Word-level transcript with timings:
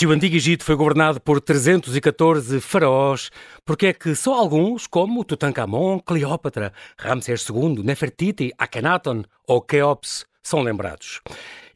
Se 0.00 0.06
o 0.06 0.12
Antigo 0.12 0.34
Egito 0.34 0.64
foi 0.64 0.76
governado 0.76 1.20
por 1.20 1.42
314 1.42 2.58
faraós, 2.58 3.30
porque 3.66 3.88
é 3.88 3.92
que 3.92 4.14
só 4.14 4.32
alguns, 4.32 4.86
como 4.86 5.22
Tutankhamon, 5.22 5.98
Cleópatra, 5.98 6.72
Ramsés 6.98 7.46
II, 7.46 7.82
Nefertiti, 7.84 8.50
Akhenaton 8.56 9.24
ou 9.46 9.60
Keops, 9.60 10.24
são 10.42 10.62
lembrados? 10.62 11.20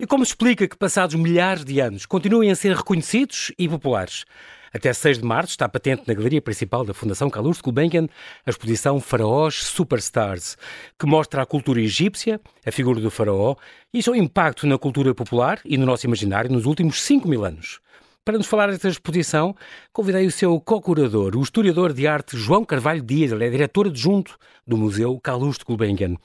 E 0.00 0.06
como 0.06 0.22
explica 0.22 0.66
que, 0.66 0.74
passados 0.74 1.14
milhares 1.16 1.66
de 1.66 1.80
anos, 1.80 2.06
continuem 2.06 2.50
a 2.50 2.56
ser 2.56 2.74
reconhecidos 2.74 3.52
e 3.58 3.68
populares? 3.68 4.24
Até 4.72 4.90
6 4.90 5.18
de 5.18 5.24
março 5.24 5.50
está 5.50 5.68
patente 5.68 6.04
na 6.06 6.14
galeria 6.14 6.40
principal 6.40 6.82
da 6.82 6.94
Fundação 6.94 7.28
Calouste 7.28 7.62
Gulbenkian 7.62 8.08
a 8.46 8.48
exposição 8.48 9.00
Faraós 9.00 9.56
Superstars, 9.56 10.56
que 10.98 11.04
mostra 11.04 11.42
a 11.42 11.46
cultura 11.46 11.78
egípcia, 11.78 12.40
a 12.64 12.72
figura 12.72 13.02
do 13.02 13.10
faraó 13.10 13.54
e 13.92 13.98
o 13.98 14.02
seu 14.02 14.16
impacto 14.16 14.66
na 14.66 14.78
cultura 14.78 15.14
popular 15.14 15.60
e 15.62 15.76
no 15.76 15.84
nosso 15.84 16.06
imaginário 16.06 16.50
nos 16.50 16.64
últimos 16.64 17.02
5 17.02 17.28
mil 17.28 17.44
anos. 17.44 17.84
Para 18.24 18.38
nos 18.38 18.46
falar 18.46 18.70
desta 18.70 18.88
exposição, 18.88 19.54
convidei 19.92 20.24
o 20.24 20.30
seu 20.30 20.58
co-curador, 20.58 21.36
o 21.36 21.42
historiador 21.42 21.92
de 21.92 22.06
arte 22.06 22.38
João 22.38 22.64
Carvalho 22.64 23.02
Dias. 23.02 23.30
Ele 23.30 23.44
é 23.44 23.50
diretor 23.50 23.88
adjunto 23.88 24.38
do 24.66 24.78
Museu 24.78 25.20
Calouste 25.20 25.62
Gulbenkian. 25.62 26.16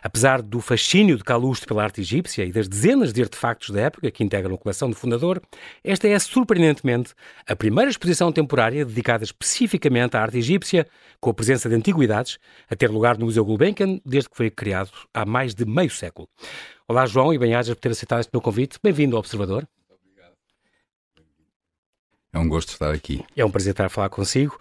Apesar 0.00 0.40
do 0.40 0.60
fascínio 0.60 1.16
de 1.16 1.24
Calouste 1.24 1.66
pela 1.66 1.82
arte 1.82 2.00
egípcia 2.00 2.44
e 2.44 2.52
das 2.52 2.68
dezenas 2.68 3.12
de 3.12 3.20
artefactos 3.22 3.70
da 3.70 3.80
época 3.80 4.08
que 4.08 4.22
integram 4.22 4.54
a 4.54 4.56
coleção 4.56 4.88
do 4.88 4.94
fundador, 4.94 5.42
esta 5.82 6.06
é, 6.06 6.16
surpreendentemente, 6.20 7.12
a 7.44 7.56
primeira 7.56 7.90
exposição 7.90 8.30
temporária 8.30 8.84
dedicada 8.84 9.24
especificamente 9.24 10.16
à 10.16 10.22
arte 10.22 10.38
egípcia, 10.38 10.86
com 11.20 11.28
a 11.28 11.34
presença 11.34 11.68
de 11.68 11.74
antiguidades, 11.74 12.38
a 12.70 12.76
ter 12.76 12.88
lugar 12.88 13.18
no 13.18 13.24
Museu 13.24 13.44
Gulbenkian 13.44 13.98
desde 14.06 14.30
que 14.30 14.36
foi 14.36 14.48
criado 14.48 14.92
há 15.12 15.26
mais 15.26 15.56
de 15.56 15.64
meio 15.64 15.90
século. 15.90 16.28
Olá, 16.86 17.04
João, 17.04 17.34
e 17.34 17.38
bem-ajas 17.38 17.74
por 17.74 17.80
ter 17.80 17.90
aceitado 17.90 18.20
este 18.20 18.30
meu 18.32 18.40
convite. 18.40 18.78
Bem-vindo 18.80 19.16
ao 19.16 19.20
Observador. 19.20 19.66
É 22.38 22.40
um 22.40 22.48
gosto 22.48 22.68
estar 22.68 22.92
aqui. 22.92 23.24
É 23.36 23.44
um 23.44 23.50
prazer 23.50 23.72
estar 23.72 23.86
a 23.86 23.88
falar 23.88 24.08
consigo. 24.08 24.56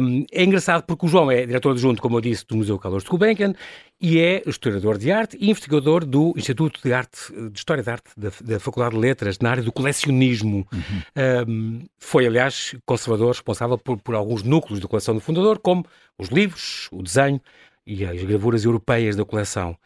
Um, 0.00 0.24
é 0.32 0.42
engraçado 0.42 0.84
porque 0.84 1.04
o 1.04 1.08
João 1.08 1.30
é 1.30 1.44
diretor 1.44 1.72
adjunto, 1.72 2.00
como 2.00 2.16
eu 2.16 2.20
disse, 2.22 2.46
do 2.46 2.56
Museu 2.56 2.78
Carlos 2.78 3.04
de 3.04 3.10
Gulbenkian 3.10 3.54
e 4.00 4.18
é 4.18 4.42
historiador 4.46 4.96
de 4.96 5.12
arte 5.12 5.36
e 5.38 5.50
investigador 5.50 6.04
do 6.04 6.32
Instituto 6.36 6.80
de 6.82 6.92
Arte, 6.92 7.32
de 7.50 7.58
História 7.58 7.82
da 7.82 7.92
Arte 7.92 8.10
da, 8.16 8.30
da 8.42 8.58
Faculdade 8.58 8.94
de 8.94 9.00
Letras, 9.00 9.38
na 9.38 9.50
área 9.50 9.62
do 9.62 9.70
colecionismo. 9.70 10.66
Uhum. 10.72 11.48
Um, 11.48 11.84
foi, 11.98 12.26
aliás, 12.26 12.74
conservador 12.86 13.28
responsável 13.28 13.76
por, 13.76 13.98
por 13.98 14.14
alguns 14.14 14.42
núcleos 14.42 14.80
da 14.80 14.88
coleção 14.88 15.14
do 15.14 15.20
fundador, 15.20 15.58
como 15.58 15.84
os 16.18 16.28
livros, 16.28 16.88
o 16.90 17.02
desenho 17.02 17.40
e 17.86 18.04
as 18.04 18.22
gravuras 18.22 18.64
europeias 18.64 19.14
da 19.14 19.26
coleção. 19.26 19.76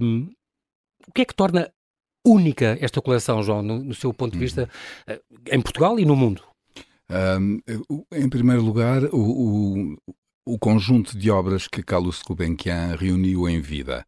Um, 0.00 0.30
o 1.06 1.12
que 1.12 1.22
é 1.22 1.24
que 1.24 1.34
torna 1.34 1.70
única 2.26 2.76
esta 2.80 3.00
coleção, 3.00 3.42
João, 3.42 3.62
no, 3.62 3.78
no 3.82 3.94
seu 3.94 4.12
ponto 4.12 4.32
de 4.32 4.38
vista, 4.38 4.68
uhum. 5.08 5.16
em 5.52 5.60
Portugal 5.60 5.98
e 5.98 6.04
no 6.04 6.16
mundo? 6.16 6.42
Um, 7.08 7.60
em 8.12 8.28
primeiro 8.28 8.62
lugar, 8.62 9.04
o, 9.04 9.16
o, 9.16 9.96
o, 10.44 10.58
conjunto 10.58 11.16
de 11.16 11.30
obras 11.30 11.68
que 11.68 11.82
Carlos 11.82 12.20
Gulbenkian 12.20 12.96
reuniu 12.96 13.48
em 13.48 13.60
vida. 13.60 14.04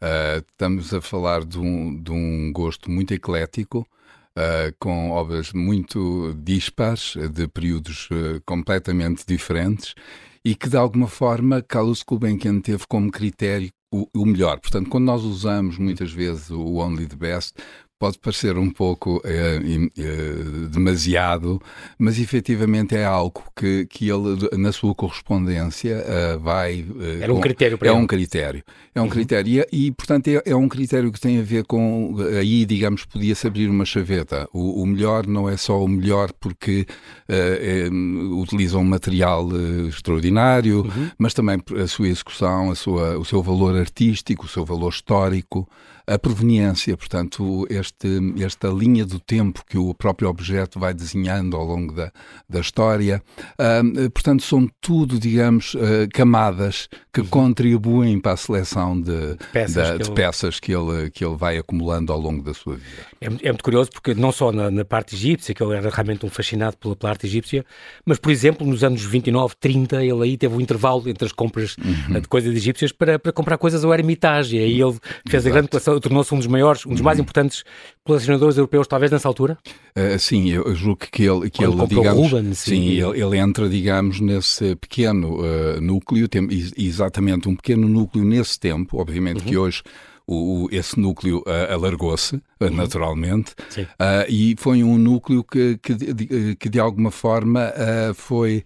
Uh, 0.00 0.44
estamos 0.50 0.94
a 0.94 1.00
falar 1.02 1.44
de 1.44 1.58
um, 1.58 2.00
de 2.00 2.10
um 2.10 2.50
gosto 2.52 2.90
muito 2.90 3.12
eclético, 3.12 3.80
uh, 3.80 4.74
com 4.78 5.10
obras 5.10 5.52
muito 5.52 6.34
dispares, 6.42 7.16
de 7.30 7.46
períodos 7.48 8.08
uh, 8.10 8.40
completamente 8.46 9.24
diferentes, 9.26 9.94
e 10.42 10.54
que 10.54 10.70
de 10.70 10.76
alguma 10.76 11.08
forma 11.08 11.60
Carlos 11.60 12.02
Gulbenkian 12.02 12.60
teve 12.60 12.86
como 12.86 13.10
critério 13.10 13.70
o, 13.92 14.08
o, 14.14 14.26
melhor. 14.26 14.60
Portanto, 14.60 14.90
quando 14.90 15.04
nós 15.04 15.22
usamos 15.22 15.78
muitas 15.78 16.12
vezes 16.12 16.50
o 16.50 16.76
only 16.76 17.06
the 17.06 17.16
best, 17.16 17.56
pode 17.98 18.18
parecer 18.18 18.56
um 18.56 18.70
pouco 18.70 19.20
é, 19.24 19.56
é, 19.56 20.68
demasiado, 20.70 21.60
mas 21.98 22.18
efetivamente 22.18 22.94
é 22.94 23.04
algo 23.04 23.42
que, 23.56 23.86
que 23.86 24.08
ele, 24.08 24.48
na 24.56 24.70
sua 24.70 24.94
correspondência, 24.94 26.04
uh, 26.04 26.38
vai. 26.38 26.82
Uh, 26.82 27.22
Era 27.22 27.34
um 27.34 27.40
critério 27.40 27.76
para 27.76 27.88
É 27.88 27.90
ele. 27.90 28.00
um 28.00 28.06
critério. 28.06 28.62
É 28.94 29.00
um 29.00 29.04
uhum. 29.04 29.10
critério. 29.10 29.66
E, 29.72 29.86
e 29.86 29.90
portanto, 29.90 30.28
é, 30.28 30.42
é, 30.46 30.54
um 30.54 30.68
critério 30.68 31.10
que 31.10 31.20
tem 31.20 31.40
a 31.40 31.42
ver 31.42 31.64
com. 31.64 32.14
Aí, 32.38 32.64
digamos, 32.64 33.04
podia-se 33.04 33.46
abrir 33.46 33.68
uma 33.68 33.84
chaveta. 33.84 34.48
O, 34.52 34.82
o, 34.82 34.86
melhor 34.86 35.26
não 35.26 35.48
é 35.48 35.56
só 35.56 35.82
o 35.82 35.88
melhor 35.88 36.32
porque 36.38 36.86
uh, 37.28 38.40
utiliza 38.40 38.78
um 38.78 38.84
material 38.84 39.48
extraordinário, 39.88 40.82
uhum. 40.82 41.10
mas 41.18 41.34
também 41.34 41.60
a 41.82 41.86
sua 41.88 42.08
execução, 42.08 42.70
a 42.70 42.76
sua, 42.76 43.18
o 43.18 43.24
seu 43.24 43.42
valor 43.42 43.76
artístico, 43.76 44.46
o 44.46 44.48
seu 44.48 44.64
valor 44.64 44.90
histórico 44.90 45.68
a 46.08 46.18
proveniência, 46.18 46.96
portanto, 46.96 47.66
este, 47.68 48.08
esta 48.42 48.68
linha 48.68 49.04
do 49.04 49.20
tempo 49.20 49.62
que 49.66 49.76
o 49.76 49.94
próprio 49.94 50.28
objeto 50.28 50.80
vai 50.80 50.94
desenhando 50.94 51.56
ao 51.56 51.64
longo 51.64 51.92
da, 51.92 52.10
da 52.48 52.60
história. 52.60 53.22
Uh, 53.60 54.10
portanto, 54.10 54.42
são 54.42 54.68
tudo, 54.80 55.18
digamos, 55.18 55.74
uh, 55.74 56.08
camadas 56.12 56.88
que 57.18 57.20
uhum. 57.20 57.26
contribuem 57.26 58.20
para 58.20 58.32
a 58.32 58.36
seleção 58.36 59.00
de 59.00 59.36
peças, 59.52 59.74
da, 59.74 59.92
que, 59.92 60.02
de 60.02 60.08
ele... 60.08 60.14
peças 60.14 60.60
que, 60.60 60.72
ele, 60.72 61.10
que 61.10 61.24
ele 61.24 61.36
vai 61.36 61.58
acumulando 61.58 62.12
ao 62.12 62.20
longo 62.20 62.42
da 62.42 62.54
sua 62.54 62.76
vida. 62.76 63.02
É, 63.20 63.26
é 63.26 63.48
muito 63.50 63.64
curioso 63.64 63.90
porque 63.90 64.14
não 64.14 64.30
só 64.30 64.52
na, 64.52 64.70
na, 64.70 64.84
parte 64.84 65.16
egípcia, 65.16 65.54
que 65.54 65.62
ele 65.62 65.74
era 65.74 65.90
realmente 65.90 66.24
um 66.24 66.30
fascinado 66.30 66.76
pela, 66.76 66.94
pela, 66.94 67.10
arte 67.10 67.26
egípcia, 67.26 67.64
mas, 68.06 68.18
por 68.18 68.30
exemplo, 68.30 68.66
nos 68.66 68.84
anos 68.84 69.02
29, 69.04 69.54
30, 69.58 70.04
ele 70.04 70.22
aí 70.22 70.36
teve 70.36 70.54
um 70.54 70.60
intervalo 70.60 71.08
entre 71.08 71.26
as 71.26 71.32
compras 71.32 71.76
uhum. 71.76 72.20
de 72.20 72.28
coisas 72.28 72.54
egípcias 72.54 72.92
para, 72.92 73.18
para 73.18 73.32
comprar 73.32 73.58
coisas 73.58 73.84
ao 73.84 73.92
Hermitage. 73.92 74.56
E 74.56 74.60
aí 74.60 74.80
ele 74.80 74.96
fez 75.28 75.42
Exato. 75.44 75.48
a 75.48 75.50
grande 75.50 75.68
coleção 75.68 76.00
tornou-se 76.00 76.34
um 76.34 76.38
dos 76.38 76.46
maiores, 76.46 76.86
um 76.86 76.90
dos 76.90 77.00
mais 77.00 77.18
importantes 77.18 77.64
colecionadores 78.04 78.56
europeus, 78.56 78.86
talvez 78.86 79.10
nessa 79.10 79.28
altura? 79.28 79.58
Uh, 79.96 80.18
sim, 80.18 80.48
eu 80.50 80.74
julgo 80.74 81.00
que 81.10 81.24
ele, 81.24 81.50
que 81.50 81.62
ele 81.62 81.86
digamos, 81.86 82.30
Ruben, 82.30 82.54
sim, 82.54 82.70
sim 82.70 82.88
ele, 82.90 83.20
ele, 83.20 83.36
entra, 83.36 83.68
digamos, 83.68 84.20
nesse 84.20 84.76
pequeno 84.76 85.40
uh, 85.40 85.80
núcleo, 85.80 86.28
tem, 86.28 86.48
exatamente 86.76 87.07
um 87.48 87.56
pequeno 87.56 87.88
núcleo 87.88 88.24
nesse 88.24 88.58
tempo, 88.58 89.00
obviamente 89.00 89.40
uhum. 89.40 89.46
que 89.46 89.56
hoje 89.56 89.82
o, 90.28 90.68
esse 90.70 91.00
núcleo 91.00 91.38
uh, 91.38 91.72
alargou-se, 91.72 92.36
uh, 92.36 92.70
naturalmente, 92.70 93.52
uh, 93.78 94.28
e 94.28 94.54
foi 94.58 94.84
um 94.84 94.98
núcleo 94.98 95.42
que, 95.42 95.78
que, 95.78 95.94
de, 95.94 96.54
que 96.56 96.68
de 96.68 96.78
alguma 96.78 97.10
forma 97.10 97.72
foi 98.14 98.62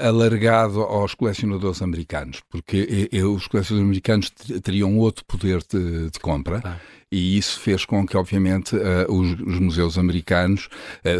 alargado 0.00 0.80
aos 0.82 1.14
colecionadores 1.14 1.82
americanos, 1.82 2.40
porque 2.48 3.08
e, 3.12 3.16
e, 3.16 3.22
os 3.24 3.48
colecionadores 3.48 3.88
americanos 3.88 4.30
teriam 4.62 4.96
outro 4.96 5.24
poder 5.24 5.60
de, 5.68 6.10
de 6.10 6.20
compra. 6.20 6.78
E 7.12 7.36
isso 7.36 7.60
fez 7.60 7.84
com 7.84 8.06
que, 8.06 8.16
obviamente, 8.16 8.74
os, 9.08 9.32
os, 9.40 9.60
museus 9.60 9.98
americanos 9.98 10.70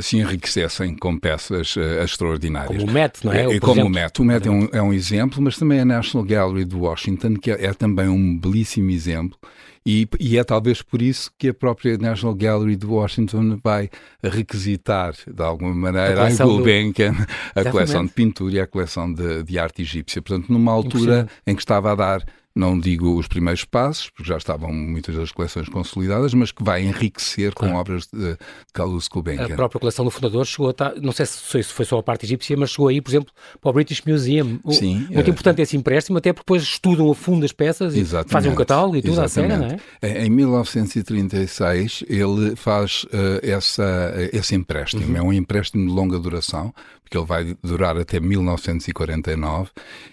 se 0.02 0.16
enriquecessem 0.16 0.96
com 0.96 1.18
peças 1.18 1.76
extraordinárias. 2.02 2.78
Como 2.78 2.90
o 2.90 2.94
Met, 2.94 3.24
não 3.24 3.32
é? 3.32 3.42
é 3.42 3.60
como 3.60 3.74
exemplo. 3.74 3.86
o 3.86 3.90
Met. 3.90 4.22
O 4.22 4.24
Met 4.24 4.48
é 4.48 4.50
um, 4.50 4.68
é 4.72 4.82
um 4.82 4.92
exemplo, 4.92 5.42
mas 5.42 5.58
também 5.58 5.80
a 5.80 5.84
National 5.84 6.26
Gallery 6.26 6.64
de 6.64 6.74
Washington, 6.74 7.34
que 7.34 7.50
é, 7.50 7.66
é 7.66 7.74
também 7.74 8.08
um 8.08 8.38
belíssimo 8.38 8.90
exemplo. 8.90 9.38
E, 9.84 10.08
e, 10.20 10.38
é 10.38 10.44
talvez 10.44 10.80
por 10.80 11.02
isso 11.02 11.30
que 11.36 11.48
a 11.48 11.54
própria 11.54 11.98
National 11.98 12.36
Gallery 12.36 12.76
de 12.76 12.86
Washington 12.86 13.58
vai 13.62 13.90
requisitar, 14.22 15.12
de 15.26 15.42
alguma 15.42 15.74
maneira, 15.74 16.22
a, 16.22 16.28
a 16.28 16.44
Gulbenkian, 16.44 17.12
do... 17.12 17.26
a 17.60 17.70
coleção 17.70 18.06
de 18.06 18.12
pintura 18.12 18.54
e 18.54 18.60
a 18.60 18.66
coleção 18.66 19.12
de, 19.12 19.42
de 19.42 19.58
arte 19.58 19.82
egípcia. 19.82 20.22
Portanto, 20.22 20.52
numa 20.52 20.70
altura 20.70 21.26
em 21.44 21.54
que 21.56 21.62
estava 21.62 21.92
a 21.92 21.94
dar 21.96 22.24
não 22.54 22.78
digo 22.78 23.18
os 23.18 23.26
primeiros 23.26 23.64
passos, 23.64 24.10
porque 24.10 24.28
já 24.28 24.36
estavam 24.36 24.72
muitas 24.72 25.14
das 25.14 25.32
coleções 25.32 25.68
consolidadas, 25.68 26.34
mas 26.34 26.52
que 26.52 26.62
vai 26.62 26.82
enriquecer 26.82 27.52
claro. 27.54 27.74
com 27.74 27.80
obras 27.80 28.06
de, 28.12 28.32
de 28.32 28.38
Carlos 28.72 29.08
Gulbenkian. 29.08 29.46
A 29.46 29.56
própria 29.56 29.80
coleção 29.80 30.04
do 30.04 30.10
fundador 30.10 30.44
chegou 30.46 30.68
a 30.68 30.70
estar, 30.70 30.94
não 31.00 31.12
sei 31.12 31.26
se 31.26 31.64
foi 31.64 31.84
só 31.84 31.98
a 31.98 32.02
parte 32.02 32.26
egípcia, 32.26 32.56
mas 32.56 32.70
chegou 32.70 32.88
aí, 32.88 33.00
por 33.00 33.10
exemplo, 33.10 33.32
para 33.60 33.70
o 33.70 33.72
British 33.72 34.02
Museum. 34.06 34.60
Sim. 34.70 35.06
Muito 35.10 35.28
é, 35.28 35.30
importante 35.30 35.62
esse 35.62 35.76
empréstimo, 35.76 36.18
até 36.18 36.32
porque 36.32 36.44
depois 36.44 36.62
estudam 36.62 37.10
a 37.10 37.14
fundo 37.14 37.44
as 37.44 37.52
peças 37.52 37.94
e 37.96 38.04
fazem 38.26 38.50
um 38.50 38.54
catálogo 38.54 38.96
e 38.96 39.02
tudo 39.02 39.20
à 39.20 39.28
cena, 39.28 39.56
não 39.56 39.66
é? 39.66 40.24
Em 40.24 40.30
1936 40.30 42.04
ele 42.08 42.56
faz 42.56 43.04
uh, 43.04 43.40
essa, 43.42 44.12
esse 44.32 44.54
empréstimo, 44.54 45.06
uhum. 45.06 45.16
é 45.16 45.22
um 45.22 45.32
empréstimo 45.32 45.86
de 45.86 45.92
longa 45.92 46.18
duração, 46.18 46.72
porque 47.12 47.18
ele 47.18 47.26
vai 47.26 47.56
durar 47.62 47.98
até 47.98 48.18
1949, 48.18 49.70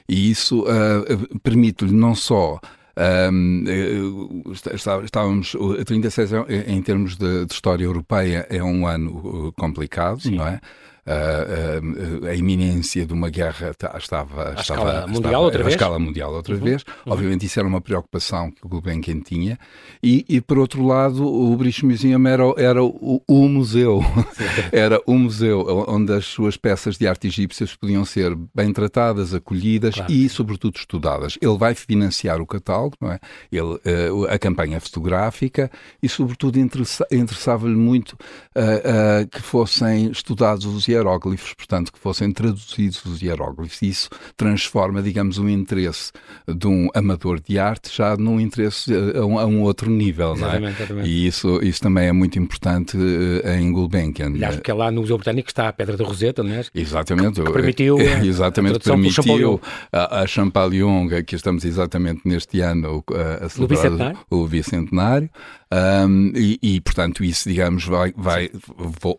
e 0.07 0.29
isso 0.29 0.63
uh, 0.63 1.39
permite-lhe 1.39 1.93
não 1.93 2.13
só 2.13 2.59
um, 3.31 3.63
eh, 3.65 5.05
estávamos, 5.05 5.55
36 5.85 6.31
em 6.67 6.81
termos 6.81 7.15
de, 7.15 7.45
de, 7.45 7.53
história 7.53 7.85
europeia 7.85 8.45
é 8.49 8.61
um 8.61 8.85
ano 8.85 9.53
complicado, 9.57 10.21
Sim. 10.21 10.35
não 10.35 10.47
é? 10.47 10.59
Uh, 11.09 12.27
a 12.27 12.35
iminência 12.35 13.05
de 13.05 13.13
uma 13.13 13.29
guerra 13.29 13.71
estava, 13.71 13.95
à 13.95 13.97
estava, 13.97 14.55
escala 14.59 15.07
mundial 15.07 15.23
estava, 15.23 15.39
outra 15.39 15.63
vez. 15.63 15.75
escala 15.75 15.99
mundial 15.99 16.33
outra 16.33 16.55
uhum. 16.55 16.61
vez. 16.61 16.83
Uhum. 17.05 17.13
Obviamente 17.13 17.45
isso 17.45 17.59
era 17.59 17.67
uma 17.67 17.81
preocupação 17.81 18.51
que 18.51 18.65
o 18.65 18.69
Gulbenkian 18.69 19.19
tinha. 19.21 19.57
E, 20.01 20.25
e 20.29 20.39
por 20.39 20.57
outro 20.57 20.85
lado, 20.85 21.25
o 21.25 21.55
British 21.57 21.83
Museum 21.83 22.27
era, 22.27 22.43
era 22.57 22.83
o, 22.83 23.21
o 23.27 23.49
museu. 23.49 24.01
era 24.71 25.01
o 25.05 25.13
museu 25.15 25.85
onde 25.87 26.13
as 26.13 26.25
suas 26.25 26.55
peças 26.57 26.97
de 26.97 27.07
arte 27.07 27.27
egípcias 27.27 27.75
podiam 27.75 28.05
ser 28.05 28.35
bem 28.53 28.71
tratadas, 28.71 29.33
acolhidas 29.33 29.95
claro. 29.95 30.11
e, 30.11 30.29
sobretudo, 30.29 30.77
estudadas. 30.77 31.37
Ele 31.41 31.57
vai 31.57 31.73
financiar 31.73 32.41
o 32.41 32.45
catálogo, 32.45 32.95
não 33.01 33.11
é? 33.11 33.19
Ele, 33.51 33.61
uh, 33.61 34.25
a 34.29 34.37
campanha 34.37 34.79
fotográfica 34.79 35.71
e, 36.01 36.07
sobretudo, 36.07 36.59
interessa, 36.59 37.05
interessava-lhe 37.11 37.75
muito 37.75 38.13
uh, 38.13 39.23
uh, 39.23 39.27
que 39.27 39.41
fossem 39.41 40.11
estudados 40.11 40.65
os 40.65 40.87
hieróglifos, 40.99 41.53
portanto, 41.53 41.91
que 41.91 41.99
fossem 41.99 42.31
traduzidos 42.31 43.03
os 43.05 43.21
hieróglifos. 43.21 43.81
Isso 43.81 44.09
transforma, 44.35 45.01
digamos, 45.01 45.37
o 45.37 45.49
interesse 45.49 46.11
de 46.47 46.67
um 46.67 46.89
amador 46.93 47.39
de 47.39 47.57
arte 47.57 47.95
já 47.95 48.15
num 48.15 48.39
interesse 48.39 48.91
a 49.15 49.25
um, 49.25 49.39
a 49.39 49.45
um 49.45 49.61
outro 49.61 49.89
nível, 49.89 50.33
exatamente, 50.33 50.61
não 50.61 50.67
é? 50.67 50.71
Exatamente. 50.71 51.09
E 51.09 51.27
isso, 51.27 51.59
isso 51.63 51.81
também 51.81 52.07
é 52.07 52.11
muito 52.11 52.37
importante 52.37 52.97
em 53.57 53.71
Gulbenkian. 53.71 54.27
Aliás, 54.27 54.55
porque 54.55 54.71
é 54.71 54.73
lá 54.73 54.91
no 54.91 55.01
Museu 55.01 55.17
Britânico 55.17 55.49
está 55.49 55.69
a 55.69 55.73
Pedra 55.73 55.97
da 55.97 56.05
Roseta, 56.05 56.43
não 56.43 56.53
é? 56.53 56.63
Exatamente. 56.73 57.39
Que, 57.41 57.47
que 57.47 57.53
permitiu 57.53 57.97
exatamente, 58.23 58.77
a 58.77 58.93
permitiu 58.93 59.61
a, 59.91 60.21
a 60.21 60.27
Champollion, 60.27 61.07
que 61.25 61.35
estamos 61.35 61.65
exatamente 61.65 62.21
neste 62.25 62.61
ano 62.61 63.03
a, 63.11 63.45
a 63.45 63.49
celebrar 63.49 64.15
o 64.29 64.47
bicentenário. 64.47 65.29
Um, 65.71 66.31
e, 66.35 66.57
e, 66.63 66.81
portanto, 66.81 67.23
isso, 67.23 67.47
digamos, 67.47 67.85
vai, 67.85 68.11
vai 68.17 68.49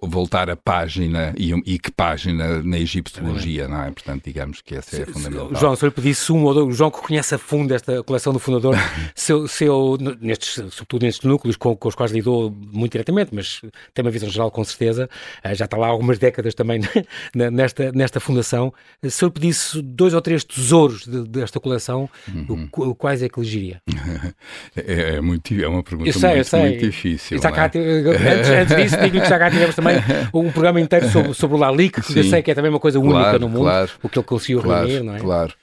voltar 0.03 0.51
a 0.51 0.57
página 0.57 1.33
e, 1.37 1.53
e, 1.65 1.79
que 1.79 1.91
página 1.91 2.63
na 2.63 2.79
egiptologia, 2.79 3.69
não 3.69 3.83
é? 3.83 3.91
Portanto, 3.91 4.25
digamos 4.25 4.61
que 4.61 4.75
essa 4.75 5.03
é 5.03 5.05
se, 5.05 5.13
fundamental. 5.13 5.55
João, 5.55 5.77
se 5.77 5.85
eu 5.85 5.89
lhe 5.89 5.95
pedisse 5.95 6.33
um 6.33 6.45
ou 6.45 6.55
dois, 6.55 6.69
o 6.69 6.73
João 6.73 6.91
que 6.91 7.01
conhece 7.01 7.35
a 7.35 7.39
fundo 7.39 7.75
esta 7.75 8.03
coleção 8.03 8.33
do 8.33 8.39
fundador, 8.39 8.75
se 9.15 9.33
eu, 9.33 9.47
se 9.49 9.65
eu 9.65 9.99
nestes, 10.21 10.55
sobretudo 10.55 11.03
nestes 11.03 11.25
núcleos 11.25 11.57
com, 11.57 11.77
com, 11.77 11.89
os 11.89 11.95
quais 11.95 12.13
lidou 12.13 12.51
muito 12.51 12.93
diretamente, 12.93 13.31
mas 13.35 13.61
tem 13.95 14.05
uma 14.05 14.11
visão 14.11 14.29
geral 14.29 14.51
com 14.51 14.65
certeza, 14.65 15.09
já 15.53 15.65
está 15.65 15.77
lá 15.77 15.87
há 15.87 15.91
algumas 15.91 16.19
décadas 16.19 16.55
também 16.55 16.81
nesta, 17.35 17.93
nesta 17.93 18.21
fundação, 18.21 18.73
se 19.09 19.25
eu 19.25 19.29
lhe 19.29 19.35
pedisse 19.35 19.81
dois 19.83 20.15
ou 20.15 20.21
três 20.21 20.45
tesouros 20.45 21.05
de, 21.05 21.25
desta 21.25 21.61
coleção, 21.61 22.09
uhum. 22.29 22.95
quais 22.95 23.23
é 23.23 23.29
que 23.29 23.39
elegiria? 23.39 23.81
É, 24.77 25.17
é, 25.17 25.21
muito, 25.21 25.53
é 25.53 25.67
uma 25.67 25.83
pergunta 25.83 26.09
eu 26.09 26.13
sei, 26.13 26.31
muito, 26.31 26.39
eu 26.39 26.45
sei. 26.45 26.61
muito 26.61 26.81
difícil. 26.81 27.41
Cá, 27.41 27.65
antes, 27.65 28.51
antes 28.51 28.77
disso, 28.77 28.97
digo 29.03 29.21
que 29.21 29.29
já 29.29 29.39
cá 29.39 29.51
tivemos 29.51 29.75
também 29.75 29.97
um 30.33 30.51
programa 30.51 30.81
inteiro 30.81 31.09
sobre, 31.11 31.35
sobre 31.35 31.50
o 31.57 31.59
Lalique, 31.59 32.03
que 32.03 32.19
eu 32.19 32.25
sei 32.25 32.43
que 32.43 32.51
é 32.51 32.55
também 32.55 32.71
uma 32.71 32.81
coisa 32.81 32.99
única 32.99 33.21
claro, 33.21 33.39
no 33.41 33.49
mundo, 33.49 33.63
claro, 33.63 33.91
o 34.03 34.09
que 34.09 34.19
ele 34.19 34.27
conseguiu 34.27 34.63
claro, 34.63 34.87
reunir, 34.87 35.05
não 35.05 35.15
é? 35.15 35.21
Claro. 35.21 35.55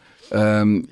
Um, 0.66 0.84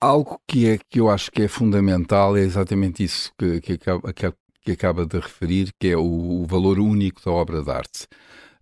algo 0.00 0.40
que, 0.46 0.68
é, 0.68 0.78
que 0.88 1.00
eu 1.00 1.08
acho 1.08 1.30
que 1.30 1.42
é 1.42 1.48
fundamental 1.48 2.36
é 2.36 2.40
exatamente 2.40 3.02
isso 3.02 3.32
que, 3.38 3.60
que, 3.60 3.72
acaba, 3.74 4.12
que 4.12 4.72
acaba 4.72 5.06
de 5.06 5.18
referir, 5.18 5.70
que 5.78 5.88
é 5.88 5.96
o, 5.96 6.42
o 6.42 6.46
valor 6.46 6.78
único 6.78 7.20
da 7.24 7.30
obra 7.30 7.62
de 7.62 7.70
arte. 7.70 8.06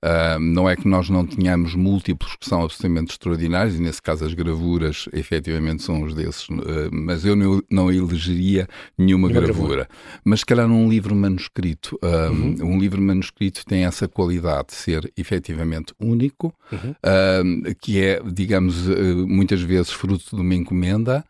Uh, 0.05 0.39
não 0.39 0.69
é 0.69 0.77
que 0.77 0.87
nós 0.87 1.09
não 1.09 1.27
tenhamos 1.27 1.75
múltiplos 1.75 2.37
que 2.37 2.47
são 2.47 2.63
absolutamente 2.63 3.13
extraordinários, 3.13 3.77
e 3.77 3.81
nesse 3.81 4.03
caso 4.03 4.25
as 4.27 4.35
gravuras 4.35 5.09
efetivamente 5.13 5.83
são 5.83 6.03
os 6.03 6.15
desses, 6.15 6.49
uh, 6.49 6.91
mas 6.93 7.25
eu 7.25 7.35
não, 7.35 7.63
não 7.71 7.91
elegeria 7.91 8.69
nenhuma, 8.97 9.29
gravura. 9.29 9.53
gravura. 9.53 9.89
Mas 10.23 10.41
se 10.41 10.47
calhar 10.47 10.69
num 10.69 10.89
livro 10.89 11.15
manuscrito, 11.15 11.99
uh, 12.03 12.31
uhum. 12.31 12.75
um 12.75 12.79
livro 12.79 13.01
manuscrito 13.01 13.65
tem 13.65 13.85
essa 13.85 14.07
qualidade 14.07 14.69
de 14.69 14.75
ser 14.75 15.11
efetivamente 15.17 15.95
único, 15.99 16.55
uhum. 16.71 17.63
que 17.81 18.01
é, 18.01 18.21
digamos, 18.23 18.87
muitas 19.27 19.63
vezes 19.63 19.91
fruto 19.91 20.37
de 20.37 20.43
uma 20.43 20.55
encomenda. 20.55 21.25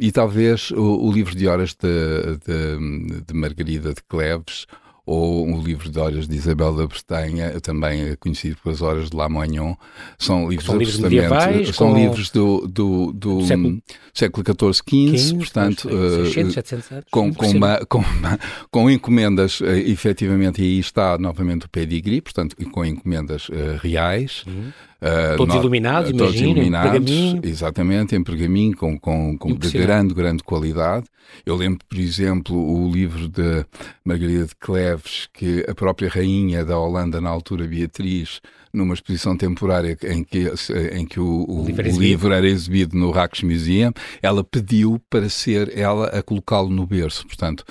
e 0.00 0.10
talvez 0.10 0.70
o, 0.70 1.06
o, 1.06 1.12
livro 1.12 1.34
de 1.34 1.46
horas 1.46 1.74
de, 1.74 2.36
de, 2.38 3.22
de 3.26 3.34
Margarida 3.34 3.94
de 3.94 4.02
Cleves 4.08 4.66
ou 5.06 5.48
o 5.48 5.62
livro 5.62 5.88
de 5.88 5.98
horas 6.00 6.26
de 6.26 6.34
Isabel 6.34 6.74
da 6.74 6.84
Bretanha, 6.84 7.60
também 7.60 8.16
conhecido 8.16 8.56
pelas 8.62 8.82
horas 8.82 9.08
de 9.08 9.16
Lamoignon, 9.16 9.74
são 10.18 10.48
livros 10.48 10.66
são 10.66 10.76
livros 10.76 10.98
medievais, 10.98 11.76
são 11.76 11.94
livros 11.94 12.28
do, 12.30 12.66
do, 12.66 13.12
do 13.12 13.46
século, 13.46 13.82
século 14.12 14.44
XIV, 14.72 15.16
XV, 15.16 15.36
portanto, 15.36 15.88
600, 15.88 16.54
700 16.54 16.90
anos, 16.92 17.04
com, 17.08 17.32
com, 17.32 17.46
uma, 17.46 17.86
com, 17.86 17.98
uma, 17.98 18.38
com 18.68 18.90
encomendas, 18.90 19.60
uh, 19.60 19.66
efetivamente, 19.66 20.60
e 20.60 20.64
aí 20.64 20.78
está 20.80 21.16
novamente 21.16 21.66
o 21.66 21.68
pedigree, 21.68 22.20
portanto, 22.20 22.56
com 22.72 22.84
encomendas 22.84 23.48
uh, 23.48 23.78
reais. 23.80 24.42
Uhum. 24.44 24.72
Uh, 24.96 25.36
todos 25.36 25.54
no, 25.54 25.60
iluminados, 25.60 26.10
todos 26.12 26.34
imagino, 26.34 26.52
iluminados, 26.52 27.10
em 27.10 27.40
exatamente, 27.44 28.16
em 28.16 28.24
pergaminho, 28.24 28.74
com, 28.74 28.98
com, 28.98 29.36
com 29.36 29.54
de 29.54 29.70
grande, 29.70 30.14
grande 30.14 30.42
qualidade. 30.42 31.06
Eu 31.44 31.54
lembro, 31.54 31.80
por 31.86 31.98
exemplo, 31.98 32.56
o 32.56 32.90
livro 32.90 33.28
de 33.28 33.66
Margarida 34.04 34.46
de 34.46 34.54
Cleves, 34.56 35.28
que 35.34 35.64
a 35.68 35.74
própria 35.74 36.08
rainha 36.08 36.64
da 36.64 36.78
Holanda, 36.78 37.20
na 37.20 37.28
altura, 37.28 37.66
Beatriz, 37.66 38.40
numa 38.72 38.94
exposição 38.94 39.36
temporária 39.36 39.96
em 40.04 40.22
que, 40.22 40.52
em 40.92 41.06
que 41.06 41.18
o, 41.18 41.44
o, 41.48 41.62
o, 41.62 41.66
livro, 41.66 41.90
o 41.90 42.00
livro, 42.00 42.32
era 42.32 42.46
exibido 42.46 42.96
no 42.96 43.10
Rijksmuseum, 43.10 43.92
ela 44.22 44.44
pediu 44.44 45.00
para 45.10 45.28
ser 45.28 45.76
ela 45.76 46.06
a 46.08 46.22
colocá-lo 46.22 46.68
no 46.68 46.86
berço. 46.86 47.26
Portanto, 47.26 47.64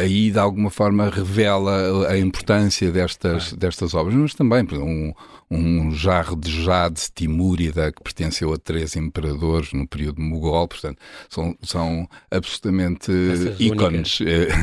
aí 0.00 0.30
de 0.30 0.38
alguma 0.38 0.70
forma 0.70 1.08
revela 1.08 2.08
a 2.08 2.18
importância 2.18 2.90
destas, 2.90 3.52
destas 3.52 3.94
obras, 3.94 4.14
mas 4.14 4.34
também 4.34 4.66
um, 4.72 5.12
um 5.50 5.90
jarro 5.90 6.36
de 6.36 6.62
jade 6.62 7.08
timúrida 7.12 7.90
que 7.90 8.00
pertenceu 8.00 8.52
a 8.52 8.56
três 8.56 8.94
imperadores 8.94 9.72
no 9.72 9.86
período 9.86 10.22
mogol, 10.22 10.68
portanto, 10.68 10.98
são, 11.28 11.56
são 11.60 12.08
absolutamente 12.30 13.10
Essas 13.32 13.58
ícones 13.58 14.18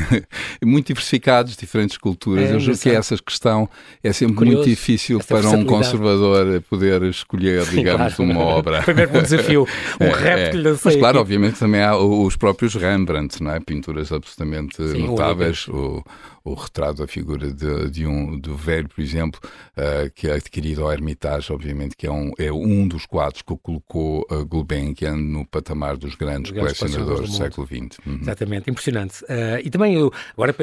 muito 0.64 0.86
diversificados, 0.86 1.56
diferentes 1.56 1.98
culturas. 1.98 2.50
É, 2.50 2.54
Eu 2.54 2.60
julgo 2.60 2.80
que 2.80 2.88
essa 2.88 3.16
questão 3.18 3.68
é 4.02 4.12
sempre 4.14 4.36
Curioso, 4.36 4.56
muito 4.56 4.70
difícil 4.70 5.20
para 5.20 5.50
um 5.50 5.64
conservador 5.64 6.62
poder 6.62 7.02
escolher, 7.02 7.66
digamos, 7.66 8.14
claro. 8.14 8.30
uma 8.30 8.40
obra. 8.40 8.80
Foi 8.88 8.94
mesmo 8.94 9.18
um 9.18 9.22
desafio, 9.22 9.66
um 10.00 10.04
é, 10.04 10.12
rap 10.12 10.38
é. 10.38 10.50
que 10.50 10.56
lhe 10.56 10.62
lancei 10.62 10.92
Mas 10.92 10.96
claro, 10.96 11.18
aqui. 11.18 11.22
obviamente 11.22 11.58
também 11.58 11.82
há 11.82 11.96
os 11.96 12.34
próprios 12.34 12.74
Rembrandt, 12.74 13.42
não 13.42 13.52
é? 13.52 13.60
Pinturas 13.60 14.10
absolutamente 14.10 14.76
Sim, 14.76 15.06
notáveis. 15.06 15.68
O, 15.68 16.02
o 16.50 16.54
retrato 16.54 17.02
da 17.02 17.06
figura 17.06 17.52
de, 17.52 17.90
de, 17.90 18.06
um 18.06 18.38
do 18.38 18.56
velho, 18.56 18.88
por 18.88 19.00
exemplo, 19.00 19.40
uh, 19.76 20.10
que 20.14 20.28
é 20.28 20.34
adquirido 20.34 20.82
ao 20.82 20.92
Hermitage, 20.92 21.52
obviamente, 21.52 21.96
que 21.96 22.06
é 22.06 22.10
um, 22.10 22.32
é 22.38 22.52
um 22.52 22.86
dos 22.88 23.06
quadros 23.06 23.42
que 23.42 23.56
colocou 23.56 24.26
uh, 24.30 24.44
Gulbenkian 24.44 25.16
no 25.16 25.46
patamar 25.46 25.96
dos 25.96 26.14
grandes, 26.14 26.50
grandes 26.50 26.78
colecionadores 26.78 27.30
do, 27.30 27.32
do 27.32 27.36
século 27.36 27.66
XX. 27.66 27.98
Uhum. 28.06 28.18
Exatamente, 28.22 28.70
impressionante. 28.70 29.22
Uh, 29.24 29.60
e 29.62 29.70
também, 29.70 29.94
eu, 29.94 30.12
agora 30.32 30.54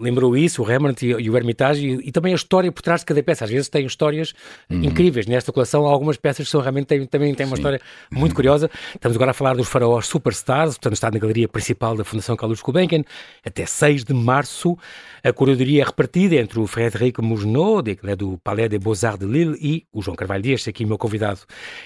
lembrou 0.00 0.36
isso, 0.36 0.62
o 0.62 0.64
Rembrandt 0.64 1.06
e, 1.06 1.10
e 1.10 1.30
o 1.30 1.36
Hermitage, 1.36 1.86
e, 1.86 2.08
e, 2.08 2.12
também 2.12 2.32
a 2.32 2.36
história 2.36 2.70
por 2.72 2.82
trás 2.82 3.00
de 3.00 3.06
cada 3.06 3.22
peça. 3.22 3.44
Às 3.44 3.50
vezes 3.50 3.68
tem 3.68 3.86
histórias 3.86 4.34
uhum. 4.68 4.84
incríveis. 4.84 5.26
Nesta 5.26 5.52
coleção, 5.52 5.86
há 5.86 5.90
algumas 5.90 6.16
peças 6.16 6.46
que 6.46 6.50
são, 6.50 6.60
realmente 6.60 6.86
têm, 6.86 7.06
também 7.06 7.34
têm 7.34 7.46
uma 7.46 7.56
Sim. 7.56 7.60
história 7.60 7.80
muito 8.10 8.32
uhum. 8.32 8.36
curiosa. 8.36 8.70
Estamos 8.94 9.16
agora 9.16 9.30
a 9.30 9.34
falar 9.34 9.56
dos 9.56 9.68
faraós 9.68 10.06
Superstars, 10.06 10.74
portanto 10.74 10.94
está 10.94 11.10
na 11.10 11.18
galeria 11.18 11.48
principal 11.48 11.96
da 11.96 12.04
Fundação 12.04 12.36
Carlos 12.36 12.60
Gulbenkian, 12.60 13.04
até 13.44 13.64
6 13.66 14.04
de 14.04 14.14
março. 14.14 14.76
A 15.22 15.32
curadoria 15.32 15.82
é 15.82 15.84
repartida 15.84 16.36
entre 16.36 16.58
o 16.60 16.66
Frédéric 16.66 17.20
Mougenot, 17.20 17.96
que 17.96 18.08
é 18.08 18.16
do 18.16 18.38
Palais 18.38 18.68
des 18.68 18.78
Beaux-Arts 18.78 19.26
de 19.26 19.26
Lille, 19.26 19.56
e 19.60 19.84
o 19.92 20.00
João 20.00 20.16
Carvalho 20.16 20.42
Dias, 20.42 20.66
aqui 20.68 20.84
meu 20.84 20.96
convidado. 20.96 21.40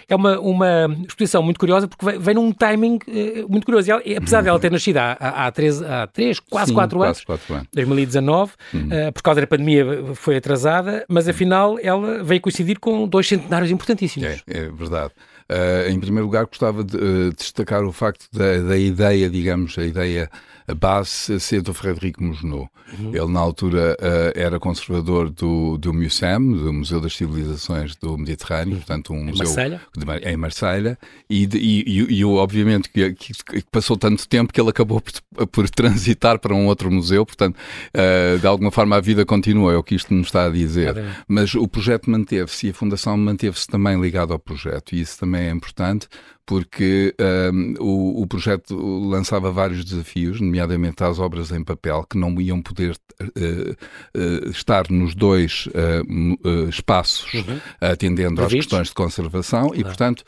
É 0.08 0.14
uma, 0.14 0.38
uma 0.38 0.96
exposição 1.06 1.42
muito 1.42 1.58
curiosa, 1.58 1.88
porque 1.88 2.04
vem, 2.04 2.18
vem 2.18 2.34
num 2.34 2.52
timing 2.52 2.98
uh, 3.08 3.48
muito 3.48 3.64
curioso. 3.64 3.90
Ela, 3.90 4.02
apesar 4.16 4.38
uhum. 4.38 4.44
dela 4.44 4.60
ter 4.60 4.70
nascido 4.70 4.98
há, 4.98 5.16
há, 5.18 5.46
há, 5.46 5.50
três, 5.50 5.82
há 5.82 6.06
três, 6.06 6.38
quase 6.40 6.68
Sim, 6.68 6.74
quatro 6.74 6.98
quase 6.98 7.08
anos, 7.08 7.24
quatro 7.24 7.54
anos, 7.54 7.68
2019, 7.72 8.52
uhum. 8.74 8.80
uh, 8.80 9.12
por 9.12 9.22
causa 9.22 9.40
da 9.40 9.46
pandemia 9.46 9.84
foi 10.14 10.36
atrasada, 10.36 11.04
mas 11.08 11.28
afinal 11.28 11.78
ela 11.82 12.22
veio 12.22 12.40
coincidir 12.40 12.78
com 12.78 13.08
dois 13.08 13.26
centenários 13.26 13.70
importantíssimos. 13.70 14.28
É, 14.28 14.42
é 14.46 14.68
verdade. 14.70 15.12
Uh, 15.50 15.90
em 15.90 16.00
primeiro 16.00 16.26
lugar, 16.26 16.46
gostava 16.46 16.82
de 16.82 16.96
uh, 16.96 17.32
destacar 17.36 17.84
o 17.84 17.92
facto 17.92 18.26
da, 18.32 18.58
da, 18.58 18.78
ideia, 18.78 19.28
digamos, 19.28 19.76
a 19.76 19.84
ideia 19.84 20.30
a 20.66 20.74
base 20.74 21.38
ser 21.40 21.60
do 21.60 21.74
Frederico 21.74 22.22
Mougenot. 22.22 22.68
Uhum. 22.98 23.14
Ele, 23.14 23.32
na 23.32 23.40
altura, 23.40 23.96
uh, 24.00 24.38
era 24.38 24.58
conservador 24.58 25.30
do, 25.30 25.78
do 25.78 25.92
MUSEM, 25.92 26.52
do 26.52 26.72
Museu 26.72 27.00
das 27.00 27.16
Civilizações 27.16 27.96
do 27.96 28.16
Mediterrâneo, 28.18 28.76
portanto, 28.76 29.12
um 29.12 29.20
em 29.20 29.24
museu 29.26 29.46
Marselha? 29.46 29.80
De, 29.96 30.28
em 30.28 30.36
Marselha, 30.36 30.98
e, 31.28 31.48
e, 31.54 32.18
e, 32.18 32.24
obviamente 32.24 32.88
que, 32.90 33.14
que, 33.14 33.62
passou 33.70 33.96
tanto 33.96 34.28
tempo 34.28 34.52
que 34.52 34.60
ele 34.60 34.70
acabou 34.70 35.00
por, 35.00 35.46
por 35.46 35.70
transitar 35.70 36.38
para 36.38 36.54
um 36.54 36.66
outro 36.66 36.90
museu, 36.90 37.24
portanto, 37.24 37.56
uh, 37.56 38.38
de 38.38 38.46
alguma 38.46 38.70
forma 38.70 38.96
a 38.96 39.00
vida 39.00 39.24
continua, 39.24 39.72
é 39.72 39.76
o 39.76 39.82
que 39.82 39.94
isto 39.94 40.12
nos 40.12 40.26
está 40.26 40.46
a 40.46 40.50
dizer. 40.50 40.94
Mas 41.26 41.54
o 41.54 41.66
projeto 41.66 42.10
manteve-se 42.10 42.66
e 42.66 42.70
a 42.70 42.74
Fundação 42.74 43.16
manteve-se 43.16 43.66
também 43.66 44.00
ligado 44.00 44.32
ao 44.32 44.38
projeto, 44.38 44.94
e 44.94 45.00
isso 45.00 45.18
também 45.18 45.48
é 45.48 45.50
importante, 45.50 46.08
porque 46.44 47.14
um, 47.52 47.74
o, 47.78 48.22
o, 48.22 48.26
projeto 48.26 48.74
lançava 48.76 49.52
vários 49.52 49.84
desafios, 49.84 50.40
nomeadamente 50.40 51.02
às 51.04 51.18
obras 51.18 51.52
em 51.52 51.62
papel, 51.62 52.04
que 52.08 52.18
não 52.18 52.40
iam 52.40 52.60
poder 52.60 52.96
uh, 53.20 53.26
uh, 53.26 54.50
estar 54.50 54.90
nos 54.90 55.14
dois 55.14 55.68
uh, 55.68 56.68
espaços 56.68 57.32
uhum. 57.34 57.60
atendendo 57.80 58.42
às 58.42 58.52
questões 58.52 58.88
de 58.88 58.94
conservação 58.94 59.68
claro. 59.68 59.80
e, 59.80 59.84
portanto, 59.84 60.24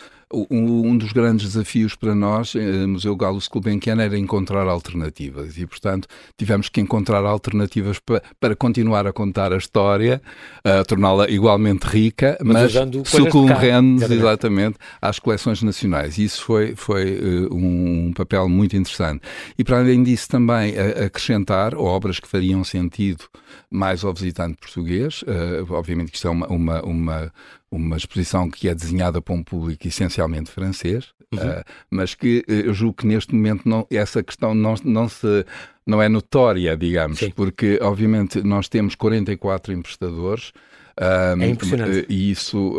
um 0.50 0.97
dos 0.97 1.12
grandes 1.12 1.53
desafios 1.53 1.95
para 1.95 2.14
nós, 2.14 2.55
eh, 2.55 2.87
Museu 2.87 3.14
Galo 3.17 3.41
Gulbenkian, 3.50 4.00
era 4.00 4.19
encontrar 4.19 4.67
alternativas 4.67 5.57
e, 5.59 5.67
portanto, 5.67 6.09
tivemos 6.37 6.69
que 6.69 6.81
encontrar 6.81 7.25
alternativas 7.25 7.99
para, 7.99 8.23
para 8.41 8.57
continuar 8.57 9.07
a 9.07 9.12
contar 9.12 9.53
a 9.53 9.57
história, 9.57 10.21
a 10.64 10.85
torná-la 10.85 11.29
igualmente 11.31 11.87
rica, 11.87 12.37
mas, 12.43 12.75
mas 12.75 13.09
socorrendo 13.09 14.05
exatamente 14.05 14.76
às 15.00 15.19
coleções 15.19 15.62
nacionais. 15.62 16.19
E 16.19 16.25
isso 16.25 16.43
foi, 16.43 16.75
foi 16.75 17.19
uh, 17.19 17.55
um, 17.55 18.12
papel 18.14 18.49
muito 18.49 18.76
interessante. 18.76 19.23
E, 19.59 19.64
para 19.64 19.79
além 19.79 20.03
disso, 20.03 20.29
também 20.29 20.75
acrescentar 20.79 21.75
obras 21.75 22.19
que 22.19 22.29
fariam 22.29 22.64
sentido 22.64 23.25
mais 23.71 24.05
ao 24.05 24.12
visitante 24.12 24.57
português. 24.59 25.23
Uh, 25.23 25.73
obviamente 25.73 26.11
que 26.11 26.17
isto 26.17 26.29
é 26.29 26.31
uma, 26.31 26.47
uma, 26.49 26.83
uma 26.83 27.33
uma 27.76 27.97
exposição 27.97 28.49
que 28.49 28.69
é 28.69 28.75
desenhada 28.75 29.21
para 29.21 29.35
um 29.35 29.43
público 29.43 29.87
essencialmente 29.87 30.50
francês, 30.50 31.09
uhum. 31.33 31.40
uh, 31.40 31.64
mas 31.90 32.14
que 32.14 32.45
uh, 32.49 32.52
eu 32.52 32.75
julgo 32.75 32.99
que 32.99 33.07
neste 33.07 33.35
momento 33.35 33.69
não, 33.69 33.87
essa 33.90 34.23
questão 34.23 34.54
não, 34.54 34.75
não, 34.85 35.09
se, 35.09 35.45
não 35.87 36.00
é 36.00 36.09
notória, 36.09 36.76
digamos, 36.76 37.19
Sim. 37.19 37.31
porque 37.31 37.78
obviamente 37.83 38.43
nós 38.43 38.69
temos 38.69 38.95
44 38.95 39.73
emprestadores. 39.73 40.50
Uh, 40.99 41.40
é 41.43 41.49
impressionante. 41.49 42.07
E 42.09 42.31
isso 42.31 42.75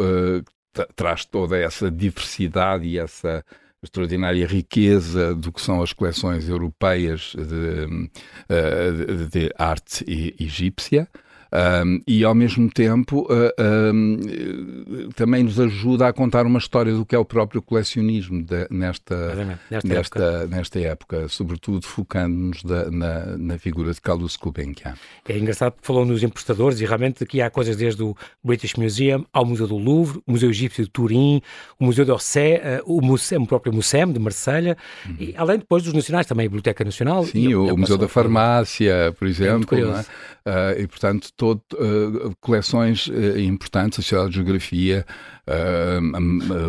traz 0.95 1.25
toda 1.25 1.57
essa 1.57 1.89
diversidade 1.89 2.85
e 2.85 2.97
essa 2.97 3.43
extraordinária 3.81 4.45
riqueza 4.47 5.35
do 5.35 5.51
que 5.51 5.61
são 5.61 5.81
as 5.81 5.93
coleções 5.93 6.49
europeias 6.49 7.33
de, 7.37 8.09
de, 8.49 9.27
de 9.27 9.53
arte 9.57 10.35
egípcia. 10.39 11.07
Um, 11.55 12.01
e 12.05 12.25
ao 12.25 12.35
mesmo 12.35 12.69
tempo 12.69 13.25
uh, 13.31 13.93
um, 13.93 15.09
também 15.15 15.41
nos 15.41 15.57
ajuda 15.57 16.07
a 16.07 16.11
contar 16.13 16.45
uma 16.45 16.59
história 16.59 16.93
do 16.93 17.05
que 17.05 17.15
é 17.15 17.17
o 17.17 17.23
próprio 17.23 17.61
colecionismo 17.61 18.43
de, 18.43 18.67
nesta, 18.69 19.35
nesta, 19.69 19.87
nesta, 19.87 20.19
época. 20.19 20.47
nesta 20.47 20.79
época, 20.79 21.27
sobretudo 21.29 21.85
focando-nos 21.85 22.61
na, 22.63 23.37
na 23.37 23.57
figura 23.57 23.93
de 23.93 24.01
Carlos 24.01 24.35
Gulbenkian. 24.35 24.95
É 25.27 25.37
engraçado 25.37 25.73
porque 25.73 25.87
falou 25.87 26.05
nos 26.05 26.23
emprestadores 26.23 26.81
e 26.81 26.85
realmente 26.85 27.23
aqui 27.23 27.41
há 27.41 27.49
coisas 27.49 27.77
desde 27.77 28.03
o 28.03 28.15
British 28.43 28.73
Museum 28.73 29.23
ao 29.31 29.45
Museu 29.45 29.67
do 29.67 29.77
Louvre, 29.77 30.21
o 30.27 30.31
Museu 30.31 30.49
Egípcio 30.49 30.83
de 30.83 30.89
Turim, 30.89 31.41
o 31.79 31.85
Museu 31.85 32.05
d'Orsay, 32.05 32.55
uh, 32.55 32.59
o, 32.85 33.01
museu, 33.01 33.41
o 33.41 33.47
próprio 33.47 33.73
Museu 33.73 33.85
de 33.85 34.19
Marselha, 34.19 34.75
uhum. 35.05 35.15
e 35.19 35.33
além 35.37 35.59
depois 35.59 35.83
dos 35.83 35.93
nacionais, 35.93 36.25
também 36.25 36.47
a 36.47 36.49
Biblioteca 36.49 36.83
Nacional. 36.83 37.23
Sim, 37.23 37.53
o, 37.53 37.73
o 37.73 37.77
Museu 37.77 37.97
da 37.97 38.09
Farmácia, 38.09 39.15
por 39.17 39.25
exemplo. 39.25 39.77
É 39.77 40.35
Uh, 40.45 40.79
e, 40.79 40.85
portanto, 40.85 41.29
todo, 41.45 41.61
uh, 41.73 42.35
coleções 42.41 43.07
uh, 43.07 43.39
importantes, 43.39 43.99
a 43.99 44.01
Sociedade 44.01 44.29
de 44.29 44.35
Geografia, 44.35 45.05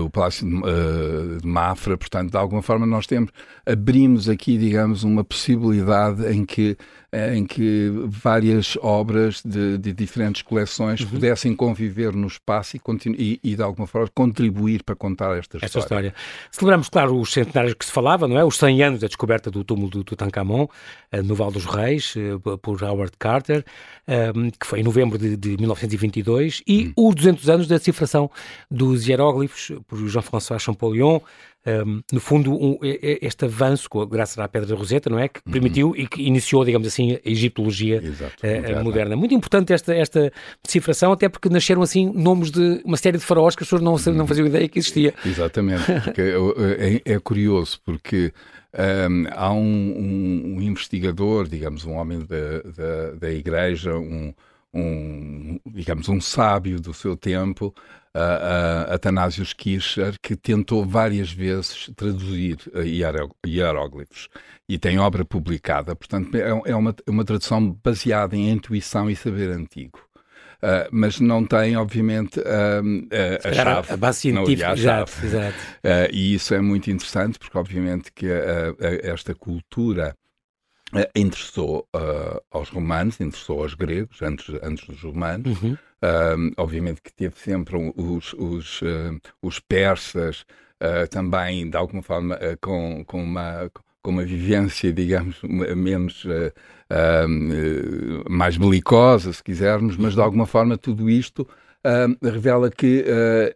o 0.05 0.11
Palácio 0.11 0.47
de 1.41 1.47
Mafra, 1.49 1.97
portanto, 1.97 2.31
de 2.31 2.37
alguma 2.37 2.61
forma 2.61 2.85
nós 2.85 3.07
temos, 3.07 3.31
abrimos 3.65 4.29
aqui, 4.29 4.59
digamos, 4.59 5.03
uma 5.03 5.25
possibilidade 5.25 6.31
em 6.31 6.45
que 6.45 6.77
em 7.35 7.45
que 7.45 7.91
várias 8.07 8.77
obras 8.83 9.43
de, 9.45 9.79
de 9.79 9.93
diferentes 9.93 10.43
coleções 10.43 11.01
uhum. 11.01 11.09
pudessem 11.09 11.55
conviver 11.55 12.15
no 12.15 12.27
espaço 12.27 12.77
e, 12.77 12.81
e, 13.17 13.41
e, 13.43 13.57
de 13.57 13.63
alguma 13.63 13.87
forma, 13.87 14.09
contribuir 14.15 14.83
para 14.83 14.95
contar 14.95 15.37
esta, 15.37 15.57
esta 15.57 15.79
história. 15.79 16.09
história. 16.09 16.15
Celebramos, 16.51 16.89
claro, 16.89 17.19
os 17.19 17.33
centenários 17.33 17.75
que 17.75 17.85
se 17.85 17.93
falava, 17.93 18.29
não 18.29 18.39
é? 18.39 18.45
Os 18.45 18.57
100 18.57 18.83
anos 18.83 19.01
da 19.01 19.07
descoberta 19.07 19.51
do 19.51 19.65
túmulo 19.65 19.89
do 19.89 20.05
Tutankhamon, 20.05 20.67
eh, 21.11 21.23
no 21.23 21.35
Val 21.35 21.51
dos 21.51 21.65
Reis, 21.65 22.15
eh, 22.17 22.39
por 22.61 22.83
Howard 22.83 23.13
Carter, 23.19 23.65
ehm, 24.07 24.51
que 24.51 24.67
foi 24.67 24.81
em 24.81 24.83
novembro 24.83 25.19
de, 25.19 25.37
de 25.37 25.57
1922, 25.57 26.63
e 26.67 26.93
uhum. 26.97 27.09
os 27.09 27.15
200 27.15 27.49
anos 27.49 27.67
da 27.67 27.77
decifração 27.77 28.31
dos 28.71 29.07
hieróglifos 29.07 29.73
por 29.87 29.99
Jean-François 30.09 30.61
Champollion, 30.61 31.21
um, 31.67 32.01
no 32.13 32.21
fundo, 32.21 32.55
um, 32.55 32.79
este 32.83 33.45
avanço, 33.45 33.89
graças 34.09 34.39
à 34.39 34.47
Pedra 34.47 34.69
da 34.69 34.75
Roseta, 34.75 35.11
não 35.11 35.19
é? 35.19 35.29
Que 35.29 35.43
permitiu 35.43 35.89
uhum. 35.89 35.97
e 35.97 36.07
que 36.07 36.23
iniciou, 36.23 36.65
digamos 36.65 36.87
assim, 36.87 37.15
a 37.15 37.29
egiptologia 37.29 37.97
Exato, 37.97 38.37
uh, 38.47 38.85
moderna. 38.85 39.17
Muito 39.17 39.35
importante 39.35 39.73
esta, 39.73 39.95
esta 39.95 40.33
decifração, 40.63 41.13
até 41.13 41.29
porque 41.29 41.49
nasceram 41.49 41.83
assim 41.83 42.13
nomes 42.15 42.51
de 42.51 42.81
uma 42.85 42.97
série 42.97 43.19
de 43.19 43.25
faraós 43.25 43.57
que 43.57 43.63
as 43.63 43.69
pessoas 43.69 43.83
não, 43.83 43.95
uhum. 43.95 44.19
não 44.19 44.27
faziam 44.27 44.47
ideia 44.47 44.69
que 44.69 44.79
existia. 44.79 45.13
Exatamente, 45.25 45.85
porque 46.05 46.21
é, 46.21 47.03
é, 47.07 47.15
é 47.15 47.19
curioso, 47.19 47.81
porque 47.85 48.33
um, 48.77 49.25
há 49.33 49.53
um, 49.53 50.59
investigador, 50.61 51.49
digamos, 51.49 51.85
um 51.85 51.93
homem 51.93 52.21
da, 52.21 52.61
da, 52.63 53.11
da 53.19 53.31
igreja, 53.31 53.97
um, 53.97 54.33
digamos, 55.67 56.09
um 56.09 56.21
sábio 56.21 56.79
do 56.81 56.93
seu 56.93 57.17
tempo, 57.17 57.75
uh, 58.17 58.89
uh, 58.89 58.95
Atanasius 58.95 59.53
Kircher, 59.53 60.15
que 60.23 60.35
tentou 60.35 60.85
várias 60.85 61.31
vezes 61.31 61.91
traduzir 61.95 62.57
hieróglifos 63.47 64.29
e 64.69 64.79
tem 64.79 64.99
obra 64.99 65.25
publicada. 65.25 65.95
Portanto, 65.95 66.35
é, 66.35 66.71
é 66.71 66.75
uma, 66.75 66.95
uma 67.07 67.25
tradução 67.25 67.79
baseada 67.85 68.35
em 68.35 68.51
intuição 68.51 69.11
e 69.11 69.15
saber 69.15 69.51
antigo. 69.51 70.01
Uh, 70.57 70.89
mas 70.91 71.21
não 71.21 71.45
tem, 71.45 71.77
obviamente, 71.77 72.41
uh, 72.41 72.43
uh, 72.43 73.49
a 73.49 73.53
chave. 73.53 73.93
A 73.93 73.97
base 73.97 74.21
científica, 74.21 74.73
exato. 74.73 75.13
exato. 75.23 75.57
e 76.11 76.35
isso 76.35 76.55
é 76.55 76.61
muito 76.61 76.91
interessante, 76.91 77.39
porque, 77.39 77.59
obviamente, 77.59 78.11
que 78.11 78.27
esta 79.03 79.35
cultura 79.35 80.17
interessou 81.15 81.89
aos 82.51 82.69
romanos, 82.69 83.21
interessou 83.21 83.63
aos 83.63 83.75
gregos, 83.75 84.23
antes, 84.23 84.55
antes 84.63 84.87
dos 84.87 85.03
romanos, 85.03 85.63
uhum. 85.63 85.77
Uh, 85.97 86.53
obviamente 86.59 87.01
que 87.01 87.11
teve 87.11 87.35
sempre 87.39 87.77
os, 87.97 88.35
os, 88.35 88.83
uh, 88.83 89.19
os 89.41 89.59
persas 89.59 90.45
uh, 90.83 91.09
também, 91.09 91.71
de 91.71 91.77
alguma 91.77 92.03
forma, 92.03 92.39
com, 92.61 93.03
com, 93.07 93.25
uma, 93.25 93.71
com 94.03 94.11
uma 94.11 94.25
vivência, 94.25 94.93
digamos, 94.93 95.41
menos. 95.43 96.25
mais 98.29 98.57
belicosa, 98.57 99.33
se 99.33 99.43
quisermos, 99.43 99.97
mas 99.97 100.15
de 100.15 100.21
alguma 100.21 100.47
forma 100.47 100.79
tudo 100.79 101.11
isto 101.11 101.49
revela 102.23 102.71
que 102.71 103.05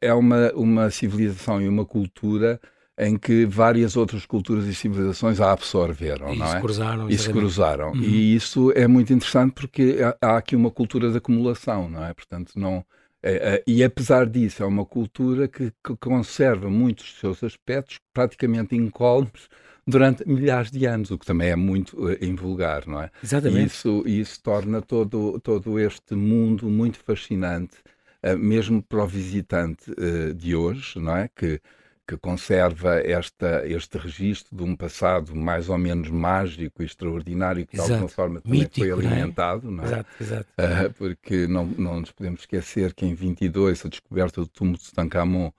é 0.01 0.13
uma, 0.13 0.53
uma 0.55 0.91
civilização 0.91 1.61
e 1.61 1.69
uma 1.69 1.85
cultura 1.85 2.61
em 3.01 3.17
que 3.17 3.47
várias 3.47 3.97
outras 3.97 4.27
culturas 4.27 4.67
e 4.67 4.75
civilizações 4.75 5.41
a 5.41 5.53
absorveram, 5.53 6.35
e 6.35 6.39
não 6.39 6.47
se 6.47 6.57
é? 6.57 6.61
Cruzaram, 6.61 7.09
e 7.09 7.19
se 7.19 7.33
cruzaram. 7.33 7.93
Uhum. 7.93 8.03
E 8.03 8.35
isso 8.35 8.71
é 8.77 8.87
muito 8.87 9.11
interessante 9.11 9.55
porque 9.55 9.97
há 10.21 10.37
aqui 10.37 10.55
uma 10.55 10.71
cultura 10.71 11.11
de 11.11 11.17
acumulação, 11.17 11.89
não 11.89 12.05
é? 12.05 12.13
Portanto, 12.13 12.53
não... 12.57 12.85
É, 13.23 13.55
é, 13.55 13.63
e 13.67 13.83
apesar 13.83 14.27
disso, 14.27 14.63
é 14.63 14.67
uma 14.67 14.85
cultura 14.85 15.49
que, 15.49 15.73
que 15.85 15.97
conserva 15.97 16.71
muitos 16.71 17.05
dos 17.07 17.21
seus 17.21 17.45
aspectos 17.45 17.99
praticamente 18.13 18.77
incólumes 18.77 19.49
durante 19.87 20.27
milhares 20.29 20.71
de 20.71 20.87
anos, 20.87 21.11
o 21.11 21.19
que 21.19 21.27
também 21.27 21.49
é 21.49 21.57
muito 21.57 21.99
uh, 22.03 22.25
invulgar, 22.25 22.87
não 22.87 23.01
é? 23.01 23.11
Exatamente. 23.23 23.63
E 23.63 23.67
isso, 23.67 24.03
isso 24.07 24.43
torna 24.43 24.81
todo, 24.81 25.41
todo 25.41 25.79
este 25.79 26.15
mundo 26.15 26.69
muito 26.69 26.99
fascinante, 26.99 27.77
uh, 28.25 28.39
mesmo 28.39 28.83
para 28.83 29.05
o 29.05 29.07
visitante 29.07 29.91
uh, 29.91 30.33
de 30.35 30.55
hoje, 30.55 30.99
não 30.99 31.17
é? 31.17 31.29
Que 31.29 31.61
que 32.11 32.17
conserva 32.17 32.97
esta, 32.99 33.65
este 33.65 33.97
registro 33.97 34.57
de 34.57 34.65
um 34.65 34.75
passado 34.75 35.33
mais 35.37 35.69
ou 35.69 35.79
menos 35.79 36.11
mágico 36.11 36.83
e 36.83 36.85
extraordinário 36.85 37.65
que 37.65 37.77
de 37.77 37.81
alguma 37.81 38.09
forma 38.09 38.41
também 38.41 38.63
Mítico, 38.63 38.85
foi 38.85 38.91
alimentado, 38.91 39.71
não 39.71 39.85
é? 39.85 39.87
Não 39.87 39.97
é? 39.97 40.01
Exato, 40.01 40.11
exato. 40.21 40.49
Uh, 40.59 40.93
porque 40.95 41.47
não, 41.47 41.67
não 41.67 42.01
nos 42.01 42.11
podemos 42.11 42.41
esquecer 42.41 42.95
que 42.95 43.07
em 43.07 43.15
22 43.15 43.87
a 43.87 43.89
descoberta 43.89 44.41
do 44.41 44.49
túmulo 44.49 44.77
de 44.77 44.87
Tutankhamon 44.87 45.53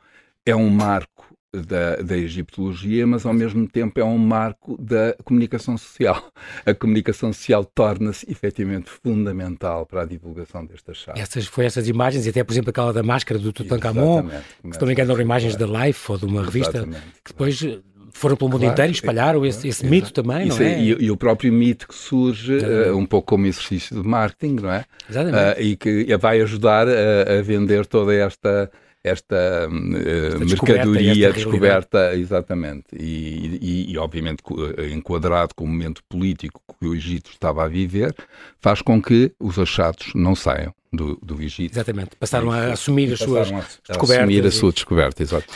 é 0.46 0.54
um 0.54 0.70
marco 0.70 1.34
da, 1.54 1.98
da 1.98 2.18
egiptologia, 2.18 3.06
mas 3.06 3.26
ao 3.26 3.34
mesmo 3.34 3.68
tempo 3.68 4.00
é 4.00 4.04
um 4.04 4.18
marco 4.18 4.82
da 4.82 5.16
comunicação 5.24 5.78
social. 5.78 6.32
A 6.66 6.74
comunicação 6.74 7.34
social 7.34 7.66
torna-se 7.66 8.30
efetivamente 8.30 8.90
fundamental 8.90 9.86
para 9.86 10.02
a 10.02 10.06
divulgação 10.06 10.66
destas 10.66 10.98
chaves. 10.98 11.22
Essas, 11.22 11.46
foi 11.46 11.66
essas 11.66 11.88
imagens, 11.88 12.26
e 12.26 12.30
até 12.30 12.44
por 12.44 12.54
exemplo 12.54 12.70
aquela 12.70 12.94
da 12.94 13.04
máscara 13.04 13.40
do 13.40 13.52
Tutankhamon, 13.52 14.30
que 14.72 14.78
também 14.78 14.96
eram 14.98 15.20
imagens 15.20 15.56
da 15.56 15.66
Life 15.66 16.12
ou 16.12 16.18
de 16.18 16.26
uma 16.26 16.44
revista, 16.44 16.78
Exatamente. 16.78 17.06
que 17.24 17.32
depois 17.32 17.82
foram 18.14 18.36
pelo 18.36 18.50
mundo 18.50 18.62
claro, 18.62 18.74
inteiro 18.74 18.92
e 18.92 18.96
espalharam 18.96 19.46
esse, 19.46 19.68
esse 19.68 19.86
mito 19.86 20.14
também, 20.14 20.48
não 20.48 20.58
é? 20.58 20.74
é? 20.74 20.80
E, 20.80 21.06
e, 21.06 21.12
o 21.12 21.18
próprio 21.18 21.52
mito 21.52 21.88
que 21.88 21.96
surge 21.96 22.58
uh, 22.58 22.96
um 22.96 23.06
pouco 23.06 23.28
como 23.30 23.46
exercício 23.46 24.02
de 24.02 24.08
marketing, 24.08 24.56
não 24.62 24.72
é? 24.72 24.86
Exatamente. 25.10 25.60
Uh, 25.60 25.64
e 25.64 25.76
que 25.76 26.18
vai 26.18 26.42
ajudar 26.42 26.88
a, 26.88 27.40
a 27.40 27.42
vender 27.42 27.86
toda 27.86 28.14
esta 28.14 28.70
esta, 29.04 29.68
uh, 29.68 30.40
mercadoria 30.40 31.28
esta 31.30 31.34
descoberta, 31.34 32.16
exatamente, 32.16 32.86
e, 32.94 33.60
e, 33.62 33.92
e, 33.92 33.98
obviamente 33.98 34.44
eh, 34.78 34.90
enquadrado 34.90 35.56
com 35.56 35.64
o 35.64 35.68
momento 35.68 36.04
político 36.08 36.62
que 36.80 36.88
o 36.88 36.94
Egito 36.94 37.32
estava 37.32 37.66
a 37.66 37.68
viver, 37.68 38.14
faz 38.60 38.82
com 38.82 39.02
que 39.02 39.32
os 39.40 39.58
achados 39.58 40.14
não 40.14 40.36
saiam 40.36 40.74
do, 40.94 41.18
do 41.22 41.42
Egito. 41.42 41.74
Exatamente, 41.74 42.16
passaram 42.20 42.52
a 42.52 42.74
assumir 42.74 43.12
as 43.14 43.20
suas 43.20 43.52
a, 43.52 43.56
descobertas. 43.56 44.12
assumir 44.12 44.46
a 44.46 44.52
sua 44.52 44.72
descoberta, 44.72 45.24
exato. 45.24 45.48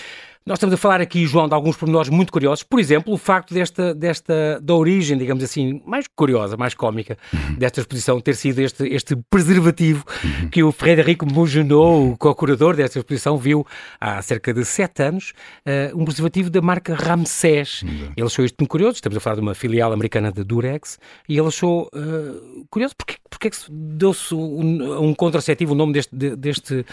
Nós 0.47 0.57
estamos 0.57 0.75
a 0.75 0.77
falar 0.77 1.01
aqui, 1.01 1.25
João, 1.25 1.47
de 1.47 1.55
alguns 1.55 1.75
pormenores 1.75 2.07
muito 2.07 2.31
curiosos. 2.31 2.61
Por 2.61 2.79
exemplo, 2.79 3.11
o 3.11 3.17
facto 3.17 3.51
desta, 3.51 3.95
desta 3.95 4.59
da 4.61 4.75
origem, 4.75 5.17
digamos 5.17 5.43
assim, 5.43 5.81
mais 5.83 6.05
curiosa, 6.07 6.55
mais 6.55 6.75
cómica, 6.75 7.17
uhum. 7.33 7.55
desta 7.55 7.79
exposição 7.79 8.21
ter 8.21 8.35
sido 8.35 8.59
este, 8.59 8.87
este 8.89 9.15
preservativo 9.27 10.05
uhum. 10.23 10.49
que 10.49 10.61
o 10.61 10.71
Frederico 10.71 11.25
Mougenot, 11.25 12.11
o 12.11 12.15
co-curador 12.15 12.75
desta 12.75 12.99
exposição, 12.99 13.39
viu 13.39 13.65
há 13.99 14.21
cerca 14.21 14.53
de 14.53 14.63
sete 14.63 15.01
anos, 15.01 15.33
uh, 15.65 15.99
um 15.99 16.05
preservativo 16.05 16.51
da 16.51 16.61
marca 16.61 16.93
Ramsés. 16.93 17.81
Uhum. 17.81 18.11
Ele 18.15 18.27
achou 18.27 18.45
isto 18.45 18.57
muito 18.59 18.69
curioso, 18.69 18.97
estamos 18.97 19.17
a 19.17 19.19
falar 19.19 19.37
de 19.37 19.41
uma 19.41 19.55
filial 19.55 19.91
americana 19.91 20.31
da 20.31 20.43
Durex, 20.43 20.99
e 21.27 21.39
ele 21.39 21.47
achou 21.47 21.89
uh, 21.91 22.67
curioso 22.69 22.93
porque, 22.95 23.15
porque 23.31 23.47
é 23.47 23.49
que 23.49 23.57
deu-se 23.67 24.35
um, 24.35 25.07
um, 25.07 25.15
contraceptivo 25.15 25.73
o 25.73 25.75
nome 25.75 25.93
deste, 25.93 26.15
deste 26.15 26.85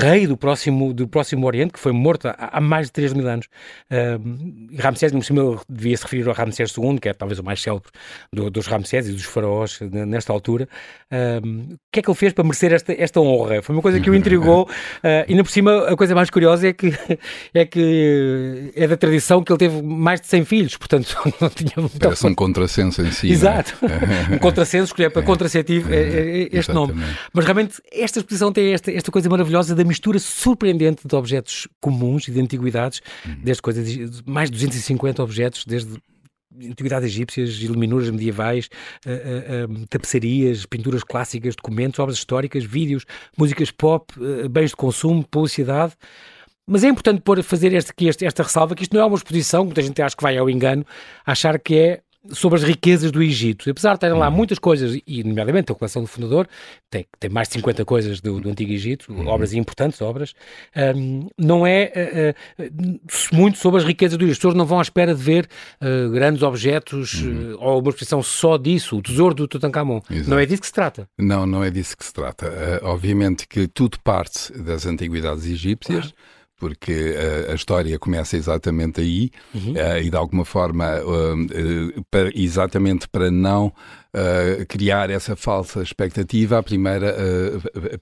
rei 0.00 0.26
do 0.26 0.38
próximo, 0.38 0.94
do 0.94 1.06
próximo 1.06 1.46
Oriente, 1.46 1.74
que 1.74 1.78
foi 1.78 1.92
morto 1.92 2.28
há, 2.28 2.34
há 2.50 2.60
mais 2.62 2.86
de 2.86 2.93
3 2.94 3.12
mil 3.12 3.28
anos. 3.28 3.46
Uh, 3.90 4.80
Ramsés, 4.80 5.12
no 5.12 5.22
cima, 5.22 5.60
devia 5.68 5.96
se 5.96 6.04
referir 6.04 6.28
ao 6.28 6.34
Ramsés 6.34 6.74
II, 6.76 6.98
que 6.98 7.08
é 7.08 7.12
talvez 7.12 7.38
o 7.38 7.44
mais 7.44 7.60
célebre 7.60 7.90
do, 8.32 8.48
dos 8.48 8.66
Ramsés 8.66 9.08
e 9.08 9.12
dos 9.12 9.24
faraós 9.24 9.80
nesta 9.80 10.32
altura. 10.32 10.68
Uh, 11.12 11.74
o 11.74 11.78
que 11.92 12.00
é 12.00 12.02
que 12.02 12.08
ele 12.08 12.16
fez 12.16 12.32
para 12.32 12.44
merecer 12.44 12.72
esta, 12.72 12.92
esta 12.92 13.20
honra? 13.20 13.60
Foi 13.60 13.74
uma 13.74 13.82
coisa 13.82 14.00
que 14.00 14.08
o 14.08 14.14
intrigou. 14.14 14.64
Uh, 14.64 14.68
e 15.28 15.32
ainda 15.32 15.42
por 15.42 15.50
cima, 15.50 15.88
a 15.88 15.96
coisa 15.96 16.14
mais 16.14 16.30
curiosa 16.30 16.68
é 16.68 16.72
que, 16.72 16.92
é 17.52 17.66
que 17.66 18.72
é 18.76 18.86
da 18.86 18.96
tradição 18.96 19.42
que 19.42 19.52
ele 19.52 19.58
teve 19.58 19.82
mais 19.82 20.20
de 20.20 20.28
100 20.28 20.44
filhos, 20.44 20.76
portanto 20.76 21.16
não 21.40 21.50
tinha. 21.50 21.72
Parece 22.00 22.26
um 22.26 22.34
contrassenso 22.34 23.02
em 23.02 23.10
si. 23.10 23.28
É? 23.28 23.32
Exato. 23.32 23.74
um 24.32 24.38
contrassenso, 24.38 24.84
escolher 24.84 25.10
para 25.10 25.22
é. 25.22 25.24
contraceptivo 25.24 25.92
é, 25.92 25.96
é, 25.96 26.42
é 26.44 26.48
este 26.52 26.72
nome. 26.72 26.94
Mas 27.32 27.44
realmente 27.44 27.82
esta 27.92 28.20
exposição 28.20 28.52
tem 28.52 28.72
esta, 28.72 28.92
esta 28.92 29.10
coisa 29.10 29.28
maravilhosa 29.28 29.74
da 29.74 29.82
mistura 29.82 30.20
surpreendente 30.20 31.06
de 31.06 31.16
objetos 31.16 31.66
comuns 31.80 32.28
e 32.28 32.30
de 32.30 32.40
antiguidade 32.40 32.83
antiguidades, 32.84 33.00
uhum. 33.26 33.36
desde 33.42 33.62
coisas, 33.62 34.22
mais 34.26 34.50
de 34.50 34.56
250 34.56 35.22
objetos, 35.22 35.64
desde 35.64 35.98
antiguidades 36.56 37.08
egípcias, 37.08 37.60
iluminuras 37.60 38.08
medievais, 38.10 38.68
uh, 39.04 39.70
uh, 39.70 39.72
uh, 39.72 39.86
tapeçarias, 39.88 40.64
pinturas 40.66 41.02
clássicas, 41.02 41.56
documentos, 41.56 41.98
obras 41.98 42.16
históricas, 42.16 42.64
vídeos, 42.64 43.04
músicas 43.36 43.70
pop, 43.70 44.12
bens 44.50 44.70
de 44.70 44.76
consumo, 44.76 45.24
publicidade. 45.28 45.94
Mas 46.66 46.84
é 46.84 46.88
importante 46.88 47.20
pôr, 47.20 47.42
fazer 47.42 47.72
este, 47.74 47.92
este, 48.06 48.24
esta 48.24 48.42
ressalva 48.42 48.74
que 48.74 48.84
isto 48.84 48.94
não 48.94 49.02
é 49.02 49.04
uma 49.04 49.16
exposição, 49.16 49.64
muita 49.64 49.82
gente 49.82 50.00
acha 50.00 50.16
que 50.16 50.22
vai 50.22 50.38
ao 50.38 50.48
engano, 50.48 50.86
achar 51.26 51.58
que 51.58 51.74
é 51.74 52.00
sobre 52.30 52.58
as 52.58 52.64
riquezas 52.64 53.10
do 53.10 53.22
Egito. 53.22 53.68
Apesar 53.68 53.94
de 53.94 54.00
terem 54.00 54.16
lá 54.16 54.28
uhum. 54.28 54.34
muitas 54.34 54.58
coisas, 54.58 54.98
e 55.06 55.22
nomeadamente 55.22 55.70
a 55.70 55.74
coleção 55.74 56.02
do 56.02 56.08
fundador, 56.08 56.48
tem, 56.90 57.06
tem 57.18 57.30
mais 57.30 57.48
de 57.48 57.54
50 57.54 57.84
coisas 57.84 58.20
do, 58.20 58.40
do 58.40 58.48
Antigo 58.48 58.72
Egito, 58.72 59.12
uhum. 59.12 59.26
obras 59.26 59.52
importantes, 59.52 60.00
obras, 60.00 60.34
um, 60.96 61.28
não 61.36 61.66
é 61.66 62.34
uh, 62.58 62.62
uh, 62.62 63.36
muito 63.36 63.58
sobre 63.58 63.80
as 63.80 63.86
riquezas 63.86 64.16
do 64.16 64.24
Egito. 64.24 64.32
As 64.32 64.38
pessoas 64.38 64.54
não 64.54 64.64
vão 64.64 64.78
à 64.78 64.82
espera 64.82 65.14
de 65.14 65.22
ver 65.22 65.48
uh, 65.80 66.10
grandes 66.10 66.42
objetos 66.42 67.22
uhum. 67.22 67.56
ou 67.60 67.80
uma 67.80 67.90
expressão 67.90 68.22
só 68.22 68.56
disso, 68.56 68.96
o 68.96 69.02
tesouro 69.02 69.34
do 69.34 69.46
Tutankhamon. 69.46 70.00
Exato. 70.10 70.30
Não 70.30 70.38
é 70.38 70.46
disso 70.46 70.60
que 70.60 70.66
se 70.66 70.72
trata. 70.72 71.08
Não, 71.18 71.46
não 71.46 71.62
é 71.62 71.70
disso 71.70 71.96
que 71.96 72.04
se 72.04 72.12
trata. 72.12 72.80
obviamente 72.82 73.46
que 73.46 73.66
tudo 73.68 73.98
parte 74.02 74.52
das 74.52 74.86
antiguidades 74.86 75.44
egípcias. 75.46 76.12
Claro 76.12 76.14
porque 76.56 76.92
uh, 76.92 77.52
a 77.52 77.54
história 77.54 77.98
começa 77.98 78.36
exatamente 78.36 79.00
aí 79.00 79.30
uhum. 79.54 79.72
uh, 79.72 79.98
e 80.02 80.10
de 80.10 80.16
alguma 80.16 80.44
forma 80.44 80.86
uh, 81.00 82.04
para, 82.10 82.30
exatamente 82.34 83.08
para 83.08 83.30
não 83.30 83.72
criar 84.68 85.10
essa 85.10 85.34
falsa 85.34 85.82
expectativa, 85.82 86.58
a 86.58 86.62
primeira 86.62 87.14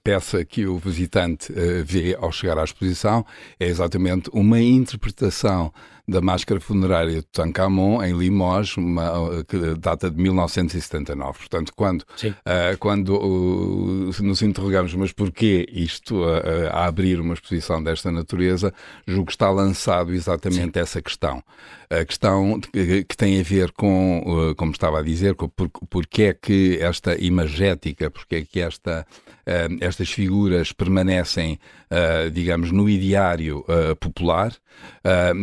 peça 0.03 0.45
que 0.45 0.65
o 0.65 0.77
visitante 0.77 1.51
vê 1.83 2.15
ao 2.19 2.31
chegar 2.31 2.57
à 2.57 2.63
exposição 2.63 3.25
é 3.59 3.67
exatamente 3.67 4.29
uma 4.33 4.59
interpretação 4.59 5.71
da 6.07 6.19
máscara 6.19 6.59
funerária 6.59 7.15
de 7.15 7.21
Tutankhamon 7.21 8.03
em 8.03 8.13
Limoges, 8.17 8.75
uma, 8.75 9.43
que 9.47 9.75
data 9.75 10.11
de 10.11 10.21
1979. 10.21 11.39
Portanto, 11.39 11.71
quando, 11.75 12.01
uh, 12.01 12.77
quando 12.77 13.15
uh, 13.15 14.23
nos 14.23 14.41
interrogamos, 14.41 14.93
mas 14.95 15.13
porquê 15.13 15.65
isto 15.71 16.23
uh, 16.23 16.67
a 16.71 16.85
abrir 16.85 17.21
uma 17.21 17.33
exposição 17.33 17.81
desta 17.81 18.11
natureza, 18.11 18.73
julgo 19.07 19.27
que 19.27 19.31
está 19.31 19.49
lançado 19.49 20.13
exatamente 20.13 20.73
Sim. 20.73 20.81
essa 20.81 21.01
questão. 21.01 21.41
A 21.89 22.03
questão 22.03 22.59
que, 22.59 23.03
que, 23.05 23.15
tem 23.15 23.39
a 23.39 23.43
ver 23.43 23.71
com, 23.71 24.53
como 24.57 24.71
estava 24.71 24.99
a 24.99 25.03
dizer, 25.03 25.35
com 25.35 25.47
por, 25.47 25.69
porque 26.03 26.23
é 26.23 26.33
que 26.33 26.77
esta 26.81 27.15
imagética, 27.15 28.11
porque 28.11 28.35
é 28.35 28.41
que 28.43 28.59
esta, 28.59 29.05
estas 29.79 30.09
figuras 30.09 30.71
permanecem, 30.71 31.57
digamos, 32.33 32.71
no 32.71 32.89
ideário 32.89 33.65
popular 33.99 34.53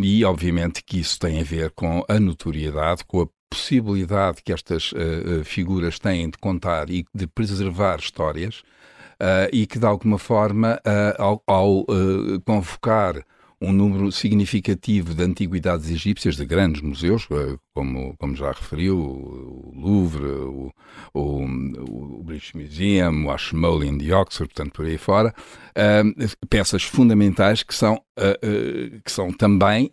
e, 0.03 0.25
obviamente, 0.25 0.83
que 0.85 1.01
isso 1.01 1.19
tem 1.19 1.41
a 1.41 1.45
ver 1.45 1.71
com 1.71 2.05
a 2.09 2.21
notoriedade, 2.21 3.05
com 3.05 3.23
a 3.23 3.27
possibilidade 3.51 4.43
que 4.45 4.53
estas 4.53 4.93
uh, 4.93 5.45
figuras 5.45 5.99
têm 5.99 6.31
de 6.31 6.39
contar 6.39 6.89
e 6.89 7.05
de 7.13 7.27
preservar 7.27 7.99
histórias 7.99 8.61
uh, 9.21 9.51
e 9.53 9.67
que, 9.67 9.79
de 9.79 9.85
alguma 9.85 10.19
forma, 10.19 10.81
uh, 10.87 11.23
ao, 11.23 11.43
ao 11.47 11.87
convocar 12.45 13.17
um 13.63 13.73
número 13.73 14.11
significativo 14.11 15.15
de 15.15 15.23
antiguidades 15.23 15.91
egípcias, 15.91 16.37
de 16.37 16.47
grandes 16.47 16.81
museus, 16.81 17.29
como, 17.75 18.17
como 18.17 18.35
já 18.35 18.53
referiu, 18.53 18.99
o 18.99 19.73
Louvre, 19.77 20.25
o, 20.25 20.73
o, 21.13 21.45
o 21.45 22.23
British 22.25 22.55
Museum, 22.55 23.27
o 23.27 23.31
Ashmolean 23.31 23.99
de 23.99 24.13
Oxford, 24.13 24.53
portanto, 24.55 24.73
por 24.73 24.87
aí 24.87 24.97
fora, 24.97 25.35
uh, 25.71 26.47
peças 26.49 26.83
fundamentais 26.85 27.63
que 27.63 27.75
são, 27.75 27.95
uh, 27.95 28.97
uh, 28.97 29.01
que 29.05 29.13
são 29.13 29.31
também 29.31 29.91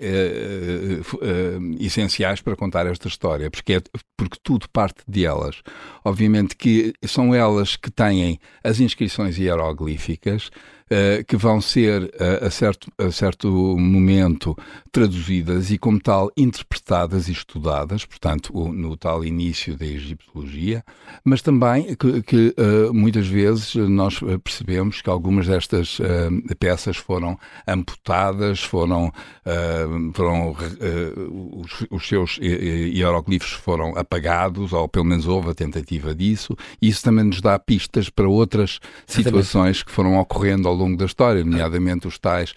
essenciais 1.80 2.42
para 2.42 2.56
contar 2.56 2.88
esta 2.88 3.10
história, 3.10 3.52
porque, 3.52 3.74
é, 3.74 3.82
porque 4.16 4.38
tudo 4.42 4.70
parte 4.70 5.04
de 5.06 5.26
elas. 5.26 5.62
Obviamente 6.06 6.56
que 6.56 6.94
são 7.06 7.36
elas 7.36 7.76
que 7.76 7.92
têm 7.92 8.40
as 8.64 8.80
inscrições 8.80 9.38
hieroglíficas, 9.38 10.50
Uh, 10.90 11.22
que 11.26 11.36
vão 11.36 11.60
ser, 11.60 12.04
uh, 12.04 12.46
a, 12.46 12.50
certo, 12.50 12.90
a 12.98 13.12
certo 13.12 13.50
momento, 13.78 14.56
traduzidas 14.90 15.70
e, 15.70 15.78
como 15.78 16.00
tal, 16.00 16.32
interpretadas 16.38 17.28
e 17.28 17.34
estudadas 17.34 18.06
portanto, 18.06 18.58
o, 18.58 18.72
no 18.72 18.96
tal 18.96 19.26
início 19.26 19.78
da 19.78 19.86
egiptologia, 19.86 20.86
mas 21.26 21.42
também 21.42 21.94
que, 21.94 22.22
que 22.24 22.56
uh, 22.58 22.94
muitas 22.94 23.28
vezes 23.28 23.76
nós 23.76 24.20
percebemos 24.42 25.02
que 25.02 25.10
algumas 25.10 25.48
destas 25.48 25.98
peças 26.58 26.96
foram 26.96 27.38
amputadas, 27.68 28.64
foram, 28.64 29.12
foram 30.14 30.56
os, 31.54 31.86
os, 31.92 32.08
seus 32.08 32.38
hieroglifos 32.38 33.52
foram 33.52 33.94
apagados, 33.98 34.72
ou 34.74 34.88
pelo 34.88 35.06
menos 35.06 35.28
houve 35.28 35.50
a 35.50 35.54
tentativa 35.54 36.16
disso, 36.16 36.56
e 36.82 36.88
isso 36.88 37.04
também 37.04 37.26
nos 37.26 37.42
dá 37.42 37.58
pistas 37.60 38.10
para 38.10 38.28
outras 38.28 38.80
situações 39.06 39.84
que 39.84 39.92
foram 39.92 40.18
ocorrendo 40.18 40.68
ao 40.68 40.77
longo 40.78 40.98
da 40.98 41.06
história, 41.06 41.44
nomeadamente 41.44 42.08
os 42.08 42.18
tais 42.18 42.54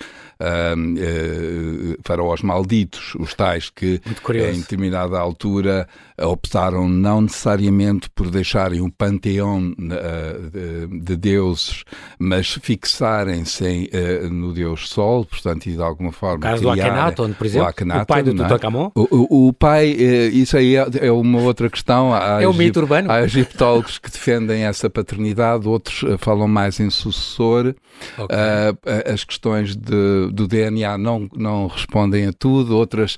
faraós 2.03 2.41
malditos, 2.41 3.15
os 3.17 3.35
tais 3.35 3.69
que 3.69 4.01
em 4.31 4.61
determinada 4.61 5.19
altura 5.19 5.87
optaram 6.27 6.89
não 6.89 7.23
necessariamente 7.23 8.09
por 8.11 8.31
deixarem 8.31 8.81
o 8.81 8.91
panteão 8.91 9.73
uh, 9.73 10.51
de, 10.51 11.01
de, 11.01 11.17
deuses, 11.17 11.85
mas 12.19 12.59
fixarem-se 12.63 13.91
uh, 13.93 14.31
no 14.31 14.53
deus 14.53 14.89
Sol, 14.89 15.25
portanto, 15.25 15.67
e 15.67 15.73
de 15.73 15.83
alguma 15.83 16.13
forma. 16.13 16.39
O 16.39 16.41
caso 16.41 16.63
do 16.63 16.71
Akhenaton, 16.71 17.33
por 17.33 17.47
exemplo, 17.47 17.67
o, 17.67 17.71
Akhenaton, 17.71 18.03
o 18.03 18.07
pai 18.07 18.23
do 18.23 18.31
é? 18.31 18.35
Tutankhamon. 18.35 18.91
O, 18.95 19.09
o, 19.11 19.49
o, 19.49 19.53
pai, 19.53 19.93
uh, 19.93 20.35
isso 20.35 20.57
aí 20.57 20.77
é, 20.77 20.87
é, 21.01 21.13
uma 21.13 21.41
outra 21.41 21.71
questão. 21.71 22.13
Há 22.13 22.43
é 22.43 22.49
o 22.49 22.53
mito 22.53 22.81
urbano. 22.81 23.11
Há 23.11 23.23
egiptólogos 23.23 23.99
que 23.99 24.11
defendem 24.11 24.65
essa 24.65 24.91
paternidade, 24.91 25.69
outros 25.69 26.05
falam 26.19 26.49
mais 26.49 26.81
em 26.81 26.91
sucessor. 26.91 27.75
Okay. 28.19 29.13
as 29.13 29.25
questões 29.25 29.77
de, 29.77 30.31
do 30.33 30.47
DNA 30.47 30.97
não, 30.99 31.29
não 31.35 31.67
respondem 31.67 32.27
a 32.27 32.33
tudo, 32.33 32.77
outras 32.77 33.17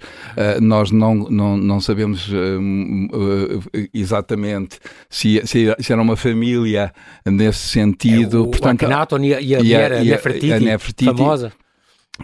nós 0.60 0.90
não, 0.90 1.14
não, 1.14 1.56
não 1.56 1.80
sabemos 1.80 2.28
uh, 2.28 3.88
exatamente 3.92 4.78
se, 5.08 5.40
se, 5.46 5.74
se, 5.78 5.92
era 5.92 6.00
uma 6.00 6.16
família 6.16 6.92
nesse 7.24 7.68
sentido. 7.68 8.38
É, 8.38 8.40
o, 8.40 8.46
Portanto, 8.48 8.82
o 8.82 8.86
Akhenaton 8.86 9.18
e 9.18 9.34
a, 9.34 9.40
e 9.40 9.54
a, 9.54 9.60
e 9.60 9.74
a, 9.74 9.88
e 9.88 9.94
a 9.94 10.04
Nefertiti, 10.04 10.60
Nefertiti, 10.60 11.04
famosa 11.04 11.52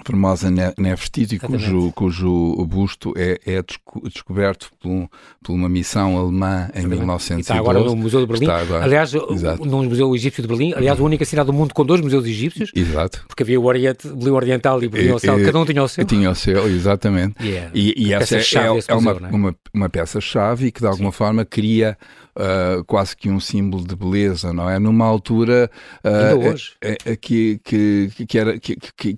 formosa 0.05 0.51
Nefertiti, 0.77 1.38
cujo, 1.38 1.92
cujo 1.92 2.66
busto 2.66 3.14
é, 3.16 3.40
é 3.46 3.62
descoberto 4.05 4.70
por, 4.79 5.09
por, 5.42 5.53
uma 5.53 5.68
missão 5.68 6.18
alemã 6.18 6.68
em 6.74 6.87
1912. 6.87 7.40
está 7.40 7.57
agora 7.57 7.81
no 7.81 7.96
Museu 7.96 8.20
de 8.20 8.27
Berlim. 8.27 8.48
Aliás, 8.83 9.14
Exato. 9.14 9.64
no 9.64 9.83
Museu 9.85 10.14
Egípcio 10.14 10.42
de 10.42 10.48
Berlim. 10.48 10.74
Aliás, 10.74 11.01
a 11.01 11.03
única 11.03 11.24
cidade 11.24 11.46
do 11.46 11.53
mundo 11.53 11.72
com 11.72 11.85
dois 11.85 12.01
museus 12.01 12.27
egípcios. 12.27 12.70
Exato. 12.74 13.24
Porque 13.27 13.42
havia 13.42 13.59
o 13.59 13.64
Oriente, 13.64 14.07
Berlim 14.09 14.31
Oriental 14.31 14.83
e 14.83 14.88
Berlim 14.88 15.12
Ocidental, 15.12 15.44
cada 15.44 15.59
um 15.59 15.64
tinha 15.64 15.83
o 15.83 15.88
seu. 15.88 16.05
Tinha 16.05 16.31
o 16.31 16.35
seu, 16.35 16.68
exatamente. 16.68 17.42
Yeah. 17.42 17.70
E, 17.74 17.94
e 17.96 18.12
essa 18.12 18.37
é, 18.37 18.40
é, 18.40 18.81
é 18.88 18.94
uma, 18.94 19.12
é? 19.12 19.35
uma, 19.35 19.57
uma 19.72 19.88
peça-chave 19.88 20.70
que, 20.70 20.81
de 20.81 20.87
alguma 20.87 21.11
Sim. 21.11 21.16
forma, 21.16 21.44
cria 21.44 21.96
Uh, 22.38 22.85
quase 22.85 23.16
que 23.16 23.29
um 23.29 23.40
símbolo 23.40 23.85
de 23.85 23.96
beleza, 23.96 24.53
não 24.53 24.70
é? 24.70 24.79
Numa 24.79 25.05
altura 25.05 25.68
uh, 26.05 27.16
que, 27.16 27.61
que, 27.64 28.11
que, 28.29 28.38
era, 28.38 28.61
que, 28.61 28.77
que, 28.77 29.16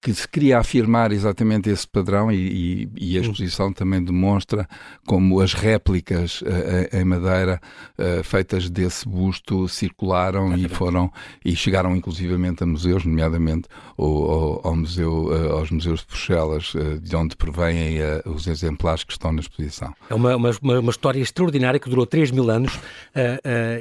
que 0.00 0.14
se 0.14 0.28
queria 0.28 0.58
afirmar 0.58 1.10
exatamente 1.10 1.68
esse 1.68 1.86
padrão 1.86 2.30
e, 2.30 2.88
e, 2.96 3.14
e 3.14 3.18
a 3.18 3.20
exposição 3.20 3.72
também 3.72 4.02
demonstra 4.02 4.68
como 5.04 5.40
as 5.40 5.52
réplicas 5.54 6.40
uh, 6.42 6.96
em 6.96 7.04
madeira 7.04 7.60
uh, 7.98 8.22
feitas 8.22 8.70
desse 8.70 9.08
busto 9.08 9.68
circularam 9.68 10.56
e 10.56 10.68
foram 10.68 11.10
e 11.44 11.56
chegaram 11.56 11.96
inclusivamente 11.96 12.62
a 12.62 12.66
museus, 12.66 13.04
nomeadamente 13.04 13.68
ao, 13.96 14.64
ao 14.64 14.76
museu, 14.76 15.26
uh, 15.26 15.52
aos 15.54 15.70
museus 15.70 16.00
de 16.00 16.06
Bruxelas, 16.06 16.72
de 17.02 17.16
onde 17.16 17.36
provêm 17.36 17.98
os 18.24 18.46
exemplares 18.46 19.02
que 19.02 19.12
estão 19.12 19.32
na 19.32 19.40
exposição. 19.40 19.92
É 20.08 20.14
uma, 20.14 20.36
uma, 20.36 20.50
uma 20.60 20.90
história 20.90 21.20
extraordinária 21.20 21.80
que 21.80 21.90
durou 21.90 22.06
3 22.06 22.30
mil 22.30 22.48
anos 22.50 22.78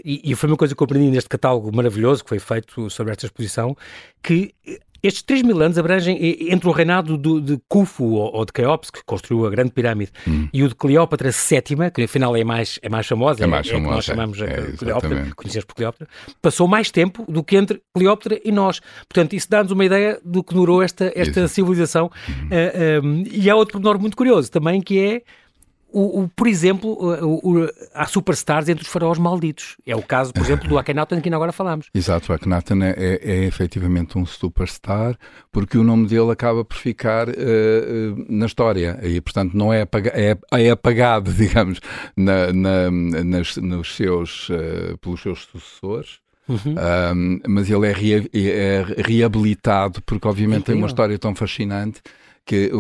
e, 0.04 0.22
e 0.24 0.36
foi 0.36 0.50
uma 0.50 0.58
coisa 0.58 0.76
que 0.76 0.82
eu 0.82 0.86
aprendi 0.86 1.12
neste 1.12 1.30
catálogo 1.30 1.74
maravilhoso 1.76 2.24
que 2.24 2.30
foi 2.30 2.40
feito 2.40 2.90
sobre 2.90 3.12
esta 3.12 3.26
exposição, 3.26 3.76
que 4.24 4.54
estes 5.02 5.22
3 5.24 5.44
mil 5.44 5.62
anos 5.62 5.78
abrangem 5.78 6.18
entre 6.50 6.68
o 6.68 6.72
reinado 6.72 7.18
do, 7.18 7.40
de 7.40 7.60
Khufu 7.72 8.16
ou, 8.16 8.46
de 8.46 8.52
Keops, 8.52 8.90
que 8.90 9.04
construiu 9.06 9.46
a 9.46 9.50
Grande 9.50 9.72
Pirâmide, 9.72 10.12
hum. 10.28 10.48
e 10.54 10.64
o 10.64 10.68
de 10.68 10.76
Cleópatra 10.76 11.30
VII, 11.32 11.92
que 11.94 12.04
afinal 12.04 12.36
é 12.36 12.44
mais, 12.44 12.80
é 12.82 12.90
mais 12.90 13.08
famosa, 13.08 13.44
é, 13.44 13.48
mais 13.48 13.68
é, 13.68 13.72
famosa, 13.72 13.86
é 13.86 13.90
que 13.90 13.96
nós 13.96 14.06
chamamos 14.06 14.42
é, 14.42 14.72
Cleópatra, 14.78 15.28
conhecemos 15.36 15.66
por 15.66 15.76
Cleópatra, 15.76 16.08
passou 16.42 16.68
mais 16.68 16.92
tempo 16.92 17.26
do 17.28 17.44
que 17.44 17.56
entre 17.56 17.82
Cleópatra 17.94 18.40
e 18.44 18.52
nós. 18.52 18.80
Portanto, 19.08 19.34
isso 19.34 19.50
dá-nos 19.50 19.72
uma 19.72 19.86
ideia 19.86 20.20
do 20.24 20.44
que 20.44 20.54
durou 20.54 20.82
esta, 20.82 21.12
esta 21.16 21.48
civilização. 21.48 22.12
Uhum. 22.28 22.46
Uh, 22.46 22.50
eh, 22.52 23.02
um, 23.04 23.22
eh, 23.22 23.30
e 23.32 23.50
há 23.50 23.56
outro 23.56 23.74
pormenor 23.74 24.00
muito 24.00 24.18
curioso 24.18 24.52
também, 24.52 24.82
que 24.82 25.00
é 25.00 25.22
o, 25.92 26.22
o, 26.22 26.30
por 26.30 26.48
exemplo, 26.48 26.92
o, 26.92 27.64
o, 27.64 27.70
há 27.94 28.06
superstars 28.06 28.68
entre 28.68 28.84
os 28.84 28.90
faraós 28.90 29.18
malditos. 29.18 29.78
É 29.86 29.96
o 29.96 30.02
caso, 30.02 30.34
por 30.34 30.44
exemplo, 30.44 30.68
do 30.68 30.78
Akhenaten 30.80 31.22
que 31.22 31.30
ainda 31.30 31.38
agora 31.38 31.52
falamos. 31.52 31.88
Exato, 31.94 32.32
o 32.32 32.36
Akhenaten 32.36 32.84
é, 32.84 32.96
é, 32.98 33.20
é 33.22 33.46
efetivamente 33.46 34.18
um 34.18 34.26
superstar 34.26 35.18
porque 35.52 35.78
o 35.78 35.84
nome 35.84 36.08
dele 36.08 36.32
acaba 36.32 36.66
por 36.66 36.76
ficar 36.76 37.30
uh, 37.30 37.34
na 38.30 38.46
história 38.46 39.00
e, 39.02 39.22
portanto, 39.22 39.54
não 39.54 39.72
é, 39.72 39.82
apaga 39.82 40.12
é, 40.14 40.38
é 40.52 40.70
apagado, 40.70 41.32
digamos, 41.34 41.80
na, 42.16 42.52
na, 42.52 42.92
nas, 42.92 43.56
nos 43.58 43.96
seus, 43.96 44.50
uh, 44.50 44.98
pelos 45.02 45.22
seus 45.22 45.44
sucessores. 45.46 46.20
Uhum. 46.48 46.76
Um, 47.14 47.40
mas 47.46 47.70
ele 47.70 47.88
é, 47.88 47.92
rea 47.92 48.26
é, 48.34 48.86
reabilitado 49.06 50.02
porque, 50.04 50.28
obviamente, 50.28 50.64
tem 50.64 50.76
uma 50.76 50.88
história 50.88 51.18
tão 51.20 51.36
fascinante 51.36 52.02
que, 52.48 52.72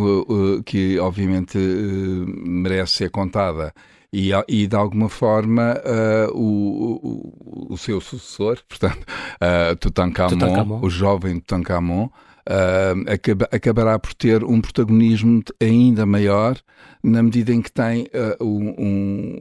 que 0.65 0.97
obviamente 0.99 1.57
eh, 1.59 2.25
merece 2.25 2.93
ser 2.93 3.11
contada. 3.11 3.73
E, 4.11 4.31
e, 4.47 4.67
de 4.67 4.75
alguma 4.75 5.09
forma 5.09 5.75
uh, 5.83 6.31
o, 6.33 7.67
o, 7.67 7.73
o, 7.73 7.77
seu 7.77 7.99
sucessor, 7.99 8.57
portanto, 8.67 9.05
uh, 9.41 9.75
Tutankhamon, 9.75 10.29
Tutankhamon, 10.29 10.79
o 10.81 10.89
jovem 10.89 11.39
Tutankhamon, 11.41 12.09
uh, 12.47 13.11
acaba, 13.11 13.47
acabará 13.51 13.99
por 13.99 14.13
ter 14.13 14.43
um 14.43 14.61
protagonismo 14.61 15.43
ainda 15.61 16.05
maior 16.05 16.57
na 17.03 17.21
medida 17.23 17.53
em 17.53 17.61
que 17.61 17.71
tem 17.71 18.07
uh, 18.39 18.43
um, 18.43 19.37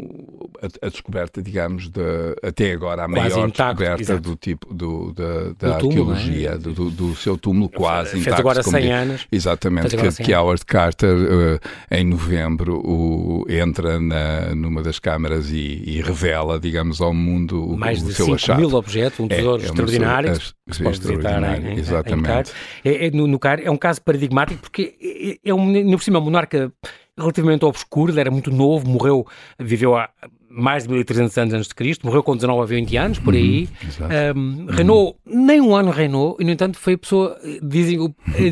a, 0.63 0.87
a, 0.87 0.89
descoberta, 0.89 1.43
digamos, 1.43 1.89
de, 1.89 2.01
até 2.43 2.73
agora 2.73 3.05
a 3.05 3.09
quase 3.09 3.35
maior 3.35 3.49
intacto, 3.49 3.79
descoberta 3.79 4.03
exato. 4.03 4.21
do 4.21 4.37
tipo 4.37 4.75
do, 4.75 5.13
da, 5.13 5.53
da 5.59 5.79
do 5.79 5.87
arqueologia, 5.87 6.59
túmulo, 6.59 6.71
é? 6.71 6.75
do, 6.75 6.91
do, 6.91 7.17
seu 7.17 7.37
túmulo 7.37 7.69
quase 7.69 8.11
Fez 8.11 8.23
intacto. 8.23 8.41
agora 8.41 8.63
100 8.63 8.93
anos. 8.93 9.27
Exatamente, 9.33 9.97
que, 9.97 10.25
que 10.25 10.35
Howard 10.35 10.65
Carter 10.65 11.17
uh, 11.17 11.61
em 11.91 12.05
novembro 12.05 12.77
o, 12.85 13.45
entra 13.49 13.99
na, 13.99 14.55
numa 14.55 14.83
das 14.83 14.99
câmaras 14.99 15.51
e, 15.51 15.83
e, 15.85 16.01
revela, 16.03 16.61
digamos, 16.61 17.01
ao 17.01 17.15
mundo 17.15 17.77
Mais 17.77 18.03
o, 18.03 18.07
de 18.07 18.15
seu 18.15 18.35
achado. 18.35 18.61
mil 18.61 18.75
objetos, 18.75 19.19
um 19.21 19.27
é, 19.27 19.37
tesouro 19.37 19.63
é, 19.63 19.67
extraordinário 19.67 20.31
é 20.31 20.56
que 20.69 20.77
se 20.77 20.83
pode 20.83 21.01
visitar 21.01 21.61
em, 21.61 21.67
em, 21.67 21.79
exatamente. 21.79 22.53
Em 22.85 22.91
é, 22.91 23.07
é, 23.07 23.11
no, 23.11 23.27
no 23.27 23.39
CAR 23.39 23.61
é 23.63 23.71
um 23.71 23.77
caso 23.77 24.03
paradigmático 24.03 24.61
porque 24.61 25.39
é, 25.45 25.51
é 25.51 25.55
um, 25.55 25.91
por 25.93 26.03
cima, 26.03 26.19
um 26.19 26.23
monarca 26.23 26.73
relativamente 27.17 27.65
obscuro, 27.65 28.13
ele 28.13 28.21
era 28.21 28.31
muito 28.31 28.51
novo, 28.51 28.87
morreu, 28.89 29.27
viveu 29.59 29.97
há 29.97 30.11
mais 30.49 30.85
de 30.85 30.91
1300 30.91 31.39
anos 31.39 31.55
antes 31.55 31.69
de 31.69 31.75
Cristo, 31.75 32.07
morreu 32.07 32.23
com 32.23 32.35
19 32.35 32.63
a 32.63 32.65
20 32.67 32.97
anos, 32.97 33.19
por 33.19 33.35
aí. 33.35 33.69
Uhum, 34.35 34.67
um, 34.67 34.67
reinou, 34.67 35.17
uhum. 35.27 35.47
nem 35.47 35.61
um 35.61 35.75
ano 35.75 35.91
reinou, 35.91 36.37
e 36.41 36.45
no 36.45 36.51
entanto 36.51 36.79
foi 36.79 36.95
a 36.95 36.99
pessoa, 36.99 37.39
dizem, 37.63 37.99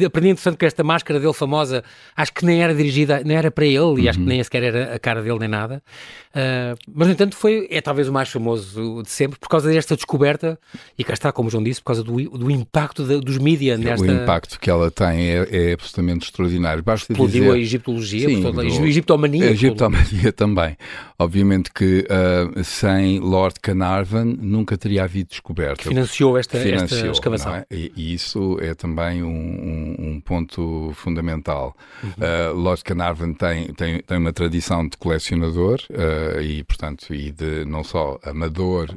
aprendi 0.05 0.29
interessante 0.29 0.57
que 0.57 0.67
esta 0.67 0.83
máscara 0.85 1.19
dele 1.19 1.33
famosa, 1.33 1.83
acho 2.17 2.33
que 2.33 2.45
nem 2.45 2.63
era 2.63 2.75
dirigida, 2.75 3.23
nem 3.25 3.37
era 3.37 3.51
para 3.51 3.65
ele, 3.65 3.79
uhum. 3.79 3.99
e 3.99 4.09
acho 4.09 4.19
que 4.19 4.25
uhum. 4.25 4.29
nem 4.29 4.43
sequer 4.43 4.63
era 4.63 4.95
a 4.95 4.99
cara 4.99 5.23
dele 5.23 5.39
nem 5.39 5.49
nada. 5.49 5.83
Uh, 6.31 6.77
mas 6.93 7.07
no 7.07 7.15
entanto 7.15 7.37
foi, 7.37 7.69
é 7.71 7.81
talvez 7.81 8.09
o 8.09 8.13
mais 8.13 8.29
famoso 8.29 9.03
de 9.03 9.11
sempre, 9.11 9.39
por 9.39 9.49
causa 9.49 9.71
desta 9.71 9.95
descoberta, 9.95 10.59
e 10.99 11.05
cá 11.05 11.13
está, 11.15 11.33
como 11.33 11.49
o 11.49 11.51
João 11.51 11.63
disse, 11.63 11.81
por 11.81 11.87
causa 11.87 12.03
do, 12.03 12.17
do 12.31 12.51
impacto 12.51 13.05
de, 13.05 13.21
dos 13.21 13.39
mídias 13.39 13.79
nesta... 13.79 14.05
O 14.05 14.11
impacto 14.11 14.59
que 14.59 14.69
ela 14.69 14.91
tem 14.91 15.31
é, 15.31 15.49
é 15.51 15.73
absolutamente 15.73 16.27
extraordinário. 16.27 16.83
Basta 16.83 17.13
Explodiu 17.13 17.45
dizer... 17.45 17.55
a 17.55 17.59
egiptologia, 17.59 18.29
Sim, 18.29 18.43
toda, 18.43 18.63
a 18.63 18.65
egiptomania. 18.65 19.45
A 19.45 19.51
egiptomania 19.53 20.33
também. 20.33 20.77
Obviamente 21.19 21.73
que 21.73 21.84
uh, 21.85 22.65
sem 22.65 23.19
Lord 23.19 23.61
Carnarvon 23.61 24.37
nunca 24.41 24.77
teria 24.77 25.05
havido 25.05 25.31
descoberta. 25.31 25.83
Financiou 25.83 26.39
esta, 26.39 26.59
Financiou, 26.59 27.01
esta 27.01 27.11
escavação. 27.11 27.55
É? 27.55 27.67
E, 27.71 27.93
e, 27.97 28.15
isso 28.15 28.59
é 28.61 28.75
também 28.75 29.23
um, 29.23 29.29
um, 29.29 29.97
um 29.99 30.21
ponto 30.21 30.93
fundamental. 30.95 31.77
Uhum. 32.03 32.11
Uh, 32.11 32.55
Lord 32.55 32.83
Carnarvon 32.85 33.33
tem, 33.35 33.73
tem, 33.75 34.01
tem 34.01 34.19
uma 34.19 34.33
tradição 34.33 34.87
de 34.87 34.97
colecionador 34.97 35.81
uh, 35.91 36.41
e, 36.41 36.63
portanto, 36.65 37.15
e 37.15 37.31
de 37.31 37.65
não 37.65 37.85
só 37.85 38.19
amador 38.25 38.89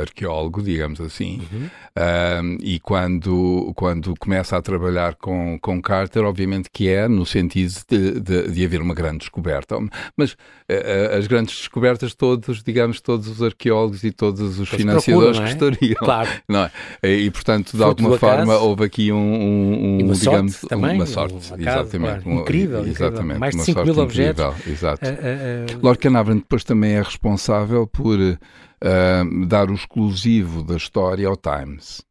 arqueólogo, 0.00 0.62
digamos 0.62 1.00
assim. 1.00 1.42
Uhum. 1.52 2.58
e 2.60 2.78
quando, 2.80 3.72
quando 3.74 4.14
começa 4.18 4.56
a 4.56 4.62
trabalhar 4.62 5.14
com, 5.14 5.58
com 5.60 5.80
Carter, 5.80 6.24
obviamente 6.24 6.68
que 6.72 6.88
é 6.88 7.08
no 7.08 7.24
sentido 7.26 7.72
de, 7.88 8.20
de, 8.20 8.50
de 8.50 8.64
haver 8.64 8.80
uma 8.80 8.94
grande 8.94 9.18
descoberta. 9.18 9.76
Mas 10.16 10.36
as 11.16 11.26
grandes 11.26 11.56
descobertas 11.56 12.05
todos, 12.14 12.62
digamos, 12.62 13.00
todos 13.00 13.28
os 13.28 13.42
arqueólogos 13.42 14.04
e 14.04 14.10
todos 14.10 14.58
os 14.58 14.68
financiadores 14.68 15.38
procuram, 15.38 15.46
é? 15.46 15.54
gostariam. 15.54 15.98
Claro. 15.98 16.30
Não 16.48 16.60
é? 17.02 17.08
E, 17.08 17.30
portanto, 17.30 17.72
de 17.72 17.78
Fruto 17.78 17.84
alguma 17.84 18.18
forma, 18.18 18.56
houve 18.56 18.84
aqui 18.84 19.12
um, 19.12 19.16
um, 19.16 19.94
um 19.94 20.12
digamos, 20.12 20.56
sorte 20.56 20.68
também, 20.68 20.96
uma 20.96 21.06
sorte. 21.06 21.34
Um 21.34 21.38
exatamente. 21.38 22.22
Claro. 22.22 22.40
Incrível, 22.40 22.80
um, 22.80 22.86
exatamente. 22.86 23.38
Mais 23.38 23.56
de 23.56 23.62
5 23.62 23.84
mil 23.84 23.98
objetos. 23.98 24.66
Exato. 24.66 25.06
Uh, 25.06 25.08
uh, 25.08 25.76
uh, 25.76 25.80
Lord 25.82 25.98
Carnarvon 25.98 26.36
depois 26.36 26.64
também 26.64 26.92
é 26.92 27.02
responsável 27.02 27.86
por 27.86 28.18
dar 29.48 29.70
o 29.70 29.74
exclusivo 29.74 30.62
da 30.62 30.76
história 30.76 31.26
ao 31.26 31.36
Times. 31.36 32.02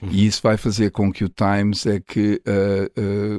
Uhum. 0.00 0.08
E 0.10 0.26
isso 0.26 0.40
vai 0.42 0.56
fazer 0.56 0.90
com 0.90 1.12
que 1.12 1.24
o 1.24 1.28
Times 1.28 1.84
é 1.84 2.00
que 2.00 2.40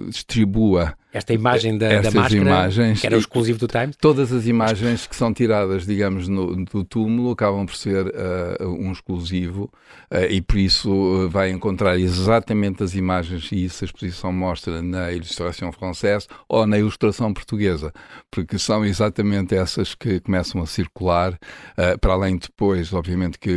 distribua 0.08 0.94
esta 1.18 1.34
imagem 1.34 1.78
da, 1.78 2.02
da 2.02 2.12
máscara, 2.12 2.36
imagens, 2.36 3.02
que 3.02 3.08
era 3.08 3.18
exclusivo 3.18 3.58
do 3.60 3.68
Times? 3.68 3.96
Todas 4.00 4.32
as 4.32 4.46
imagens 4.46 5.08
que 5.08 5.16
são 5.16 5.34
tiradas, 5.34 5.86
digamos, 5.86 6.28
no, 6.28 6.66
do 6.66 6.84
túmulo 6.84 7.32
acabam 7.32 7.66
por 7.66 7.76
ser 7.76 8.06
uh, 8.06 8.68
um 8.68 8.92
exclusivo 8.92 9.72
uh, 10.12 10.26
e 10.30 10.42
por 10.42 10.58
isso 10.58 10.92
uh, 10.92 11.30
vai 11.30 11.50
encontrar 11.50 11.98
exatamente 11.98 12.84
as 12.84 12.94
imagens 12.94 13.52
e 13.52 13.66
isso 13.66 13.84
a 13.84 13.86
exposição 13.86 14.32
mostra 14.32 14.82
na 14.82 15.12
ilustração 15.12 15.72
francesa 15.72 16.28
ou 16.48 16.66
na 16.68 16.78
ilustração 16.78 17.34
portuguesa, 17.34 17.92
porque 18.32 18.60
são 18.60 18.86
exatamente 18.86 19.56
essas 19.56 19.96
que 19.96 20.20
começam 20.20 20.62
a 20.62 20.66
circular, 20.66 21.38
para 22.02 22.14
além 22.14 22.38
depois, 22.38 22.94
obviamente, 22.94 23.40
que 23.40 23.50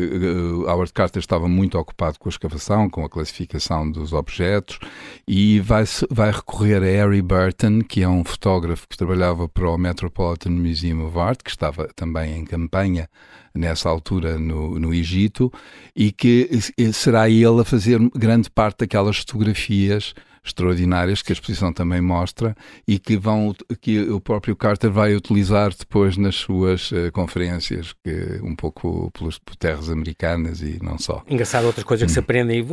Howard 0.67 0.93
Carter 0.93 1.21
estava 1.21 1.49
muito 1.49 1.79
ocupado 1.79 2.19
com 2.19 2.29
a 2.29 2.31
escavação, 2.31 2.89
com 2.89 3.05
a 3.05 3.09
classificação 3.09 3.91
dos 3.91 4.13
objetos 4.13 4.79
e 5.27 5.61
vai, 5.61 5.85
vai 6.11 6.31
recorrer 6.31 6.83
a 6.83 6.87
Harry 6.87 7.23
Bird 7.23 7.50
Que 7.89 8.03
é 8.03 8.09
um 8.09 8.25
fotógrafo 8.25 8.89
que 8.89 8.97
trabalhava 8.97 9.49
para 9.49 9.69
o 9.69 9.79
Metropolitan 9.79 10.51
Museum 10.51 11.07
of 11.07 11.19
Art, 11.19 11.41
que 11.43 11.51
estava 11.51 11.89
também 11.95 12.39
em 12.39 12.45
campanha 12.45 13.09
nessa 13.55 13.89
altura 13.89 14.39
no, 14.39 14.79
no 14.79 14.95
Egito, 14.95 15.53
e 15.95 16.13
que 16.13 16.49
será 16.93 17.29
ele 17.29 17.61
a 17.61 17.65
fazer 17.65 17.99
grande 18.15 18.51
parte 18.51 18.81
daquelas 18.81 19.19
fotografias 19.19 20.15
extraordinárias 20.45 21.23
que 21.23 21.33
a 21.33 21.35
exposição 21.35 21.73
também 21.73 22.01
mostra 22.01 22.57
e 22.87 22.99
que 22.99 23.17
vão 23.17 23.55
que 23.81 24.01
o 24.01 24.21
próprio 24.21 24.57
Carter 24.57 24.91
vai 24.91 25.15
utilizar 25.15 25.73
depois 25.77 26.17
nas 26.17 26.35
suas 26.35 26.91
uh, 26.93 27.13
conferências 27.13 27.93
que 28.05 28.41
um 28.43 28.55
pouco 28.55 29.11
pelas 29.13 29.39
por 29.39 29.57
terras 29.57 29.91
americanas 29.91 30.61
e 30.63 30.79
não 30.83 30.99
só. 30.99 31.23
Engraçado 31.29 31.67
outras 31.67 31.85
coisas 31.85 32.07
que 32.07 32.13
se 32.13 32.19
hum. 32.19 32.23
aprendem 32.23 32.67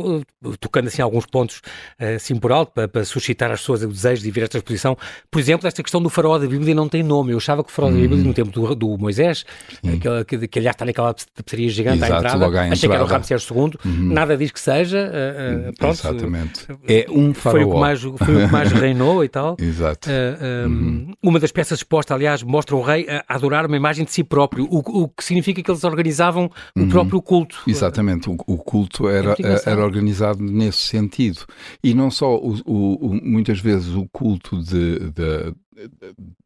tocando 0.60 0.88
assim 0.88 1.02
alguns 1.02 1.26
pontos 1.26 1.60
eh, 1.98 2.14
assim 2.14 2.36
por 2.36 2.52
alto 2.52 2.72
para, 2.72 2.88
para, 2.88 3.04
suscitar 3.04 3.50
as 3.50 3.60
pessoas 3.60 3.82
o 3.82 3.88
desejo 3.88 4.22
de 4.22 4.30
vir 4.30 4.42
a 4.42 4.44
esta 4.44 4.58
exposição. 4.58 4.96
Por 5.30 5.38
exemplo, 5.38 5.66
esta 5.66 5.82
questão 5.82 6.02
do 6.02 6.08
faraó 6.08 6.38
da 6.38 6.46
Bíblia 6.46 6.74
não 6.74 6.88
tem 6.88 7.02
nome. 7.02 7.32
Eu 7.32 7.38
achava 7.38 7.62
que 7.62 7.70
o 7.70 7.72
faraó 7.72 7.90
da 7.90 7.96
Bíblia 7.96 8.20
hum. 8.20 8.26
no 8.26 8.34
tempo 8.34 8.50
do, 8.50 8.74
do 8.74 8.98
Moisés, 8.98 9.44
aquele, 9.78 10.24
que, 10.24 10.48
que, 10.48 10.58
aliás 10.58 10.74
está 10.74 10.84
naquela 10.84 11.14
tapeçaria 11.34 11.68
gigante 11.68 11.98
Exato, 11.98 12.14
à 12.14 12.18
entrada, 12.18 12.60
à 12.60 12.72
achei 12.72 12.88
que 12.88 12.94
era 12.94 13.04
o 13.04 13.06
Ramsés 13.06 13.48
II, 13.50 13.58
uhum. 13.84 14.12
nada 14.12 14.36
diz 14.36 14.50
que 14.50 14.60
seja. 14.60 15.10
Uh, 15.10 15.70
uh, 15.70 15.74
pronto, 15.74 15.94
Exatamente. 15.94 16.66
É 16.86 17.06
um 17.10 17.34
faraó 17.34 17.57
foi 17.62 17.70
o 17.70 17.74
que 17.74 17.80
mais, 17.80 18.02
foi 18.02 18.10
o 18.10 18.46
que 18.46 18.52
mais 18.52 18.72
reinou 18.72 19.24
e 19.24 19.28
tal. 19.28 19.56
Exato. 19.58 20.08
Uh, 20.08 20.68
uhum. 20.68 21.12
Uma 21.22 21.40
das 21.40 21.52
peças 21.52 21.78
expostas, 21.78 22.14
aliás, 22.14 22.42
mostra 22.42 22.76
o 22.76 22.82
rei 22.82 23.06
a 23.08 23.24
adorar 23.34 23.66
uma 23.66 23.76
imagem 23.76 24.04
de 24.04 24.12
si 24.12 24.24
próprio, 24.24 24.66
o, 24.70 24.78
o 24.78 25.08
que 25.08 25.24
significa 25.24 25.62
que 25.62 25.70
eles 25.70 25.84
organizavam 25.84 26.50
o 26.76 26.80
uhum. 26.80 26.88
próprio 26.88 27.20
culto. 27.22 27.62
Exatamente, 27.66 28.28
o, 28.28 28.36
o 28.46 28.58
culto 28.58 29.08
era, 29.08 29.32
é 29.32 29.70
era 29.70 29.84
organizado 29.84 30.42
nesse 30.42 30.78
sentido. 30.78 31.44
E 31.82 31.94
não 31.94 32.10
só, 32.10 32.36
o, 32.36 32.54
o 32.66 33.20
muitas 33.22 33.60
vezes, 33.60 33.94
o 33.94 34.06
culto 34.08 34.62
de, 34.62 35.10
de 35.10 35.54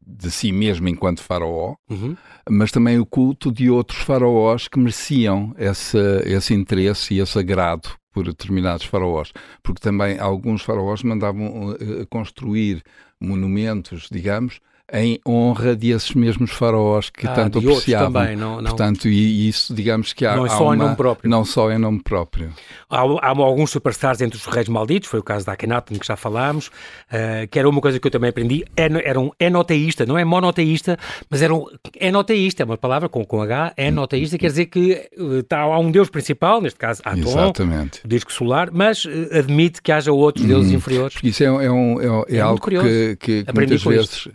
de 0.05 0.29
si 0.29 0.51
mesmo 0.51 0.87
enquanto 0.87 1.23
faraó, 1.23 1.75
uhum. 1.89 2.15
mas 2.49 2.71
também 2.71 2.99
o 2.99 3.05
culto 3.05 3.51
de 3.51 3.69
outros 3.69 4.01
faraós 4.01 4.67
que 4.67 4.77
mereciam 4.77 5.55
esse, 5.57 5.97
esse 6.25 6.53
interesse 6.53 7.15
e 7.15 7.19
esse 7.19 7.39
agrado 7.39 7.89
por 8.13 8.25
determinados 8.25 8.85
faraós, 8.85 9.33
porque 9.61 9.81
também 9.81 10.19
alguns 10.19 10.61
faraós 10.61 11.03
mandavam 11.03 11.71
uh, 11.71 12.07
construir 12.09 12.83
monumentos, 13.19 14.07
digamos, 14.11 14.61
em 14.93 15.19
honra 15.27 15.75
desses 15.75 16.13
mesmos 16.13 16.51
faraós 16.51 17.09
que 17.09 17.25
ah, 17.25 17.33
tanto 17.33 17.57
apreciavam. 17.57 18.13
Também, 18.13 18.35
não, 18.35 18.61
não... 18.61 18.69
Portanto, 18.69 19.09
e 19.09 19.49
isso, 19.49 19.73
digamos 19.73 20.13
que 20.13 20.23
há, 20.23 20.35
não 20.35 20.45
é 20.45 20.49
só 20.49 20.57
há 20.57 20.61
uma, 20.61 20.75
em 20.75 20.77
nome 20.77 20.95
próprio. 20.95 21.29
Não 21.29 21.43
só 21.43 21.71
em 21.71 21.79
nome 21.79 22.03
próprio. 22.03 22.53
Há, 22.87 22.99
há 22.99 23.29
alguns 23.29 23.71
superstars 23.71 24.21
entre 24.21 24.37
os 24.37 24.45
reis 24.45 24.69
malditos, 24.69 25.09
foi 25.09 25.19
o 25.19 25.23
caso 25.23 25.47
da 25.47 25.53
Akhenaten 25.53 25.97
que 25.97 26.05
já 26.05 26.15
falámos, 26.15 26.67
uh, 26.67 27.47
que 27.49 27.57
era 27.57 27.67
uma 27.67 27.81
coisa 27.81 27.99
que 27.99 28.05
eu 28.05 28.11
também 28.11 28.29
aprendi, 28.29 28.63
era 28.75 29.19
um 29.19 29.31
enoteísta, 29.39 30.05
não 30.05 30.15
é 30.15 30.23
monoteísta, 30.23 30.99
mas 31.27 31.41
era 31.41 31.53
um 31.55 31.65
enoteísta, 31.99 32.61
é 32.61 32.65
uma 32.65 32.77
palavra 32.77 33.09
com, 33.09 33.25
com 33.25 33.41
H, 33.41 33.73
enoteísta, 33.75 34.37
quer 34.37 34.47
dizer 34.47 34.67
que 34.67 35.09
uh, 35.17 35.41
tá, 35.41 35.61
há 35.61 35.79
um 35.79 35.89
deus 35.89 36.09
principal, 36.09 36.61
neste 36.61 36.77
caso 36.77 37.01
Atom, 37.03 37.19
Exatamente. 37.19 38.01
o 38.05 38.07
disco 38.07 38.31
solar, 38.31 38.69
mas 38.71 39.05
uh, 39.05 39.09
admite 39.39 39.81
que 39.81 39.91
haja 39.91 40.11
outros 40.11 40.45
deuses 40.45 40.71
hum, 40.71 40.75
inferiores. 40.75 41.15
Isso 41.23 41.43
é, 41.43 41.47
é, 41.47 41.71
um, 41.71 41.99
é, 41.99 42.35
é, 42.35 42.37
é 42.37 42.41
algo 42.41 42.61
que, 42.61 43.17
que, 43.19 43.43
que 43.43 43.53
muitas 43.55 43.83
vezes 43.83 44.27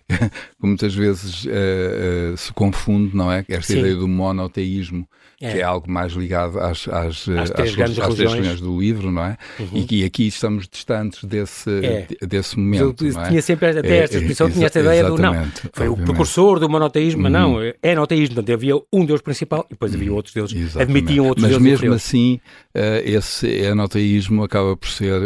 que 0.61 0.67
muitas 0.67 0.95
vezes 0.95 1.45
uh, 1.45 1.49
uh, 1.49 2.37
se 2.37 2.53
confunde, 2.53 3.17
não 3.17 3.31
é? 3.31 3.45
Esta 3.49 3.73
Sim. 3.73 3.81
ideia 3.81 3.95
do 3.95 4.09
monoteísmo, 4.09 5.09
é. 5.41 5.53
que 5.53 5.59
é 5.59 5.63
algo 5.63 5.91
mais 5.91 6.13
ligado 6.13 6.59
às, 6.59 6.89
às, 6.89 7.29
às, 7.29 7.51
três, 7.51 7.51
às, 7.51 7.75
grandes 7.77 7.99
às 7.99 8.15
três 8.15 8.33
linhas 8.33 8.61
do 8.61 8.81
livro, 8.81 9.11
não 9.13 9.25
é? 9.25 9.37
Uhum. 9.59 9.87
E, 9.89 10.01
e 10.01 10.05
aqui 10.05 10.27
estamos 10.27 10.69
distantes 10.69 11.23
desse, 11.25 11.71
é. 11.71 12.27
desse 12.27 12.59
momento. 12.59 13.05
Eu, 13.05 13.21
é? 13.21 13.29
Tinha 13.29 13.43
sempre 13.43 13.69
até 13.69 13.89
é, 13.89 13.99
esta 13.99 14.19
expressão, 14.19 14.51
tinha 14.51 14.67
esta 14.67 14.81
ideia 14.81 15.05
do 15.05 15.17
não. 15.17 15.33
Foi 15.73 15.89
obviamente. 15.89 15.91
o 15.91 15.97
precursor 15.97 16.59
do 16.59 16.69
monoteísmo, 16.69 17.23
mas 17.23 17.33
não, 17.33 17.55
uhum. 17.55 17.73
é 17.81 17.95
noteísmo. 17.95 18.35
Portanto, 18.35 18.53
havia 18.53 18.75
um 18.93 19.05
Deus 19.05 19.21
principal 19.21 19.65
e 19.71 19.75
depois 19.75 19.95
havia 19.95 20.11
uhum. 20.11 20.17
outros 20.17 20.35
deuses, 20.35 20.57
exatamente. 20.57 20.99
admitiam 20.99 21.27
outros 21.27 21.43
mas 21.43 21.51
deuses. 21.53 21.71
Mas 21.71 21.81
mesmo 21.83 21.95
assim, 21.95 22.41
uh, 22.75 22.81
esse 23.05 23.47
enoteísmo 23.47 24.43
acaba 24.43 24.77
por 24.77 24.89
ser 24.89 25.21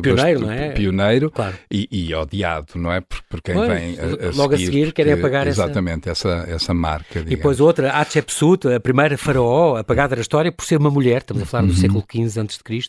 pioneiro, 0.00 0.40
não 0.40 0.50
é? 0.50 0.70
Pioneiro 0.70 1.30
claro. 1.30 1.54
e, 1.70 1.88
e, 1.90 2.14
odiado, 2.14 2.74
não 2.76 2.92
é? 2.92 3.00
Por, 3.00 3.20
por 3.28 3.42
quem 3.42 3.54
pois, 3.54 3.68
vem 3.68 3.96
a, 4.24 4.30
logo 4.34 4.56
seguir, 4.56 4.62
a 4.62 4.66
seguir 4.66 4.92
querem 4.92 5.12
apagar 5.12 5.46
exatamente, 5.46 6.08
essa... 6.08 6.28
essa, 6.28 6.50
essa 6.50 6.74
marca. 6.74 7.20
Digamos. 7.20 7.32
E 7.32 7.36
depois 7.36 7.60
outra, 7.60 7.90
Hatshepsut, 7.90 8.68
a 8.68 8.80
primeira 8.80 9.16
faraó 9.16 9.76
apagada 9.76 10.16
da 10.16 10.22
história 10.22 10.50
por 10.50 10.64
ser 10.64 10.78
uma 10.78 10.90
mulher, 10.90 11.18
estamos 11.18 11.42
a 11.42 11.46
falar 11.46 11.64
do 11.64 11.70
uhum. 11.70 11.76
século 11.76 12.04
XV 12.10 12.40
a.C., 12.40 12.88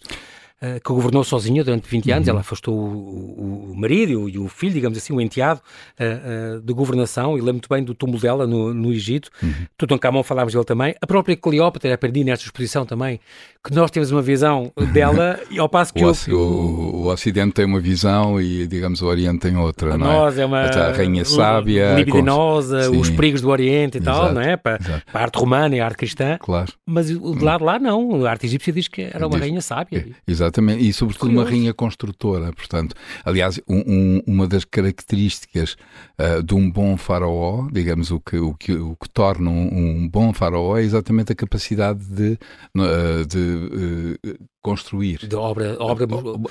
eh, 0.62 0.80
que 0.80 0.90
governou 0.90 1.22
sozinha 1.22 1.66
durante 1.66 1.90
20 1.90 2.12
anos. 2.12 2.28
Uhum. 2.28 2.32
Ela 2.32 2.40
afastou 2.40 2.74
o, 2.74 3.72
o 3.72 3.76
marido 3.76 4.30
e 4.30 4.40
o 4.40 4.48
filho, 4.48 4.74
digamos 4.74 4.98
assim, 4.98 5.12
o 5.12 5.20
enteado 5.20 5.60
uh, 6.00 6.58
uh, 6.58 6.62
de 6.62 6.74
governação. 6.74 7.38
E 7.38 7.42
lembro 7.42 7.56
muito 7.56 7.68
bem 7.68 7.84
do 7.84 7.94
túmulo 7.94 8.22
dela 8.22 8.48
no, 8.48 8.74
no 8.74 8.94
Egito. 8.94 9.30
Uhum. 9.44 9.54
Tutankhamon 9.78 10.24
falámos 10.24 10.54
dele 10.54 10.64
também. 10.64 10.96
A 11.02 11.06
própria 11.06 11.36
Cleópatra, 11.36 11.94
aprendi 11.94 12.24
nesta 12.24 12.46
exposição 12.46 12.86
também, 12.86 13.20
que 13.62 13.76
nós 13.76 13.92
temos 13.92 14.12
uma 14.12 14.22
visão 14.22 14.72
dela 14.94 15.38
e 15.52 15.60
ao 15.60 15.68
passo 15.68 15.94
que 15.94 16.06
o, 16.06 16.14
o, 16.30 16.34
o, 16.34 16.96
o, 17.04 17.08
Ocidente 17.12 17.54
tem 17.54 17.66
uma 17.66 17.82
visão 17.82 18.40
e, 18.40 18.66
digamos, 18.66 19.02
o 19.02 19.08
Oriente 19.08 19.40
tem 19.40 19.58
outra, 19.58 19.98
não 19.98 20.10
é? 20.10 20.14
Nós 20.14 20.40
é 20.40 20.46
uma... 20.46 20.62
A 20.62 20.92
rainha 20.94 21.26
sábia... 21.26 21.96
Libidinosa, 21.96 22.90
com... 22.90 23.00
os 23.00 23.10
perigos 23.10 23.42
do 23.42 23.50
Oriente 23.50 23.98
e 23.98 24.02
Exato. 24.02 24.20
tal, 24.20 24.34
não 24.34 24.42
é? 24.42 24.56
Para, 24.56 24.80
para, 24.80 25.20
a 25.20 25.24
arte 25.24 25.38
romana 25.38 25.76
e 25.76 25.82
a 25.82 25.86
arte 25.86 25.98
cristã. 25.98 26.38
Claro. 26.40 26.72
Mas 26.86 27.10
o 27.10 27.36
de 27.36 27.44
lado 27.44 27.66
lá 27.66 27.78
não. 27.78 28.26
A 28.26 28.30
arte 28.30 28.46
egípcia 28.46 28.72
diz 28.72 28.88
que 28.88 29.02
era 29.02 29.28
uma 29.28 29.32
diz... 29.32 29.42
rainha 29.42 29.62
sábia. 29.62 30.08
Exato 30.26 30.46
Exatamente, 30.46 30.55
e 30.78 30.94
sobretudo 30.94 31.30
Curioso. 31.30 31.44
uma 31.44 31.50
rainha 31.50 31.74
construtora, 31.74 32.52
portanto, 32.54 32.96
aliás, 33.24 33.60
um, 33.68 33.84
um, 33.86 34.22
uma 34.28 34.48
das 34.48 34.66
características 34.66 35.76
uh, 36.20 36.44
de 36.44 36.54
um 36.54 36.70
bom 36.70 36.98
faraó, 36.98 37.68
digamos, 37.72 38.12
o 38.12 38.20
que, 38.20 38.38
o 38.38 38.54
que, 38.54 38.74
o 38.74 38.96
que 38.96 39.10
torna 39.10 39.50
um, 39.50 40.04
um 40.04 40.10
bom 40.10 40.34
faraó 40.34 40.78
é 40.78 40.84
exatamente 40.84 41.32
a 41.32 41.36
capacidade 41.36 42.04
de, 42.06 42.38
uh, 42.76 43.26
de 43.28 44.18
uh, 44.26 44.38
construir. 44.62 45.20
De 45.20 45.36
obra, 45.36 45.76
obra 45.80 46.08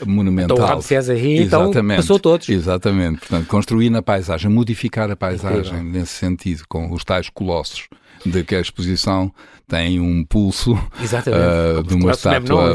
monumental. 0.06 0.56
Então, 0.56 0.66
Ramsés 0.66 1.10
aí, 1.10 1.42
então 1.42 1.72
passou 1.88 2.18
todos. 2.18 2.48
Exatamente, 2.48 3.20
portanto, 3.20 3.46
construir 3.46 3.90
na 3.90 4.02
paisagem, 4.02 4.50
modificar 4.50 5.10
a 5.10 5.16
paisagem 5.16 5.78
Incrível. 5.78 6.00
nesse 6.00 6.12
sentido, 6.12 6.64
com 6.68 6.92
os 6.92 7.04
tais 7.04 7.28
colossos 7.28 7.88
de 8.24 8.42
que 8.44 8.54
a 8.54 8.60
exposição 8.60 9.32
tem 9.66 9.98
um 9.98 10.24
pulso 10.24 10.74
uh, 10.74 11.82
de 11.84 11.94
uma 11.94 12.12
estátua. 12.12 12.74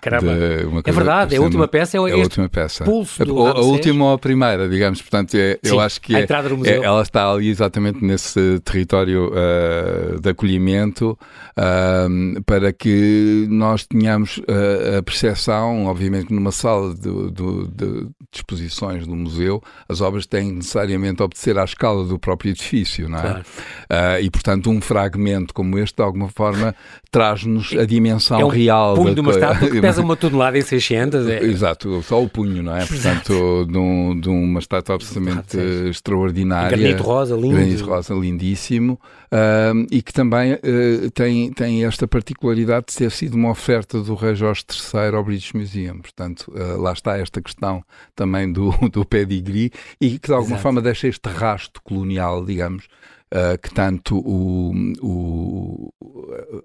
Caramba. 0.00 0.32
Uma 0.68 0.82
é 0.84 0.92
verdade, 0.92 1.34
é 1.34 1.38
a 1.38 1.40
última 1.40 1.68
peça 1.68 1.96
é, 1.96 2.00
é 2.00 2.12
a 2.12 2.16
última 2.16 2.48
peça. 2.48 2.84
pulso 2.84 3.24
do 3.24 3.46
a, 3.46 3.52
a 3.52 3.60
última 3.60 4.06
ou 4.06 4.12
a 4.12 4.18
primeira, 4.18 4.68
digamos. 4.68 5.00
Portanto, 5.00 5.34
é, 5.36 5.58
eu 5.62 5.78
acho 5.78 6.00
que 6.00 6.14
é, 6.16 6.26
é, 6.64 6.76
ela 6.82 7.02
está 7.02 7.30
ali 7.30 7.48
exatamente 7.48 8.04
nesse 8.04 8.60
território 8.64 9.32
uh, 9.32 10.20
de 10.20 10.28
acolhimento 10.28 11.16
uh, 11.56 12.42
para 12.42 12.72
que 12.72 13.46
nós 13.48 13.86
tenhamos 13.86 14.40
a 14.98 15.02
percepção, 15.02 15.86
obviamente, 15.86 16.32
numa 16.32 16.50
sala 16.50 16.94
de, 16.94 17.30
de, 17.30 17.68
de 17.68 18.08
exposições 18.32 19.06
do 19.06 19.14
museu, 19.14 19.62
as 19.88 20.00
obras 20.00 20.26
têm 20.26 20.52
necessariamente 20.52 21.22
a 21.22 21.24
obedecer 21.24 21.58
à 21.58 21.64
escala 21.64 22.04
do 22.04 22.18
próprio 22.18 22.50
edifício, 22.50 23.08
não 23.08 23.18
é? 23.18 23.22
Claro. 23.22 23.44
e, 24.22 24.30
portanto, 24.30 24.70
um 24.70 24.80
fragmento 24.80 25.54
como 25.54 25.78
este, 25.84 25.96
de 25.96 26.02
alguma 26.02 26.28
forma, 26.28 26.74
traz-nos 27.10 27.72
a 27.72 27.84
dimensão 27.84 28.40
é 28.40 28.44
um 28.44 28.48
real. 28.48 28.94
punho 28.94 29.14
de 29.14 29.20
uma 29.20 29.30
estátua 29.30 29.70
que 29.70 29.80
pesa 29.80 30.02
uma 30.02 30.16
tonelada 30.16 30.58
e 30.58 30.62
600. 30.62 31.28
É... 31.28 31.44
Exato, 31.44 32.02
só 32.02 32.22
o 32.22 32.28
punho, 32.28 32.62
não 32.62 32.76
é? 32.76 32.84
Portanto, 32.84 33.66
de, 33.70 33.78
um, 33.78 34.18
de 34.18 34.28
uma 34.28 34.58
estátua 34.58 34.96
absolutamente 34.96 35.56
Exato, 35.56 35.88
extraordinária. 35.88 36.76
Granito 36.76 37.02
rosa, 37.02 37.36
lindo. 37.36 37.54
Granito 37.54 37.84
rosa, 37.84 38.14
lindíssimo. 38.14 38.98
Uh, 39.34 39.84
e 39.90 40.00
que 40.00 40.12
também 40.12 40.52
uh, 40.54 41.10
tem, 41.12 41.52
tem 41.52 41.84
esta 41.84 42.06
particularidade 42.06 42.86
de 42.90 42.96
ter 42.96 43.10
sido 43.10 43.34
uma 43.34 43.50
oferta 43.50 44.00
do 44.00 44.14
rei 44.14 44.34
Jorge 44.36 44.62
III 44.70 45.16
ao 45.16 45.24
British 45.24 45.52
Museum. 45.52 45.98
Portanto, 45.98 46.52
uh, 46.54 46.80
lá 46.80 46.92
está 46.92 47.18
esta 47.18 47.42
questão 47.42 47.82
também 48.14 48.52
do, 48.52 48.70
do 48.92 49.04
pedigree 49.04 49.72
e 50.00 50.18
que 50.18 50.28
de 50.28 50.32
alguma 50.32 50.54
Exato. 50.54 50.62
forma 50.62 50.80
deixa 50.80 51.08
este 51.08 51.28
rasto 51.28 51.82
colonial, 51.82 52.44
digamos, 52.44 52.84
uh, 53.32 53.58
que 53.60 53.72
tanto 53.72 54.18
o, 54.18 54.72
o, 55.02 55.92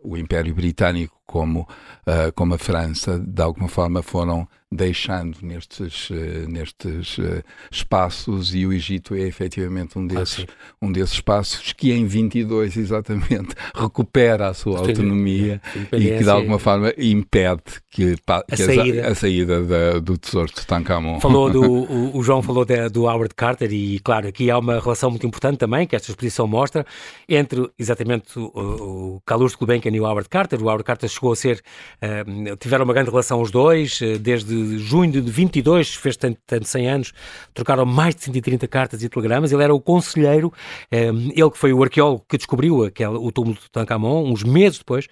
o 0.04 0.18
Império 0.18 0.54
Britânico 0.56 1.19
como, 1.30 1.60
uh, 2.08 2.34
como 2.34 2.56
a 2.56 2.58
França, 2.58 3.20
de 3.20 3.40
alguma 3.40 3.68
forma, 3.68 4.02
foram 4.02 4.48
deixando 4.72 5.38
nestes, 5.42 6.10
uh, 6.12 6.48
nestes 6.48 7.18
uh, 7.18 7.44
espaços 7.72 8.54
e 8.54 8.66
o 8.68 8.74
Egito 8.74 9.16
é 9.16 9.22
efetivamente 9.22 9.98
um 9.98 10.06
desses, 10.06 10.46
ah, 10.48 10.76
um 10.80 10.92
desses 10.92 11.16
espaços 11.16 11.74
que 11.74 11.92
em 11.92 12.06
22 12.06 12.78
exatamente 12.78 13.56
recupera 13.74 14.48
a 14.48 14.54
sua 14.54 14.80
autonomia 14.80 15.60
e 15.92 16.18
que 16.18 16.24
de 16.24 16.30
alguma 16.30 16.60
forma 16.60 16.94
impede 16.98 17.64
que, 17.90 18.16
que 18.16 18.22
a, 18.28 18.58
saída, 18.58 19.08
a, 19.08 19.12
a 19.12 19.16
saída 19.16 19.64
da, 19.64 20.00
do 20.00 20.18
tesouro 20.20 20.48
de 20.48 20.54
Tutankhamon. 20.54 21.20
Falou 21.20 21.50
do, 21.50 21.64
o, 21.66 22.18
o 22.18 22.22
João 22.22 22.44
falou 22.44 22.64
de, 22.64 22.90
do 22.90 23.06
Howard 23.06 23.34
Carter 23.34 23.72
e 23.74 24.00
claro, 24.00 24.28
aqui 24.28 24.52
há 24.52 24.60
uma 24.60 24.80
relação 24.80 25.10
muito 25.10 25.26
importante 25.26 25.58
também 25.58 25.88
que 25.88 25.96
esta 25.96 26.12
exposição 26.12 26.46
mostra 26.46 26.86
entre 27.28 27.68
exatamente 27.78 28.38
o, 28.38 29.16
o 29.16 29.22
Calouste 29.26 29.58
Gulbenkian 29.58 29.96
e 29.96 30.00
o 30.00 30.06
Howard 30.06 30.30
Carter. 30.30 30.62
O 30.62 30.66
Howard 30.66 30.84
Carter 30.84 31.10
chegou 31.20 31.34
a 31.34 31.36
ser, 31.36 31.62
uh, 32.02 32.56
tiveram 32.58 32.86
uma 32.86 32.94
grande 32.94 33.10
relação 33.10 33.42
os 33.42 33.52
dois, 33.52 34.00
uh, 34.02 34.18
desde 34.18 34.78
junho 34.80 35.12
de 35.12 35.22
22, 35.22 35.96
fez 35.96 36.16
tanto, 36.16 36.40
tanto 36.48 36.66
100 36.66 36.90
anos, 36.90 37.14
trocaram 37.54 37.86
mais 37.86 38.16
de 38.16 38.24
130 38.24 38.68
cartas 38.68 39.04
e 39.04 39.10
telegramas, 39.10 39.52
ele 39.52 39.64
era 39.64 39.74
o 39.74 39.80
conselheiro, 39.80 40.48
uh, 40.48 40.54
ele 40.92 41.50
que 41.52 41.58
foi 41.58 41.74
o 41.74 41.84
arqueólogo 41.84 42.26
que 42.28 42.38
descobriu 42.38 42.86
aquele, 42.86 43.12
o 43.12 43.32
túmulo 43.32 43.56
de 43.56 43.62
Tutankhamon, 43.62 44.32
uns 44.32 44.44
meses 44.44 44.80
depois, 44.80 45.08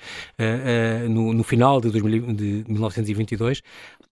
no, 1.10 1.34
no, 1.34 1.44
final 1.44 1.82
de, 1.82 1.90
2000, 1.90 2.34
de 2.34 2.64
1922, 2.68 3.62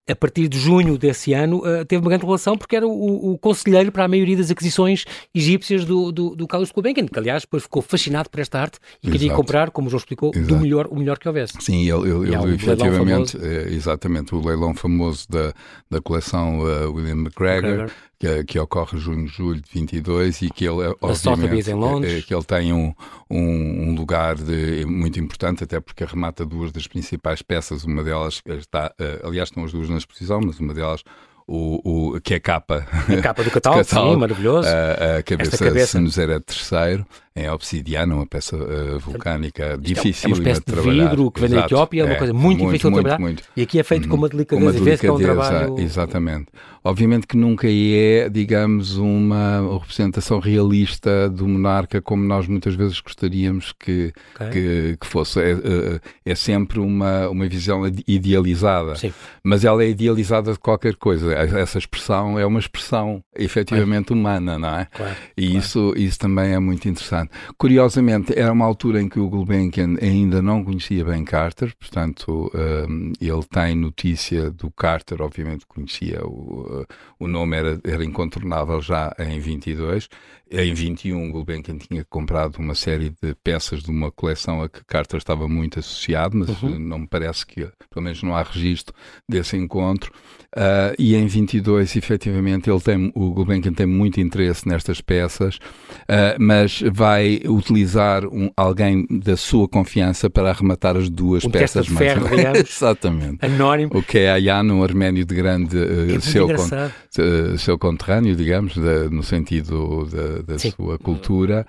a 0.07 0.15
partir 0.15 0.47
de 0.47 0.59
junho 0.59 0.97
desse 0.97 1.33
ano, 1.33 1.59
uh, 1.59 1.83
teve 1.85 2.01
uma 2.01 2.09
grande 2.09 2.25
relação 2.25 2.57
porque 2.57 2.75
era 2.75 2.87
o, 2.87 3.33
o, 3.33 3.37
conselheiro 3.37 3.91
para 3.91 4.05
a 4.05 4.07
maioria 4.07 4.37
das 4.37 4.51
aquisições 4.51 5.03
egípcias 5.33 5.83
do, 5.83 6.11
do, 6.11 6.35
do 6.35 6.47
Carlos 6.47 6.71
Gulbenkian, 6.71 7.07
que 7.07 7.17
aliás 7.17 7.41
depois 7.41 7.63
ficou 7.63 7.81
fascinado 7.81 8.29
por 8.29 8.39
esta 8.39 8.59
arte 8.59 8.77
e 9.01 9.07
Exato. 9.07 9.17
queria 9.17 9.35
comprar, 9.35 9.71
como 9.71 9.87
o 9.87 9.89
João 9.89 9.97
explicou, 9.97 10.31
do 10.31 10.59
melhor, 10.59 10.87
o 10.91 10.95
melhor 10.95 11.17
que 11.17 11.27
houvesse. 11.27 11.53
Sim, 11.59 11.89
ele, 11.89 12.09
ele, 12.09 12.35
ele 12.35 12.55
efetivamente, 12.55 13.37
é, 13.41 13.73
exatamente, 13.73 14.35
o 14.35 14.45
leilão 14.45 14.75
famoso 14.75 15.25
da, 15.29 15.53
da 15.89 15.99
coleção 15.99 16.59
uh, 16.59 16.91
William 16.93 17.13
McGregor, 17.13 17.69
McGregor 17.69 17.91
que, 18.19 18.43
que 18.43 18.59
ocorre 18.59 18.97
junho, 18.97 19.27
julho 19.27 19.61
de 19.61 19.69
22 19.71 20.41
e 20.41 20.49
que 20.49 20.65
ele, 20.65 20.95
obviamente. 21.01 21.69
É, 22.05 22.21
que 22.21 22.33
ele 22.33 22.43
tem 22.43 22.73
um, 22.73 22.93
um, 23.29 23.89
um, 23.89 23.95
lugar 23.95 24.35
de, 24.35 24.85
muito 24.85 25.19
importante, 25.19 25.63
até 25.63 25.79
porque 25.79 26.03
arremata 26.03 26.45
duas 26.45 26.71
das 26.71 26.87
principais 26.87 27.41
peças, 27.41 27.83
uma 27.83 28.03
delas 28.03 28.41
está, 28.45 28.93
uh, 28.99 29.27
aliás 29.27 29.49
estão 29.49 29.63
as 29.63 29.71
duas 29.71 29.89
na 29.89 29.97
exposição, 29.97 30.39
mas 30.41 30.59
uma 30.59 30.73
delas 30.73 31.03
o, 31.47 32.15
o, 32.15 32.21
que 32.21 32.33
é 32.33 32.37
a 32.37 32.39
capa. 32.39 32.87
A 33.07 33.21
capa 33.21 33.43
do 33.43 33.51
catálogo, 33.51 33.83
sim, 33.85 34.15
maravilhoso. 34.15 34.67
A, 34.67 35.17
a 35.17 35.23
cabeça, 35.23 35.57
cabeça. 35.57 35.85
de 35.85 35.87
Senusera 35.87 36.41
III 36.49 37.05
em 37.35 37.49
obsidiana, 37.49 38.15
uma 38.15 38.25
peça 38.25 38.55
uh, 38.55 38.97
vulcânica 38.97 39.77
difícil 39.77 40.29
é 40.29 40.33
uma 40.33 40.37
espécie 40.37 40.61
de, 40.65 40.73
de 40.73 40.81
vidro 40.81 41.29
que 41.29 41.41
vem 41.41 41.49
da 41.49 41.65
Etiópia, 41.65 42.01
é 42.01 42.05
uma 42.05 42.13
é, 42.13 42.17
coisa 42.17 42.33
muito, 42.33 42.59
muito 42.63 42.71
difícil 42.71 42.89
muito, 42.89 43.03
de 43.03 43.09
trabalhar. 43.09 43.21
Muito. 43.21 43.43
E 43.57 43.61
aqui 43.61 43.77
é 43.77 43.83
feito 43.83 44.07
com 44.07 44.15
uma 44.15 44.29
delicadeza, 44.29 44.65
uma 44.65 44.71
delicadeza 44.71 45.01
que 45.01 45.07
é 45.07 45.11
um 45.11 45.17
trabalho... 45.17 45.79
Exatamente. 45.79 46.47
Obviamente 46.85 47.25
que 47.25 47.35
nunca 47.35 47.67
é, 47.67 48.29
digamos, 48.29 48.95
uma 48.95 49.79
representação 49.79 50.37
realista 50.39 51.27
do 51.27 51.47
monarca 51.47 51.99
como 51.99 52.23
nós 52.23 52.47
muitas 52.47 52.75
vezes 52.75 52.99
gostaríamos 52.99 53.73
que, 53.73 54.13
okay. 54.35 54.49
que, 54.51 54.97
que, 55.01 55.07
fosse. 55.07 55.39
É, 55.41 55.51
é, 55.53 55.99
é, 56.23 56.35
sempre 56.35 56.79
uma, 56.79 57.27
uma 57.27 57.47
visão 57.47 57.81
idealizada. 58.07 58.95
Sim. 58.97 59.11
Mas 59.43 59.65
ela 59.65 59.83
é 59.83 59.89
idealizada 59.89 60.53
de 60.53 60.59
qualquer 60.59 60.95
coisa. 60.95 61.33
Essa 61.33 61.79
expressão 61.79 62.37
é 62.37 62.45
uma 62.45 62.59
expressão 62.59 63.23
efetivamente 63.35 64.09
claro. 64.09 64.19
humana, 64.19 64.59
não 64.59 64.77
é? 64.77 64.85
Claro. 64.85 65.15
E 65.35 65.47
claro. 65.47 65.57
Isso, 65.57 65.93
isso 65.97 66.19
também 66.19 66.53
é 66.53 66.59
muito 66.59 66.87
interessante. 66.87 67.24
Curiosamente, 67.57 68.37
era 68.37 68.51
uma 68.51 68.65
altura 68.65 69.01
em 69.01 69.09
que 69.09 69.19
o 69.19 69.29
Gulbenkian 69.29 69.95
ainda 70.01 70.41
não 70.41 70.63
conhecia 70.63 71.03
bem 71.03 71.23
Carter, 71.23 71.73
portanto, 71.77 72.51
um, 72.53 73.11
ele 73.19 73.43
tem 73.49 73.75
notícia 73.75 74.49
do 74.51 74.71
Carter, 74.71 75.21
obviamente 75.21 75.65
conhecia, 75.67 76.25
o, 76.25 76.81
uh, 76.81 76.85
o 77.19 77.27
nome 77.27 77.57
era, 77.57 77.79
era 77.83 78.03
incontornável 78.03 78.81
já 78.81 79.13
em 79.19 79.39
22. 79.39 80.07
Em 80.51 80.73
21, 80.73 81.31
Gulbenkian 81.31 81.77
tinha 81.77 82.05
comprado 82.05 82.57
uma 82.57 82.75
série 82.75 83.09
de 83.09 83.33
peças 83.43 83.81
de 83.81 83.89
uma 83.89 84.11
coleção 84.11 84.61
a 84.61 84.69
que 84.69 84.85
Carter 84.85 85.17
estava 85.17 85.47
muito 85.47 85.79
associado, 85.79 86.37
mas 86.37 86.61
uhum. 86.61 86.77
não 86.77 86.99
me 86.99 87.07
parece 87.07 87.45
que, 87.45 87.67
pelo 87.89 88.03
menos 88.03 88.21
não 88.21 88.35
há 88.35 88.43
registro 88.43 88.93
desse 89.27 89.57
encontro. 89.57 90.11
Uh, 90.55 90.95
e 90.97 91.15
em 91.15 91.27
22, 91.27 91.95
efetivamente, 91.97 92.69
ele 92.69 92.79
tem, 92.79 93.11
o 93.13 93.31
Gulbenkian 93.31 93.73
tem 93.73 93.85
muito 93.85 94.21
interesse 94.21 94.67
nestas 94.67 95.01
peças, 95.01 95.55
uh, 95.55 96.39
mas 96.39 96.81
vai 96.91 97.41
utilizar 97.45 98.25
um, 98.25 98.49
alguém 98.55 99.05
da 99.09 99.35
sua 99.35 99.67
confiança 99.67 100.29
para 100.29 100.49
arrematar 100.49 100.95
as 100.95 101.09
duas 101.09 101.43
um 101.43 101.49
peças 101.49 101.89
mais 101.89 102.13
ferro, 102.13 102.29
digamos, 102.35 102.59
Exatamente. 102.59 103.45
Anónimo. 103.45 103.91
O 103.95 104.01
que 104.01 104.19
é 104.19 104.31
Ayan, 104.31 104.63
um 104.63 104.81
arménio 104.81 105.25
de 105.25 105.35
grande 105.35 105.77
uh, 105.77 106.15
é 106.15 106.19
seu, 106.21 106.47
con, 106.47 107.57
seu 107.57 107.77
conterrâneo, 107.77 108.35
digamos, 108.35 108.75
de, 108.75 109.09
no 109.09 109.23
sentido 109.23 110.07
da, 110.45 110.57
sua 110.57 110.97
cultura, 110.97 111.65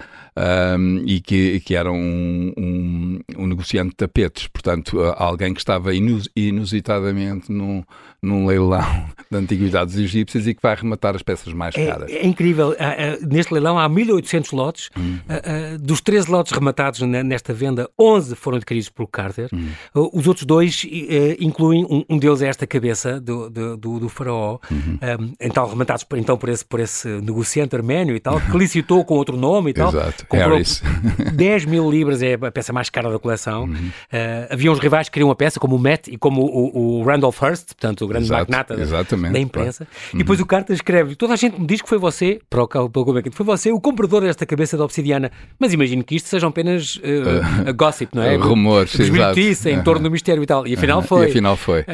um, 0.78 1.02
e 1.06 1.20
que, 1.20 1.60
que 1.60 1.74
era 1.74 1.90
um, 1.90 2.52
um, 2.56 3.20
um, 3.36 3.46
negociante 3.46 3.90
de 3.90 3.96
tapetes, 3.96 4.46
portanto, 4.46 5.00
alguém 5.16 5.52
que 5.52 5.60
estava 5.60 5.94
inus, 5.94 6.28
inusitadamente 6.36 7.50
num, 7.50 7.82
num 8.26 8.46
leilão 8.46 8.84
de 9.30 9.36
antiguidades 9.36 9.96
egípcias 9.96 10.46
e 10.46 10.54
que 10.54 10.62
vai 10.62 10.72
arrematar 10.72 11.14
as 11.14 11.22
peças 11.22 11.52
mais 11.52 11.74
é, 11.76 11.86
caras. 11.86 12.10
É, 12.10 12.26
incrível. 12.26 12.74
Neste 13.28 13.52
leilão 13.52 13.78
há 13.78 13.88
1800 13.88 14.52
lotes. 14.52 14.90
Hum. 14.96 15.18
Dos 15.80 16.00
13 16.00 16.30
lotes 16.30 16.52
rematados 16.52 17.00
nesta 17.00 17.52
venda, 17.52 17.88
11 17.98 18.34
foram 18.36 18.56
adquiridos 18.56 18.88
por 18.88 19.06
Carter. 19.06 19.48
Hum. 19.52 19.68
Os 20.12 20.26
outros 20.26 20.46
dois 20.46 20.86
incluem, 21.40 21.86
um 22.08 22.18
deles 22.18 22.42
é 22.42 22.48
esta 22.48 22.66
cabeça 22.66 23.20
do, 23.20 23.50
do, 23.50 23.76
do, 23.76 24.08
faraó, 24.08 24.58
uhum. 24.70 25.32
então 25.40 25.68
rematados 25.68 26.04
por, 26.04 26.18
então, 26.18 26.36
por, 26.36 26.48
esse, 26.48 26.64
por 26.64 26.80
esse 26.80 27.08
negociante 27.20 27.74
arménio 27.74 28.14
e 28.14 28.20
tal, 28.20 28.40
que 28.40 28.56
licitou 28.56 29.04
com 29.04 29.14
outro 29.14 29.36
nome 29.36 29.70
e 29.70 29.74
tal. 29.74 29.88
Exato. 29.88 30.26
Comprou 30.26 30.56
Harris. 30.56 30.82
10 31.34 31.64
mil 31.66 31.90
libras, 31.90 32.22
é 32.22 32.34
a 32.34 32.50
peça 32.50 32.72
mais 32.72 32.90
cara 32.90 33.10
da 33.10 33.18
coleção. 33.18 33.64
Uhum. 33.64 33.74
Uh, 33.74 34.46
havia 34.50 34.70
uns 34.70 34.78
rivais 34.78 35.08
que 35.08 35.14
queriam 35.14 35.28
uma 35.28 35.36
peça, 35.36 35.60
como 35.60 35.76
o 35.76 35.78
Matt 35.78 36.08
e 36.08 36.16
como 36.16 36.42
o, 36.42 37.00
o 37.00 37.04
Randolph 37.04 37.40
Hearst, 37.42 37.66
portanto, 37.66 38.04
o 38.04 38.08
grande 38.16 38.26
Exato, 38.26 39.16
magnata 39.16 39.32
da 39.32 39.38
imprensa. 39.38 39.84
Claro. 39.84 40.14
E 40.14 40.18
depois 40.18 40.38
uhum. 40.38 40.44
o 40.44 40.46
Carter 40.46 40.74
escreve: 40.74 41.14
toda 41.14 41.32
a 41.32 41.36
gente 41.36 41.58
me 41.58 41.66
diz 41.66 41.80
que 41.80 41.88
foi 41.88 41.98
você, 41.98 42.40
para 42.50 42.62
o, 42.62 42.68
para 42.68 42.82
é 43.20 43.30
foi 43.30 43.46
você 43.46 43.72
o 43.72 43.80
comprador 43.80 44.22
desta 44.22 44.44
cabeça 44.44 44.76
de 44.76 44.82
obsidiana. 44.82 45.30
Mas 45.58 45.72
imagino 45.72 46.04
que 46.04 46.16
isto 46.16 46.28
sejam 46.28 46.48
apenas 46.50 46.96
uh, 46.96 47.70
uh, 47.70 47.74
gossip, 47.74 48.14
não 48.14 48.22
é? 48.22 48.36
Rumores, 48.36 48.96
Desmentir-se 48.96 49.70
em 49.70 49.82
torno 49.82 50.04
do 50.04 50.10
mistério 50.10 50.42
e 50.42 50.46
tal. 50.46 50.66
E 50.66 50.74
afinal 50.74 51.02
foi. 51.02 51.26
E 51.26 51.30
afinal 51.30 51.56
foi. 51.56 51.84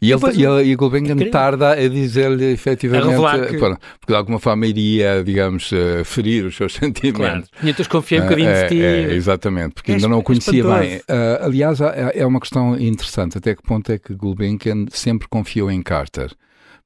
e, 0.00 0.12
ele, 0.12 0.20
e, 0.34 0.44
ele, 0.44 0.62
e 0.70 0.76
Gulbenkian 0.76 1.16
tarda 1.30 1.72
a 1.72 1.88
dizer-lhe 1.88 2.52
efetivamente. 2.52 3.24
A 3.24 3.46
que... 3.46 3.58
porque 3.58 4.12
de 4.12 4.14
alguma 4.14 4.38
forma 4.38 4.66
iria, 4.66 5.22
digamos, 5.24 5.70
ferir 6.04 6.44
os 6.44 6.56
seus 6.56 6.74
sentimentos. 6.78 7.18
Claro. 7.18 7.44
Tinha 7.60 7.74
desconfiei 7.88 8.20
um 8.20 8.24
bocadinho 8.24 8.48
é, 8.48 8.62
de 8.62 8.68
ti. 8.68 8.82
É, 8.82 9.14
exatamente, 9.14 9.74
porque 9.74 9.92
é, 9.92 9.94
ainda 9.94 10.08
não 10.08 10.18
o 10.18 10.22
conhecia 10.22 10.62
bem. 10.62 10.96
Uh, 10.98 11.44
aliás, 11.44 11.80
é, 11.80 12.12
é 12.14 12.26
uma 12.26 12.38
questão 12.38 12.78
interessante. 12.78 13.38
Até 13.38 13.54
que 13.54 13.62
ponto 13.62 13.90
é 13.90 13.98
que 13.98 14.14
Gulbenkian 14.14 14.86
sempre 14.90 15.26
confiou 15.28 15.57
em 15.70 15.82
Carter? 15.82 16.34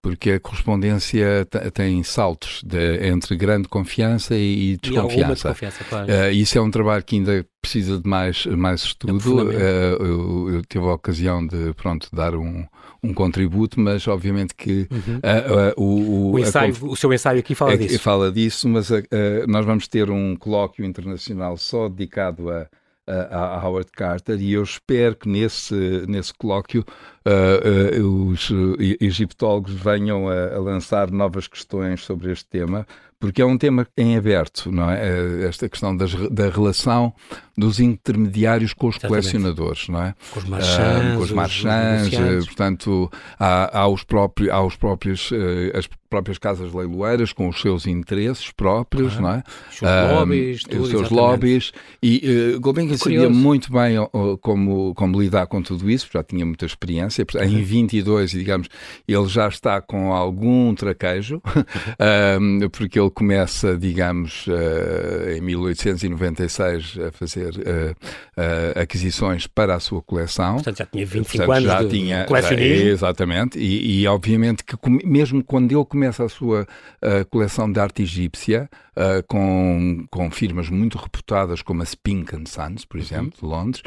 porque 0.02 0.32
a 0.32 0.40
correspondência 0.40 1.46
tem 1.72 2.02
saltos 2.02 2.60
de, 2.66 3.06
entre 3.06 3.36
grande 3.36 3.68
confiança 3.68 4.34
e 4.34 4.76
desconfiança. 4.82 5.48
E 5.48 5.52
confiança, 5.52 5.84
claro. 5.84 6.06
uh, 6.12 6.30
isso 6.32 6.58
é 6.58 6.60
um 6.60 6.72
trabalho 6.72 7.04
que 7.04 7.16
ainda 7.16 7.46
precisa 7.62 8.00
de 8.00 8.08
mais, 8.08 8.44
mais 8.46 8.82
estudo. 8.82 9.44
Uh, 9.44 9.52
eu, 9.52 10.50
eu, 10.54 10.62
tive 10.68 10.84
a 10.84 10.94
ocasião 10.94 11.46
de 11.46 11.72
pronto, 11.74 12.08
dar 12.12 12.34
um, 12.34 12.66
um 13.00 13.14
contributo, 13.14 13.78
mas 13.78 14.08
obviamente 14.08 14.56
que 14.56 14.88
uhum. 14.90 15.18
uh, 15.18 15.80
o, 15.80 16.32
o, 16.32 16.38
ensaio, 16.40 16.74
a, 16.82 16.84
o 16.84 16.96
seu 16.96 17.12
ensaio 17.12 17.38
aqui 17.38 17.54
fala 17.54 17.74
é, 17.74 17.76
disso. 17.76 17.98
Fala 18.00 18.32
disso, 18.32 18.68
mas 18.68 18.90
nós 19.46 19.64
vamos 19.64 19.86
ter 19.86 20.10
um 20.10 20.34
colóquio 20.34 20.84
internacional 20.84 21.56
só 21.56 21.88
dedicado 21.88 22.50
a 22.50 22.66
a, 23.30 23.64
Howard 23.64 23.90
Carter 23.92 24.40
e 24.40 24.52
eu 24.52 24.62
espero 24.62 25.16
que 25.16 25.28
nesse, 25.28 25.74
nesse 26.08 26.32
colóquio 26.34 26.84
uh, 27.26 28.02
uh, 28.02 28.28
os 28.28 28.50
egiptólogos 29.00 29.72
venham 29.72 30.28
a, 30.28 30.54
a, 30.54 30.58
lançar 30.58 31.10
novas 31.10 31.46
questões 31.46 32.02
sobre 32.04 32.32
este 32.32 32.46
tema, 32.46 32.86
porque 33.20 33.40
é 33.40 33.46
um 33.46 33.56
tema 33.56 33.86
em 33.96 34.16
aberto, 34.16 34.72
não 34.72 34.90
é? 34.90 35.00
Eh, 35.00 35.46
esta 35.46 35.68
questão 35.68 35.96
das, 35.96 36.12
da 36.28 36.48
relação 36.48 37.14
dos 37.56 37.78
intermediários 37.78 38.74
com 38.74 38.88
os 38.88 38.96
Exatamente. 38.96 39.22
colecionadores, 39.22 39.88
não 39.88 40.02
é? 40.02 40.14
Com 40.32 40.40
os 40.40 40.44
marchands, 40.44 41.12
uh, 41.12 41.16
com 41.16 41.22
os 41.22 41.30
marchands, 41.30 42.18
os 42.40 42.46
portanto, 42.46 43.12
há, 43.38 43.78
há, 43.78 43.86
os 43.86 44.02
próprios, 44.02 44.50
há 44.50 44.60
os 44.64 44.74
próprios, 44.74 45.30
uh, 45.30 45.36
as 45.72 45.86
próprias 46.12 46.36
casas 46.36 46.74
leiloeiras 46.74 47.32
com 47.32 47.48
os 47.48 47.58
seus 47.58 47.86
interesses 47.86 48.52
próprios, 48.52 49.18
não 49.18 49.30
é? 49.30 49.42
Os 49.70 49.78
seus 49.78 50.12
lobbies, 50.12 50.62
tudo, 50.62 50.82
os 50.82 50.90
seus 50.90 51.00
exatamente. 51.06 51.14
lobbies, 51.14 51.72
e 52.02 52.52
uh, 52.54 52.60
Gulbenkian 52.60 52.98
sabia 52.98 53.30
muito 53.30 53.72
bem 53.72 53.98
uh, 53.98 54.38
como, 54.42 54.94
como 54.94 55.18
lidar 55.18 55.46
com 55.46 55.62
tudo 55.62 55.90
isso, 55.90 56.06
já 56.12 56.22
tinha 56.22 56.44
muita 56.44 56.66
experiência, 56.66 57.24
em 57.40 57.62
22, 57.62 58.32
digamos, 58.32 58.68
ele 59.08 59.26
já 59.26 59.48
está 59.48 59.80
com 59.80 60.12
algum 60.12 60.74
traquejo, 60.74 61.40
porque 62.72 63.00
ele 63.00 63.10
começa, 63.10 63.74
digamos, 63.74 64.46
uh, 64.48 65.30
em 65.34 65.40
1896 65.40 66.98
a 67.08 67.12
fazer 67.12 67.54
uh, 67.56 68.78
aquisições 68.78 69.46
para 69.46 69.74
a 69.74 69.80
sua 69.80 70.02
coleção. 70.02 70.56
Portanto, 70.56 70.76
já 70.76 70.84
tinha 70.84 71.06
25 71.06 71.46
Portanto, 71.46 71.56
anos 71.56 71.72
já 71.72 71.82
de 71.82 71.88
tinha, 71.88 72.24
colecionismo. 72.24 72.84
Já, 72.84 72.90
exatamente, 72.90 73.58
e, 73.58 74.02
e, 74.02 74.06
obviamente 74.06 74.62
que 74.62 74.76
mesmo 75.06 75.42
quando 75.42 75.72
ele 75.72 75.84
começa 75.84 76.01
a 76.06 76.28
sua 76.28 76.66
coleção 77.30 77.70
de 77.70 77.80
arte 77.80 78.02
egípcia, 78.02 78.68
uh, 78.96 79.22
com, 79.26 80.04
com 80.10 80.30
firmas 80.30 80.68
muito 80.68 80.98
reputadas 80.98 81.62
como 81.62 81.82
a 81.82 81.84
Spink 81.84 82.32
Sons, 82.48 82.84
por 82.84 82.96
uhum. 82.96 83.02
exemplo, 83.02 83.32
de 83.40 83.46
Londres, 83.46 83.82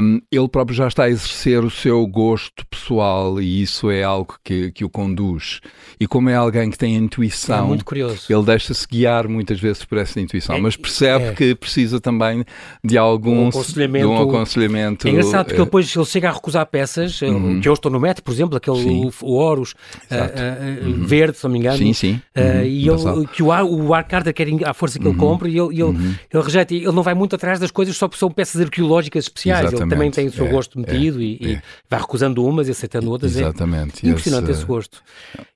um, 0.00 0.20
ele 0.30 0.48
próprio 0.48 0.76
já 0.76 0.88
está 0.88 1.04
a 1.04 1.10
exercer 1.10 1.64
o 1.64 1.70
seu 1.70 2.06
gosto 2.06 2.66
pessoal 2.66 3.40
e 3.40 3.62
isso 3.62 3.90
é 3.90 4.02
algo 4.02 4.36
que, 4.44 4.70
que 4.72 4.84
o 4.84 4.90
conduz. 4.90 5.60
E 5.98 6.06
como 6.06 6.28
é 6.28 6.34
alguém 6.34 6.70
que 6.70 6.78
tem 6.78 6.96
intuição, 6.96 7.64
é 7.64 7.68
muito 7.68 7.84
curioso. 7.84 8.26
ele 8.28 8.44
deixa-se 8.44 8.86
guiar 8.86 9.28
muitas 9.28 9.60
vezes 9.60 9.84
por 9.84 9.98
essa 9.98 10.20
intuição, 10.20 10.56
é, 10.56 10.60
mas 10.60 10.76
percebe 10.76 11.26
é. 11.26 11.32
que 11.32 11.54
precisa 11.54 12.00
também 12.00 12.44
de 12.82 12.98
algum 12.98 13.44
um 13.44 13.48
aconselhamento. 13.48 14.06
De 14.06 14.12
um 14.12 14.22
aconselhamento 14.22 15.08
é 15.08 15.10
engraçado 15.10 15.46
porque 15.46 15.60
uh, 15.60 15.64
depois 15.64 15.94
ele 15.94 16.04
chega 16.04 16.28
a 16.28 16.32
recusar 16.32 16.66
peças, 16.66 17.20
uhum. 17.22 17.60
que 17.60 17.68
eu 17.68 17.72
estou 17.72 17.90
no 17.90 18.00
metro, 18.00 18.22
por 18.22 18.32
exemplo, 18.32 18.56
aquele 18.56 19.06
o, 19.06 19.12
o 19.22 19.34
Horus 19.34 19.72
uh, 19.72 20.86
uhum. 20.86 21.06
verde, 21.06 21.36
se 21.36 21.44
não 21.44 21.50
me 21.50 21.58
engano. 21.58 21.78
Sim, 21.78 21.92
sim. 21.92 22.20
Uhum. 22.36 22.62
E 22.64 22.88
ele, 22.88 23.26
que 23.32 23.42
o, 23.42 23.48
o 23.48 23.94
Arcade 23.94 24.21
Carter 24.22 24.58
quer 24.58 24.68
à 24.68 24.72
força 24.72 24.98
que 24.98 25.04
uhum. 25.04 25.12
ele 25.12 25.18
compra 25.18 25.48
e 25.48 25.58
ele, 25.58 25.74
ele, 25.74 25.82
uhum. 25.82 26.14
ele 26.32 26.42
rejeita. 26.42 26.74
Ele 26.74 26.92
não 26.92 27.02
vai 27.02 27.14
muito 27.14 27.34
atrás 27.34 27.58
das 27.58 27.70
coisas 27.70 27.96
só 27.96 28.06
porque 28.06 28.20
são 28.20 28.30
peças 28.30 28.60
arqueológicas 28.60 29.24
especiais. 29.24 29.60
Exatamente. 29.60 29.82
Ele 29.82 29.90
também 29.90 30.10
tem 30.10 30.26
o 30.28 30.32
seu 30.32 30.46
é, 30.46 30.50
gosto 30.50 30.78
metido 30.78 31.20
é, 31.20 31.24
e, 31.24 31.38
é. 31.42 31.48
e, 31.48 31.62
vai 31.88 32.00
recusando 32.00 32.44
umas 32.44 32.68
e 32.68 32.70
aceitando 32.70 33.10
outras. 33.10 33.36
É 33.36 33.40
Exatamente. 33.40 34.06
É 34.06 34.10
impressionante 34.10 34.50
esse... 34.50 34.60
esse... 34.60 34.64
gosto. 34.64 35.02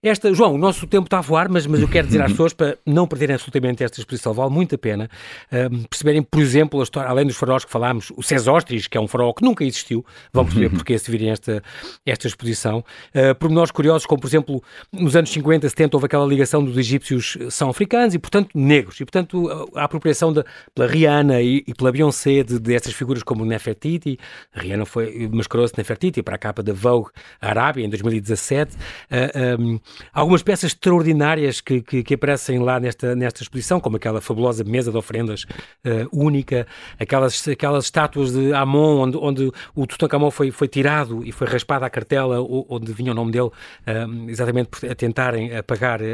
Esta, 0.02 0.32
João, 0.34 0.54
o 0.54 0.58
nosso 0.58 0.86
tempo 0.86 1.06
está 1.06 1.18
a 1.18 1.22
voar, 1.22 1.48
mas, 1.48 1.66
mas 1.66 1.80
eu 1.80 1.88
quero 1.88 2.06
dizer 2.06 2.22
às 2.22 2.30
pessoas 2.36 2.52
para 2.52 2.76
não 2.84 3.06
perderem 3.06 3.34
absolutamente 3.34 3.84
esta 3.84 4.00
exposição, 4.00 4.32
vale 4.32 4.50
muito 4.50 4.74
a 4.74 4.78
pena 4.78 5.08
um, 5.52 5.84
perceberem, 5.84 6.22
por 6.22 6.40
exemplo, 6.40 6.80
a 6.80 6.82
história, 6.82 7.08
além 7.08 7.26
dos 7.26 7.36
faraós 7.36 7.64
que 7.64 7.70
falámos, 7.70 8.12
o 8.16 8.22
Sesostris, 8.22 8.86
que 8.86 8.96
é 8.96 9.00
um 9.00 9.08
faraó 9.08 9.32
que 9.32 9.44
nunca 9.44 9.64
existiu, 9.64 10.04
vão 10.32 10.44
perceber 10.44 10.70
porque 10.70 10.98
se 10.98 11.10
virem 11.10 11.30
esta, 11.30 11.62
esta 12.04 12.26
exposição. 12.26 12.84
Uh, 13.14 13.34
pormenores 13.34 13.70
curiosos, 13.70 14.06
como 14.06 14.20
por 14.20 14.28
exemplo, 14.28 14.62
nos 14.92 15.16
anos 15.16 15.30
50, 15.30 15.68
70 15.68 15.96
houve 15.96 16.06
aquela 16.06 16.26
ligação 16.26 16.64
dos 16.64 16.76
egípcios 16.76 17.36
são 17.50 17.70
africanos 17.70 18.14
e, 18.14 18.18
portanto, 18.18 18.50
negros. 18.56 19.00
E, 19.00 19.04
portanto, 19.04 19.70
a, 19.74 19.84
apropriação 19.84 20.32
de, 20.32 20.44
pela 20.74 20.88
Rihanna 20.88 21.42
e, 21.42 21.62
e 21.66 21.74
pela 21.74 21.92
Beyoncé 21.92 22.42
de, 22.42 22.58
dessas 22.58 22.92
figuras 22.94 23.22
como 23.22 23.44
Nefertiti, 23.44 24.18
a 24.54 24.60
Rihanna 24.60 24.86
foi, 24.86 25.28
mascarou-se 25.32 25.74
Nefertiti 25.76 26.22
para 26.22 26.36
a 26.36 26.38
capa 26.38 26.62
da 26.62 26.72
Vogue 26.72 27.10
Arábia 27.40 27.84
em 27.84 27.88
2017. 27.88 28.74
Uh, 28.76 29.60
um, 29.60 29.80
algumas 30.12 30.42
peças 30.42 30.72
extraordinárias 30.72 31.60
que, 31.60 31.82
que, 31.82 32.02
que, 32.02 32.14
aparecem 32.14 32.58
lá 32.58 32.80
nesta, 32.80 33.14
nesta 33.14 33.42
exposição, 33.42 33.78
como 33.78 33.96
aquela 33.96 34.20
fabulosa 34.20 34.64
mesa 34.64 34.90
de 34.90 34.96
ofrendas 34.96 35.44
uh, 35.84 36.08
única, 36.12 36.66
aquelas, 36.98 37.46
aquelas 37.46 37.84
estátuas 37.84 38.32
de 38.32 38.52
Amon, 38.54 39.00
onde, 39.02 39.16
onde 39.18 39.52
o 39.74 39.86
Tutankhamon 39.86 40.30
foi, 40.30 40.50
foi 40.50 40.68
tirado 40.68 41.22
e 41.24 41.32
foi 41.32 41.46
raspada 41.46 41.84
a 41.84 41.90
cartela 41.90 42.40
onde 42.68 42.92
vinha 42.92 43.12
o 43.12 43.14
nome 43.14 43.32
dele, 43.32 43.50
um, 44.08 44.28
exatamente 44.28 44.68
por 44.68 44.94
tentarem 44.94 45.56
apagar 45.56 46.00
uh, 46.00 46.04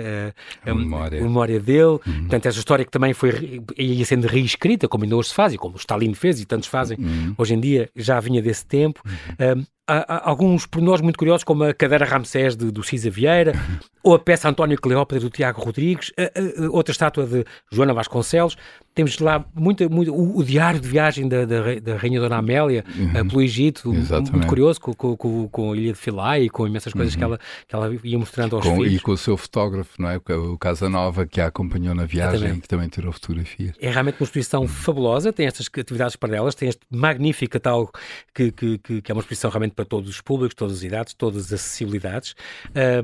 a, 0.64 0.74
memória. 0.74 1.20
a, 1.20 1.22
memória. 1.22 1.60
dele. 1.60 1.98
Uhum. 2.06 2.28
Portanto, 2.32 2.46
essa 2.46 2.58
história 2.58 2.82
que 2.82 2.90
também 2.90 3.12
foi 3.12 3.62
ia 3.76 4.04
sendo 4.06 4.26
reescrita, 4.26 4.88
como 4.88 5.04
ainda 5.04 5.14
hoje 5.16 5.28
se 5.28 5.34
faz, 5.34 5.52
e 5.52 5.58
como 5.58 5.76
Stalin 5.76 6.14
fez 6.14 6.40
e 6.40 6.46
tantos 6.46 6.66
fazem 6.66 6.96
uhum. 6.98 7.34
hoje 7.36 7.52
em 7.52 7.60
dia, 7.60 7.90
já 7.94 8.18
vinha 8.20 8.40
desse 8.40 8.64
tempo. 8.64 9.02
Uhum. 9.04 9.60
Um, 9.60 9.66
há, 9.86 10.30
alguns 10.30 10.64
pormenores 10.64 11.02
muito 11.02 11.18
curiosos, 11.18 11.44
como 11.44 11.64
a 11.64 11.74
cadeira 11.74 12.06
Ramsés 12.06 12.56
de, 12.56 12.70
do 12.70 12.82
Cisa 12.82 13.10
Vieira, 13.10 13.52
ou 14.02 14.14
a 14.14 14.18
peça 14.18 14.48
António 14.48 14.80
Cleópatra 14.80 15.20
do 15.20 15.28
Tiago 15.28 15.60
Rodrigues, 15.60 16.10
a, 16.18 16.22
a, 16.22 16.66
a 16.66 16.70
outra 16.70 16.92
estátua 16.92 17.26
de 17.26 17.44
Joana 17.70 17.92
Vasconcelos. 17.92 18.56
Temos 18.94 19.18
lá 19.18 19.44
muito, 19.54 19.88
muito 19.90 20.14
o, 20.14 20.38
o, 20.38 20.44
diário 20.44 20.78
de 20.78 20.86
viagem 20.86 21.26
da, 21.26 21.44
da, 21.44 21.74
da 21.80 21.96
Rainha 21.96 22.20
Dona 22.20 22.36
Amélia 22.36 22.84
uhum. 22.94 23.28
pelo 23.28 23.40
Egito, 23.40 23.92
Exatamente. 23.94 24.32
muito 24.32 24.46
curioso, 24.46 24.80
com, 24.80 24.92
com, 24.94 25.48
com, 25.48 25.72
a 25.72 25.76
Ilha 25.76 25.92
de 25.92 25.98
Philae 25.98 26.44
e 26.44 26.50
com 26.50 26.66
imensas 26.66 26.92
coisas 26.92 27.14
uhum. 27.14 27.18
que, 27.18 27.24
ela, 27.24 27.40
que 27.68 27.74
ela 27.74 27.94
ia 28.04 28.18
mostrando 28.18 28.56
aos 28.56 28.66
com, 28.66 28.76
filhos. 28.76 28.92
E 28.92 29.00
com 29.00 29.12
o 29.12 29.16
seu 29.16 29.36
fotógrafo, 29.36 30.00
não 30.00 30.10
é? 30.10 30.16
O 30.16 30.58
Casanova, 30.58 31.24
que 31.26 31.40
a 31.40 31.46
acompanhou 31.46 31.94
na 31.94 32.04
viagem 32.04 32.34
Exatamente. 32.34 32.62
que 32.62 32.68
também 32.68 32.88
tirou 32.88 33.12
fotografias. 33.12 33.74
É 33.80 33.90
realmente 33.90 34.16
uma 34.20 34.24
exposição 34.24 34.62
uhum. 34.62 34.68
fabulosa, 34.68 35.32
tem 35.32 35.46
estas 35.46 35.66
atividades 35.78 36.16
para 36.16 36.36
elas, 36.36 36.54
tem 36.54 36.68
este 36.68 36.80
magnífico 36.90 37.52
catálogo 37.52 37.92
que, 38.34 38.52
que, 38.52 38.78
que, 38.78 39.02
que 39.02 39.12
é 39.12 39.14
uma 39.14 39.20
exposição 39.20 39.50
realmente 39.50 39.72
para 39.72 39.84
todos 39.84 40.10
os 40.10 40.20
públicos, 40.20 40.54
todas 40.54 40.76
as 40.76 40.82
idades, 40.82 41.14
todas 41.14 41.46
as 41.46 41.52
acessibilidades. 41.52 42.34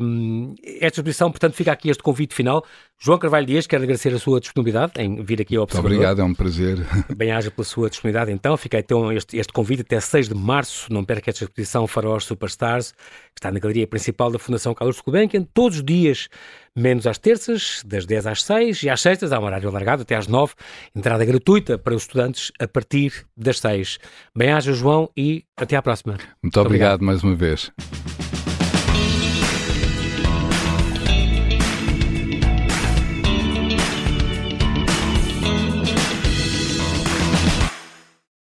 Um, 0.01 0.55
esta 0.63 1.01
exposição, 1.01 1.31
portanto, 1.31 1.55
fica 1.55 1.73
aqui 1.73 1.89
este 1.89 2.03
convite 2.03 2.35
final. 2.35 2.65
João 3.01 3.19
Carvalho 3.19 3.47
Dias, 3.47 3.67
quero 3.67 3.85
agradecer 3.85 4.13
a 4.13 4.19
sua 4.19 4.41
disponibilidade 4.41 4.93
em 4.99 5.23
vir 5.23 5.41
aqui 5.41 5.57
ao. 5.57 5.67
Muito 5.83 5.95
obrigado, 5.95 6.21
é 6.21 6.25
um 6.25 6.35
prazer. 6.35 6.79
Bem-haja 7.15 7.51
pela 7.51 7.65
sua 7.65 7.89
disponibilidade, 7.89 8.33
então. 8.33 8.57
Fica 8.57 8.79
então 8.79 9.13
este, 9.13 9.37
este 9.37 9.53
convite 9.53 9.83
até 9.83 10.01
6 10.01 10.29
de 10.29 10.35
março. 10.35 10.93
Não 10.93 11.05
perca 11.05 11.31
esta 11.31 11.45
exposição 11.45 11.87
Faraós 11.87 12.25
Superstars, 12.25 12.93
que 12.93 13.39
está 13.39 13.51
na 13.51 13.59
galeria 13.59 13.87
principal 13.87 14.31
da 14.31 14.39
Fundação 14.39 14.75
Carlos 14.75 15.01
Gulbenkian, 15.01 15.45
todos 15.55 15.79
os 15.79 15.85
dias, 15.85 16.29
menos 16.75 17.07
às 17.07 17.19
terças, 17.19 17.83
das 17.85 18.05
10 18.07 18.27
às 18.27 18.43
6, 18.43 18.83
e 18.83 18.91
às 18.91 19.01
sextas 19.01 19.33
há 19.33 19.39
um 19.39 19.45
horário 19.45 19.69
alargado 19.69 20.03
até 20.03 20.17
às 20.17 20.27
9, 20.27 20.55
entrada 20.95 21.25
gratuita 21.25 21.79
para 21.79 21.95
os 21.95 22.03
estudantes 22.03 22.53
a 22.59 22.67
partir 22.67 23.27
das 23.37 23.61
6. 23.61 23.99
Bem-haja, 24.37 24.73
João, 24.73 25.11
e 25.17 25.45
até 25.57 25.77
à 25.77 25.83
próxima. 25.83 26.15
Muito, 26.15 26.29
Muito 26.43 26.61
obrigado, 26.61 26.95
obrigado 26.95 27.05
mais 27.05 27.23
uma 27.23 27.35
vez. 27.35 27.71